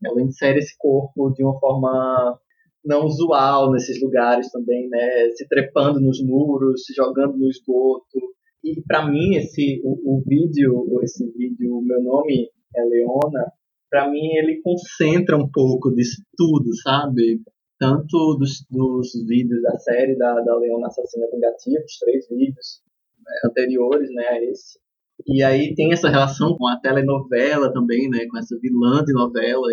ela 0.04 0.22
insere 0.22 0.58
esse 0.58 0.76
corpo 0.76 1.30
de 1.30 1.44
uma 1.44 1.58
forma 1.60 2.38
não 2.84 3.04
usual 3.04 3.70
nesses 3.70 4.00
lugares 4.02 4.50
também, 4.50 4.88
né? 4.88 5.30
Se 5.36 5.46
trepando 5.46 6.00
nos 6.00 6.20
muros, 6.24 6.84
se 6.84 6.94
jogando 6.94 7.36
no 7.36 7.48
esgoto. 7.48 8.18
E 8.64 8.82
para 8.82 9.08
mim 9.08 9.36
esse 9.36 9.80
o, 9.84 10.16
o, 10.16 10.22
vídeo, 10.26 11.00
esse 11.02 11.30
vídeo, 11.30 11.80
meu 11.82 12.02
nome 12.02 12.48
é 12.74 12.84
Leona, 12.84 13.52
para 13.90 14.08
mim 14.08 14.36
ele 14.36 14.60
concentra 14.62 15.36
um 15.36 15.50
pouco 15.50 15.92
disso 15.92 16.22
tudo, 16.36 16.74
sabe? 16.82 17.42
Tanto 17.78 18.36
dos, 18.38 18.64
dos 18.70 19.12
vídeos 19.26 19.60
da 19.62 19.76
série 19.78 20.16
da, 20.16 20.40
da 20.40 20.56
Leona 20.56 20.86
Assassina 20.86 21.26
Vingativa, 21.32 21.82
os 21.84 21.98
três 21.98 22.28
vídeos, 22.28 22.82
anteriores 23.44 24.10
né, 24.12 24.26
a 24.26 24.44
esse. 24.44 24.78
E 25.26 25.42
aí 25.42 25.74
tem 25.74 25.92
essa 25.92 26.08
relação 26.08 26.56
com 26.56 26.66
a 26.66 26.78
telenovela 26.78 27.72
também, 27.72 28.08
né, 28.08 28.26
com 28.26 28.38
essa 28.38 28.58
vilã 28.58 29.04
de 29.04 29.12
novela, 29.12 29.68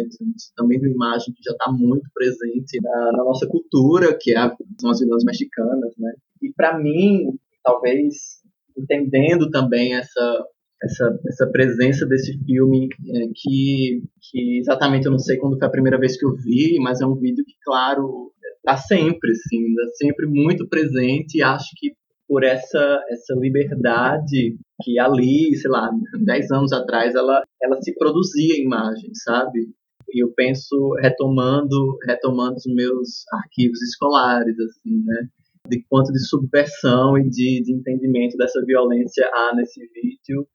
também 0.55 0.79
de 0.79 0.87
uma 0.87 0.93
imagem 0.93 1.33
que 1.33 1.43
já 1.43 1.51
está 1.51 1.71
muito 1.71 2.09
presente 2.13 2.79
na, 2.81 3.11
na, 3.13 3.23
nossa 3.23 3.47
cultura, 3.47 4.17
que 4.19 4.31
é 4.31 4.37
a, 4.37 4.55
são 4.79 4.89
as 4.89 4.99
vilãs 4.99 5.23
mexicanas, 5.23 5.93
né. 5.97 6.13
E 6.41 6.51
para 6.51 6.77
mim, 6.77 7.37
talvez 7.63 8.41
entendendo 8.77 9.49
também 9.49 9.95
essa 9.95 10.45
essa, 10.83 11.19
essa 11.27 11.47
presença 11.47 12.05
desse 12.05 12.37
filme 12.45 12.87
é, 13.09 13.27
que, 13.33 14.03
que 14.21 14.59
exatamente 14.59 15.05
eu 15.05 15.11
não 15.11 15.19
sei 15.19 15.37
quando 15.37 15.57
foi 15.57 15.67
a 15.67 15.71
primeira 15.71 15.97
vez 15.97 16.17
que 16.17 16.25
eu 16.25 16.35
vi, 16.35 16.77
mas 16.79 17.01
é 17.01 17.05
um 17.05 17.15
vídeo 17.15 17.43
que, 17.45 17.55
claro, 17.63 18.31
está 18.57 18.77
sempre, 18.77 19.33
sim, 19.35 19.73
tá 19.73 19.87
sempre 19.93 20.27
muito 20.27 20.67
presente 20.67 21.37
e 21.37 21.43
acho 21.43 21.69
que 21.77 21.93
por 22.27 22.43
essa, 22.43 23.01
essa 23.09 23.33
liberdade 23.35 24.57
que 24.83 24.99
ali, 24.99 25.55
sei 25.55 25.71
lá, 25.71 25.89
10 26.19 26.51
anos 26.51 26.73
atrás, 26.73 27.15
ela, 27.15 27.41
ela 27.61 27.81
se 27.81 27.95
produzia 27.95 28.61
imagem, 28.61 29.09
sabe? 29.13 29.69
E 30.09 30.23
eu 30.23 30.31
penso 30.33 30.93
retomando, 31.01 31.97
retomando 32.05 32.55
os 32.55 32.65
meus 32.65 33.25
arquivos 33.31 33.81
escolares, 33.81 34.59
assim, 34.59 35.03
né? 35.05 35.27
De 35.69 35.83
quanto 35.89 36.11
de 36.11 36.19
subversão 36.19 37.17
e 37.17 37.29
de, 37.29 37.61
de 37.63 37.73
entendimento 37.73 38.37
dessa 38.37 38.63
violência 38.65 39.25
há 39.33 39.55
nesse 39.55 39.79
vídeo, 39.93 40.47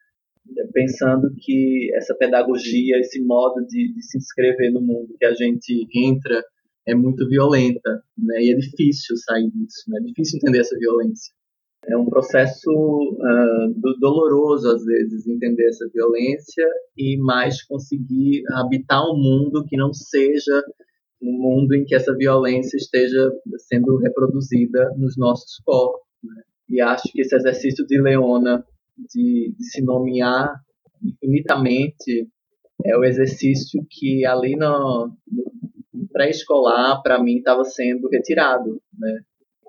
pensando 0.72 1.32
que 1.38 1.90
essa 1.94 2.14
pedagogia, 2.14 2.98
esse 2.98 3.22
modo 3.22 3.64
de, 3.66 3.92
de 3.92 4.02
se 4.02 4.18
inscrever 4.18 4.72
no 4.72 4.80
mundo 4.80 5.14
que 5.18 5.24
a 5.24 5.34
gente 5.34 5.86
entra 5.94 6.42
é 6.86 6.94
muito 6.94 7.28
violenta, 7.28 8.02
né? 8.18 8.42
E 8.42 8.52
é 8.52 8.56
difícil 8.56 9.16
sair 9.16 9.48
disso, 9.50 9.84
né? 9.88 9.98
É 10.00 10.04
difícil 10.04 10.38
entender 10.38 10.60
essa 10.60 10.76
violência. 10.76 11.32
É 11.86 11.96
um 11.96 12.06
processo 12.06 12.70
uh, 12.70 13.98
doloroso, 13.98 14.68
às 14.68 14.84
vezes, 14.84 15.26
entender 15.26 15.66
essa 15.68 15.88
violência 15.92 16.64
e 16.96 17.18
mais 17.18 17.62
conseguir 17.64 18.42
habitar 18.52 19.02
um 19.04 19.16
mundo 19.16 19.64
que 19.66 19.76
não 19.76 19.92
seja 19.92 20.62
um 21.20 21.32
mundo 21.32 21.74
em 21.74 21.84
que 21.84 21.94
essa 21.94 22.14
violência 22.14 22.76
esteja 22.76 23.32
sendo 23.68 23.96
reproduzida 23.98 24.92
nos 24.96 25.16
nossos 25.16 25.60
corpos. 25.64 26.02
Né? 26.22 26.42
E 26.68 26.80
acho 26.80 27.04
que 27.12 27.20
esse 27.20 27.34
exercício 27.34 27.86
de 27.86 28.00
Leona 28.00 28.64
de, 28.96 29.54
de 29.56 29.64
se 29.64 29.82
nomear 29.82 30.60
infinitamente 31.02 32.28
é 32.84 32.96
o 32.96 33.04
exercício 33.04 33.84
que 33.88 34.24
ali 34.26 34.56
no, 34.56 35.12
no 35.92 36.08
pré-escolar, 36.12 37.00
para 37.02 37.22
mim, 37.22 37.38
estava 37.38 37.64
sendo 37.64 38.08
retirado. 38.08 38.80
Né? 38.98 39.22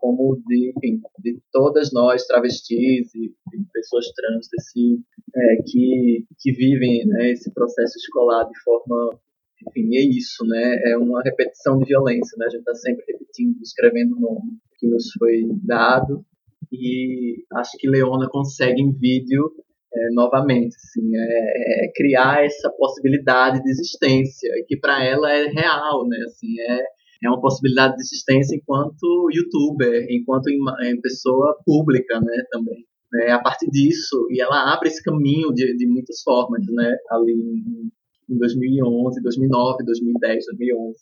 como 0.03 0.36
de, 0.45 0.74
enfim, 0.76 0.99
de 1.19 1.39
todas 1.49 1.93
nós 1.93 2.28
travestis 2.28 3.15
e, 3.15 3.34
pessoas 3.71 4.11
trans 4.11 4.49
desse, 4.51 4.99
é, 5.34 5.55
que, 5.65 6.26
que 6.38 6.51
vivem 6.51 7.07
né, 7.07 7.32
esse 7.32 7.49
processo 7.53 7.97
escolar 7.97 8.43
de 8.43 8.59
forma 8.63 9.17
enfim, 9.65 9.95
é 9.95 10.01
isso, 10.01 10.45
né? 10.45 10.91
É 10.91 10.97
uma 10.97 11.21
repetição 11.24 11.80
de 11.80 11.86
violência, 11.86 12.36
né? 12.38 12.47
A 12.47 12.49
gente 12.49 12.59
está 12.59 12.74
sempre 12.76 13.05
repetindo, 13.07 13.61
escrevendo 13.61 14.17
o 14.17 14.19
nome 14.19 14.57
que 14.78 14.88
nos 14.88 15.09
foi 15.17 15.43
dado 15.63 16.26
e 16.74 17.43
acho 17.53 17.78
que 17.78 17.88
Leona 17.88 18.28
consegue 18.30 18.82
em 18.82 18.91
vídeo 18.91 19.51
é, 19.95 20.09
novamente, 20.11 20.76
assim, 20.76 21.15
é, 21.15 21.86
é, 21.86 21.91
criar 21.95 22.43
essa 22.43 22.69
possibilidade 22.71 23.61
de 23.61 23.69
existência 23.69 24.49
que 24.67 24.76
para 24.76 25.03
ela 25.03 25.32
é 25.32 25.47
real, 25.47 26.07
né? 26.07 26.17
Assim, 26.26 26.59
é 26.59 26.84
é 27.26 27.30
uma 27.30 27.39
possibilidade 27.39 27.95
de 27.95 28.01
existência 28.01 28.55
enquanto 28.55 29.30
youtuber, 29.32 30.05
enquanto 30.09 30.47
em, 30.49 31.01
pessoa 31.01 31.57
pública, 31.65 32.19
né, 32.19 32.43
também. 32.51 32.86
É, 33.21 33.32
a 33.32 33.39
partir 33.39 33.69
disso, 33.69 34.28
e 34.30 34.41
ela 34.41 34.74
abre 34.74 34.89
esse 34.89 35.01
caminho 35.01 35.53
de, 35.53 35.76
de 35.78 35.88
muitas 35.88 36.21
formas, 36.21 36.65
né, 36.67 36.97
ali 37.11 37.32
em, 37.32 37.91
em 38.30 38.38
2011, 38.38 39.21
2009, 39.21 39.86
2010, 39.86 40.45
2011. 40.47 40.97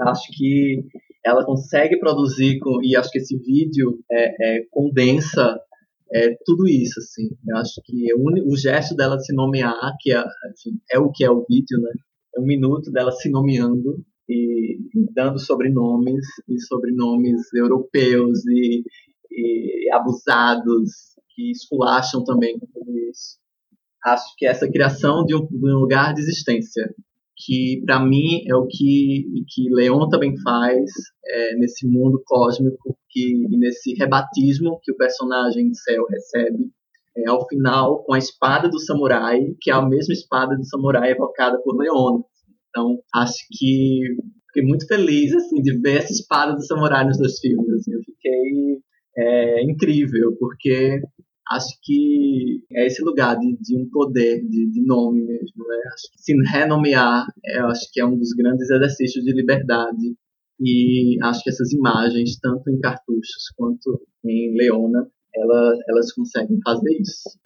Acho 0.00 0.28
que 0.32 0.84
ela 1.24 1.44
consegue 1.44 1.98
produzir, 1.98 2.58
com, 2.58 2.82
e 2.82 2.96
acho 2.96 3.10
que 3.10 3.18
esse 3.18 3.36
vídeo 3.38 3.98
é, 4.10 4.58
é, 4.58 4.62
condensa 4.70 5.58
é, 6.12 6.36
tudo 6.44 6.66
isso, 6.68 6.98
assim. 7.00 7.28
Eu 7.46 7.56
acho 7.56 7.80
que 7.84 8.14
o, 8.14 8.52
o 8.52 8.56
gesto 8.56 8.94
dela 8.94 9.18
se 9.18 9.34
nomear, 9.34 9.94
que 10.00 10.12
é, 10.12 10.18
assim, 10.18 10.78
é 10.90 10.98
o 10.98 11.10
que 11.10 11.24
é 11.24 11.30
o 11.30 11.44
vídeo, 11.48 11.80
né, 11.80 11.92
é 12.36 12.40
um 12.40 12.44
minuto 12.44 12.90
dela 12.90 13.12
se 13.12 13.30
nomeando 13.30 14.04
e 14.28 14.78
dando 15.14 15.38
sobrenomes 15.38 16.26
e 16.48 16.60
sobrenomes 16.60 17.52
europeus 17.54 18.44
e, 18.46 18.82
e 19.30 19.90
abusados 19.92 20.90
que 21.34 21.50
esculacham 21.50 22.22
também 22.24 22.58
com 22.58 22.84
isso. 23.10 23.38
Acho 24.04 24.24
que 24.36 24.46
essa 24.46 24.70
criação 24.70 25.24
de 25.24 25.34
um, 25.34 25.46
de 25.46 25.72
um 25.72 25.78
lugar 25.78 26.14
de 26.14 26.20
existência, 26.20 26.94
que 27.38 27.82
para 27.86 28.04
mim 28.04 28.42
é 28.48 28.54
o 28.54 28.66
que, 28.66 29.24
que 29.48 29.70
Leon 29.70 30.08
também 30.08 30.36
faz 30.40 30.90
é, 31.24 31.54
nesse 31.54 31.86
mundo 31.86 32.20
cósmico 32.26 32.98
que, 33.08 33.32
nesse 33.50 33.94
rebatismo 33.94 34.80
que 34.82 34.92
o 34.92 34.96
personagem 34.96 35.72
Céu 35.72 36.04
recebe 36.10 36.70
é, 37.16 37.28
ao 37.28 37.46
final 37.46 38.02
com 38.02 38.14
a 38.14 38.18
espada 38.18 38.68
do 38.68 38.80
samurai, 38.80 39.40
que 39.60 39.70
é 39.70 39.74
a 39.74 39.86
mesma 39.86 40.12
espada 40.12 40.56
do 40.56 40.64
samurai 40.64 41.12
evocada 41.12 41.60
por 41.62 41.76
Leon. 41.76 42.22
Então, 42.68 42.98
acho 43.14 43.38
que 43.52 44.00
fiquei 44.48 44.62
muito 44.68 44.86
feliz 44.86 45.32
assim 45.34 45.62
de 45.62 45.78
ver 45.78 45.98
essa 45.98 46.12
espada 46.12 46.54
do 46.54 46.66
samurai 46.66 47.06
nos 47.06 47.18
dois 47.18 47.38
filmes. 47.38 47.68
Assim, 47.70 47.92
eu 47.92 48.00
fiquei 48.00 48.80
é, 49.16 49.62
incrível, 49.62 50.36
porque 50.40 51.00
acho 51.50 51.78
que 51.82 52.62
é 52.72 52.86
esse 52.86 53.02
lugar 53.02 53.38
de, 53.38 53.56
de 53.60 53.76
um 53.76 53.88
poder, 53.90 54.40
de, 54.40 54.70
de 54.70 54.86
nome 54.86 55.22
mesmo. 55.22 55.66
Né? 55.66 55.76
Acho 55.92 56.12
que 56.12 56.22
se 56.22 56.34
renomear, 56.50 57.26
eu 57.44 57.66
acho 57.68 57.90
que 57.92 58.00
é 58.00 58.06
um 58.06 58.16
dos 58.16 58.32
grandes 58.32 58.68
exercícios 58.70 59.24
de 59.24 59.32
liberdade. 59.32 60.14
E 60.60 61.16
acho 61.22 61.42
que 61.42 61.50
essas 61.50 61.72
imagens, 61.72 62.38
tanto 62.40 62.68
em 62.68 62.80
cartuchos 62.80 63.52
quanto 63.56 64.00
em 64.24 64.56
Leona, 64.56 65.06
elas, 65.34 65.78
elas 65.88 66.12
conseguem 66.12 66.58
fazer 66.64 66.92
isso. 67.00 67.38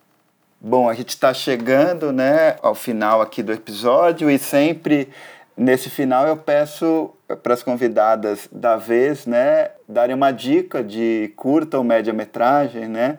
Bom, 0.61 0.88
a 0.88 0.94
gente 0.94 1.11
está 1.11 1.34
chegando 1.34 2.12
né, 2.12 2.57
ao 2.62 2.74
final 2.74 3.20
aqui 3.20 3.42
do 3.42 3.53
episódio 3.53 4.30
e 4.30 4.38
sempre 4.38 5.09
nesse 5.57 5.90
final 5.90 6.26
eu 6.26 6.36
peço 6.36 7.11
para 7.42 7.53
as 7.53 7.62
convidadas 7.62 8.48
da 8.50 8.76
vez 8.76 9.26
né, 9.26 9.72
darem 9.88 10.14
uma 10.14 10.30
dica 10.30 10.82
de 10.82 11.32
curta 11.36 11.78
ou 11.78 11.84
média 11.84 12.12
metragem 12.12 12.88
né, 12.88 13.18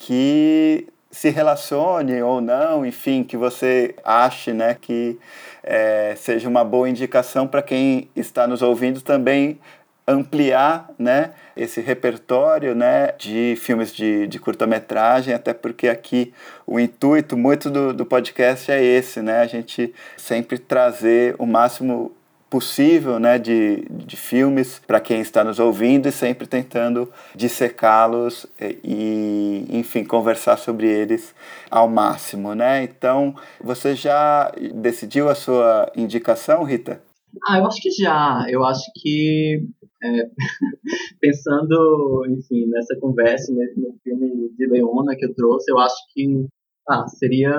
que 0.00 0.88
se 1.10 1.28
relacione 1.28 2.22
ou 2.22 2.40
não, 2.40 2.86
enfim, 2.86 3.22
que 3.22 3.36
você 3.36 3.94
ache 4.02 4.52
né, 4.52 4.76
que 4.80 5.18
é, 5.62 6.14
seja 6.16 6.48
uma 6.48 6.64
boa 6.64 6.88
indicação 6.88 7.46
para 7.46 7.60
quem 7.60 8.08
está 8.16 8.46
nos 8.46 8.62
ouvindo 8.62 9.02
também 9.02 9.60
ampliar 10.08 10.90
né, 10.98 11.32
esse 11.54 11.82
repertório 11.82 12.74
né, 12.74 13.12
de 13.18 13.56
filmes 13.60 13.92
de, 13.92 14.26
de 14.26 14.38
curta-metragem, 14.38 15.34
até 15.34 15.52
porque 15.52 15.86
aqui 15.86 16.32
o 16.66 16.80
intuito 16.80 17.36
muito 17.36 17.68
do, 17.68 17.92
do 17.92 18.06
podcast 18.06 18.72
é 18.72 18.82
esse, 18.82 19.20
né, 19.20 19.40
a 19.40 19.46
gente 19.46 19.92
sempre 20.16 20.58
trazer 20.58 21.36
o 21.38 21.44
máximo 21.44 22.12
possível 22.50 23.20
né, 23.20 23.38
de, 23.38 23.86
de 23.88 24.16
filmes 24.16 24.80
para 24.84 25.00
quem 25.00 25.20
está 25.20 25.44
nos 25.44 25.60
ouvindo 25.60 26.08
e 26.08 26.12
sempre 26.12 26.48
tentando 26.48 27.08
dissecá-los 27.34 28.44
e, 28.60 29.64
enfim, 29.70 30.04
conversar 30.04 30.58
sobre 30.58 30.88
eles 30.88 31.32
ao 31.70 31.88
máximo. 31.88 32.52
Né? 32.54 32.82
Então, 32.82 33.36
você 33.62 33.94
já 33.94 34.52
decidiu 34.74 35.28
a 35.28 35.34
sua 35.36 35.90
indicação, 35.96 36.64
Rita? 36.64 37.00
Ah, 37.46 37.58
eu 37.58 37.66
acho 37.66 37.80
que 37.80 37.90
já. 37.92 38.44
Eu 38.48 38.64
acho 38.64 38.82
que 38.96 39.64
é, 40.02 40.30
pensando, 41.20 42.26
enfim, 42.28 42.66
nessa 42.66 42.98
conversa, 42.98 43.52
no 43.52 43.94
filme 44.02 44.50
de 44.58 44.66
Leona 44.66 45.14
que 45.16 45.24
eu 45.24 45.34
trouxe, 45.34 45.70
eu 45.70 45.78
acho 45.78 45.94
que 46.12 46.46
ah, 46.88 47.06
seria 47.06 47.54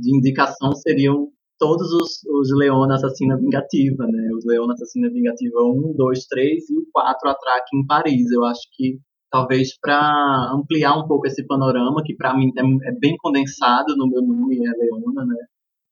de 0.00 0.16
indicação 0.16 0.72
seriam 0.76 1.28
todos 1.62 1.92
os, 1.92 2.24
os 2.24 2.58
Leona 2.58 2.96
Assassina 2.96 3.36
Vingativa, 3.36 4.04
né? 4.04 4.30
Os 4.36 4.44
Leona 4.44 4.72
Assassina 4.72 5.08
Vingativa 5.08 5.62
1, 5.62 5.94
2, 5.96 6.26
3 6.26 6.70
e 6.70 6.76
o 6.76 6.86
4 6.92 7.30
Atraque 7.30 7.76
em 7.76 7.86
Paris. 7.86 8.32
Eu 8.32 8.44
acho 8.44 8.62
que 8.72 8.98
talvez 9.30 9.78
para 9.78 10.50
ampliar 10.52 10.98
um 10.98 11.06
pouco 11.06 11.28
esse 11.28 11.46
panorama, 11.46 12.02
que 12.04 12.16
para 12.16 12.36
mim 12.36 12.50
é, 12.58 12.88
é, 12.88 12.92
bem 12.98 13.16
condensado 13.16 13.96
no 13.96 14.08
meu 14.08 14.22
nome, 14.22 14.56
é 14.56 14.72
Leona, 14.72 15.24
né? 15.24 15.36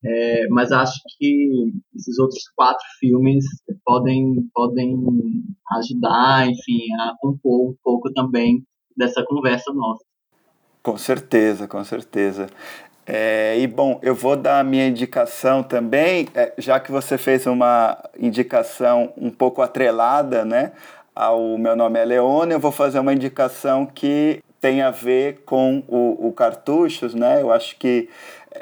É, 0.04 0.48
mas 0.48 0.72
acho 0.72 0.98
que 1.16 1.72
esses 1.94 2.18
outros 2.18 2.42
quatro 2.56 2.84
filmes 2.98 3.44
podem, 3.84 4.48
podem 4.52 4.96
ajudar, 5.78 6.48
enfim, 6.48 6.92
a 6.98 7.14
compor 7.20 7.70
um 7.70 7.76
pouco 7.80 8.12
também 8.12 8.64
dessa 8.96 9.24
conversa 9.24 9.72
nossa. 9.72 10.04
Com 10.82 10.96
certeza, 10.96 11.68
com 11.68 11.84
certeza. 11.84 12.48
É, 13.06 13.58
e 13.58 13.66
bom, 13.66 13.98
eu 14.02 14.14
vou 14.14 14.36
dar 14.36 14.60
a 14.60 14.64
minha 14.64 14.86
indicação 14.86 15.62
também, 15.62 16.28
é, 16.34 16.52
já 16.58 16.78
que 16.78 16.92
você 16.92 17.18
fez 17.18 17.46
uma 17.46 17.98
indicação 18.18 19.12
um 19.16 19.30
pouco 19.30 19.62
atrelada, 19.62 20.44
né? 20.44 20.72
Ao 21.14 21.58
meu 21.58 21.74
nome 21.74 21.98
é 21.98 22.04
Leone, 22.04 22.52
eu 22.52 22.60
vou 22.60 22.70
fazer 22.70 22.98
uma 23.00 23.12
indicação 23.12 23.84
que 23.84 24.42
tem 24.60 24.82
a 24.82 24.90
ver 24.90 25.42
com 25.44 25.82
o, 25.88 26.28
o 26.28 26.32
Cartuchos, 26.32 27.14
né? 27.14 27.40
Eu 27.40 27.50
acho 27.50 27.76
que 27.76 28.08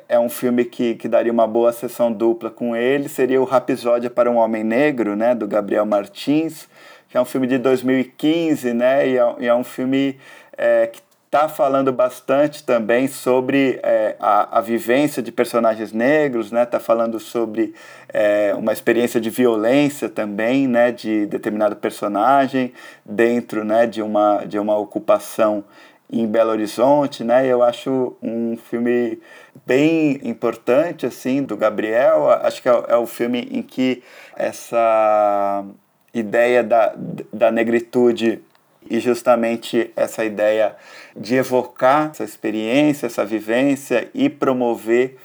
é 0.09 0.19
um 0.19 0.29
filme 0.29 0.65
que, 0.65 0.95
que 0.95 1.09
daria 1.09 1.33
uma 1.33 1.47
boa 1.47 1.73
sessão 1.73 2.13
dupla 2.13 2.51
com 2.51 2.77
ele, 2.77 3.09
seria 3.09 3.41
o 3.41 3.45
Rapisódia 3.45 4.11
para 4.11 4.31
um 4.31 4.37
Homem 4.37 4.63
Negro, 4.63 5.17
né, 5.17 5.35
do 5.35 5.47
Gabriel 5.47 5.87
Martins, 5.87 6.69
que 7.09 7.17
é 7.17 7.21
um 7.21 7.25
filme 7.25 7.47
de 7.47 7.59
2015, 7.59 8.75
né, 8.75 9.09
e 9.09 9.19
é, 9.19 9.35
e 9.41 9.47
é 9.47 9.55
um 9.55 9.65
filme 9.65 10.19
é, 10.57 10.87
que 10.87 11.01
está 11.29 11.47
falando 11.47 11.93
bastante 11.93 12.65
também 12.65 13.07
sobre 13.07 13.79
é, 13.83 14.17
a, 14.19 14.59
a 14.59 14.61
vivência 14.63 15.23
de 15.23 15.31
personagens 15.31 15.93
negros, 15.93 16.51
né, 16.51 16.63
está 16.63 16.81
falando 16.81 17.21
sobre 17.21 17.75
é, 18.09 18.55
uma 18.57 18.73
experiência 18.73 19.21
de 19.21 19.29
violência 19.29 20.09
também, 20.09 20.67
né, 20.67 20.91
de 20.91 21.27
determinado 21.27 21.77
personagem 21.77 22.73
dentro, 23.05 23.63
né, 23.63 23.87
de 23.87 24.01
uma, 24.01 24.47
de 24.47 24.59
uma 24.59 24.79
ocupação 24.79 25.65
em 26.11 26.27
Belo 26.27 26.51
Horizonte, 26.51 27.23
né? 27.23 27.47
Eu 27.47 27.63
acho 27.63 28.17
um 28.23 28.57
filme 28.57 29.21
bem 29.67 30.19
importante, 30.25 31.05
assim, 31.05 31.43
do 31.43 31.55
Gabriel. 31.55 32.31
Acho 32.31 32.63
que 32.63 32.69
é, 32.71 32.85
é 32.89 32.97
o 32.97 33.07
filme 33.07 33.47
em 33.53 33.61
que 33.61 34.03
essa 34.35 35.67
ideia 36.15 36.65
da, 36.65 36.95
da 37.31 37.51
negritude 37.51 38.41
e 38.89 39.01
justamente 39.01 39.91
essa 39.97 40.25
ideia 40.25 40.77
de 41.17 41.35
evocar 41.37 42.11
essa 42.11 42.25
experiência, 42.25 43.07
essa 43.07 43.25
vivência 43.25 44.09
e 44.15 44.29
promover 44.29 45.17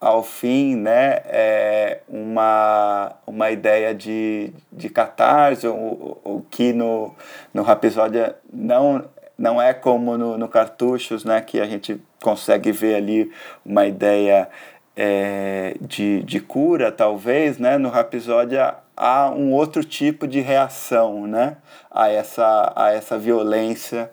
ao 0.00 0.22
fim 0.22 0.76
né, 0.76 1.20
é 1.26 2.00
uma, 2.08 3.12
uma 3.26 3.50
ideia 3.50 3.94
de, 3.94 4.52
de 4.72 4.88
catarse, 4.88 5.66
o, 5.66 6.18
o 6.24 6.44
que 6.50 6.72
no, 6.72 7.14
no 7.52 7.62
Rapisódia 7.62 8.36
não 8.52 9.04
não 9.36 9.60
é 9.60 9.72
como 9.72 10.18
no, 10.18 10.36
no 10.36 10.48
Cartuchos, 10.48 11.24
né, 11.24 11.40
que 11.40 11.60
a 11.60 11.64
gente 11.64 11.98
consegue 12.22 12.70
ver 12.72 12.96
ali 12.96 13.32
uma 13.64 13.86
ideia 13.86 14.50
é, 14.94 15.76
de, 15.80 16.22
de 16.24 16.40
cura, 16.40 16.92
talvez, 16.92 17.58
né? 17.58 17.78
No 17.78 17.88
Rapsódia 17.88 18.74
há 19.00 19.30
um 19.30 19.52
outro 19.54 19.82
tipo 19.82 20.28
de 20.28 20.40
reação, 20.40 21.26
né? 21.26 21.56
A 21.90 22.08
essa, 22.10 22.72
a 22.76 22.92
essa 22.92 23.18
violência 23.18 24.10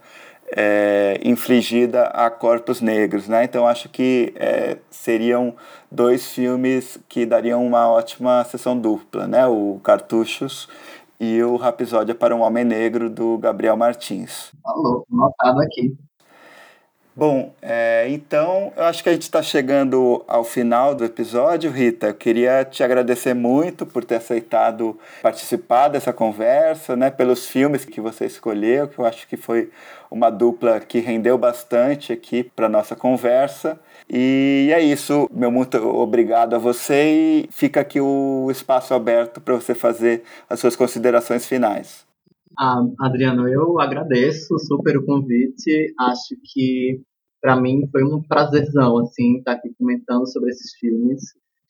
é, 0.55 1.19
infligida 1.25 2.03
a 2.05 2.29
corpos 2.29 2.79
negros, 2.79 3.27
né? 3.27 3.43
Então 3.43 3.67
acho 3.67 3.89
que 3.89 4.33
é, 4.37 4.77
seriam 4.89 5.53
dois 5.91 6.27
filmes 6.31 6.97
que 7.09 7.25
dariam 7.25 7.65
uma 7.65 7.89
ótima 7.91 8.41
sessão 8.45 8.79
dupla, 8.79 9.27
né? 9.27 9.45
O 9.45 9.77
Cartuchos 9.83 10.69
e 11.19 11.43
o 11.43 11.57
Rapsódia 11.57 12.15
para 12.15 12.33
um 12.33 12.39
Homem 12.41 12.63
Negro, 12.63 13.09
do 13.09 13.37
Gabriel 13.39 13.75
Martins. 13.75 14.51
Alô, 14.63 15.05
notado 15.09 15.59
aqui. 15.61 15.97
Bom, 17.17 17.51
é, 17.63 18.07
então 18.11 18.71
eu 18.77 18.83
acho 18.83 19.01
que 19.01 19.09
a 19.09 19.11
gente 19.11 19.23
está 19.23 19.41
chegando 19.41 20.23
ao 20.27 20.43
final 20.43 20.93
do 20.93 21.03
episódio, 21.03 21.71
Rita. 21.71 22.09
Eu 22.09 22.13
queria 22.13 22.63
te 22.63 22.83
agradecer 22.83 23.33
muito 23.33 23.87
por 23.87 24.05
ter 24.05 24.17
aceitado 24.17 24.95
participar 25.23 25.87
dessa 25.87 26.13
conversa, 26.13 26.95
né? 26.95 27.09
Pelos 27.09 27.47
filmes 27.47 27.85
que 27.85 27.99
você 27.99 28.27
escolheu, 28.27 28.87
que 28.87 28.99
eu 28.99 29.05
acho 29.05 29.27
que 29.27 29.35
foi 29.35 29.71
uma 30.11 30.29
dupla 30.29 30.79
que 30.79 30.99
rendeu 30.99 31.39
bastante 31.39 32.13
aqui 32.13 32.43
para 32.43 32.69
nossa 32.69 32.95
conversa. 32.95 33.79
E 34.07 34.69
é 34.71 34.79
isso, 34.79 35.27
meu 35.33 35.49
muito 35.49 35.75
obrigado 35.75 36.53
a 36.53 36.59
você 36.59 37.47
e 37.47 37.49
fica 37.49 37.81
aqui 37.81 37.99
o 37.99 38.47
espaço 38.51 38.93
aberto 38.93 39.41
para 39.41 39.55
você 39.55 39.73
fazer 39.73 40.21
as 40.47 40.59
suas 40.59 40.75
considerações 40.75 41.47
finais. 41.47 42.05
Ah, 42.59 42.81
Adriano, 42.99 43.47
eu 43.47 43.79
agradeço 43.79 44.57
super 44.57 44.97
o 44.97 45.05
convite. 45.05 45.93
Acho 45.99 46.35
que 46.43 46.99
para 47.41 47.59
mim 47.59 47.87
foi 47.91 48.03
um 48.03 48.21
prazerzão 48.21 48.99
assim 48.99 49.37
estar 49.37 49.53
aqui 49.53 49.73
comentando 49.77 50.27
sobre 50.31 50.49
esses 50.51 50.73
filmes. 50.79 51.21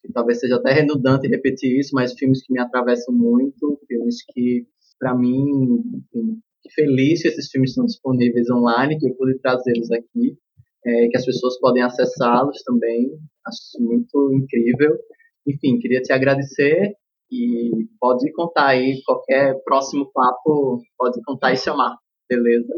E 0.04 0.12
talvez 0.12 0.40
seja 0.40 0.56
até 0.56 0.72
redundante 0.72 1.28
repetir 1.28 1.80
isso, 1.80 1.92
mas 1.94 2.14
filmes 2.14 2.46
que 2.46 2.54
me 2.54 2.60
atravessam 2.60 3.14
muito, 3.14 3.80
filmes 3.88 4.24
que 4.32 4.66
para 5.00 5.16
mim, 5.16 5.82
enfim, 5.94 6.40
feliz 6.74 7.22
que 7.22 7.28
esses 7.28 7.50
filmes 7.50 7.72
estão 7.72 7.86
disponíveis 7.86 8.50
online, 8.50 8.98
que 8.98 9.08
eu 9.08 9.16
pude 9.16 9.38
trazê-los 9.40 9.92
aqui 9.92 10.38
é, 10.88 11.08
que 11.10 11.18
as 11.18 11.26
pessoas 11.26 11.60
podem 11.60 11.84
acessá-los 11.84 12.64
também. 12.64 13.12
Acho 13.46 13.84
muito 13.84 14.34
incrível. 14.34 14.98
Enfim, 15.46 15.80
queria 15.80 16.02
te 16.02 16.14
agradecer 16.14 16.94
e 17.32 17.72
pode 18.00 18.32
contar 18.32 18.68
aí 18.68 19.02
qualquer 19.06 19.56
próximo 19.64 20.10
papo, 20.14 20.82
pode 20.98 21.22
contar 21.24 21.54
e 21.54 21.58
chamar, 21.58 21.98
beleza? 22.30 22.74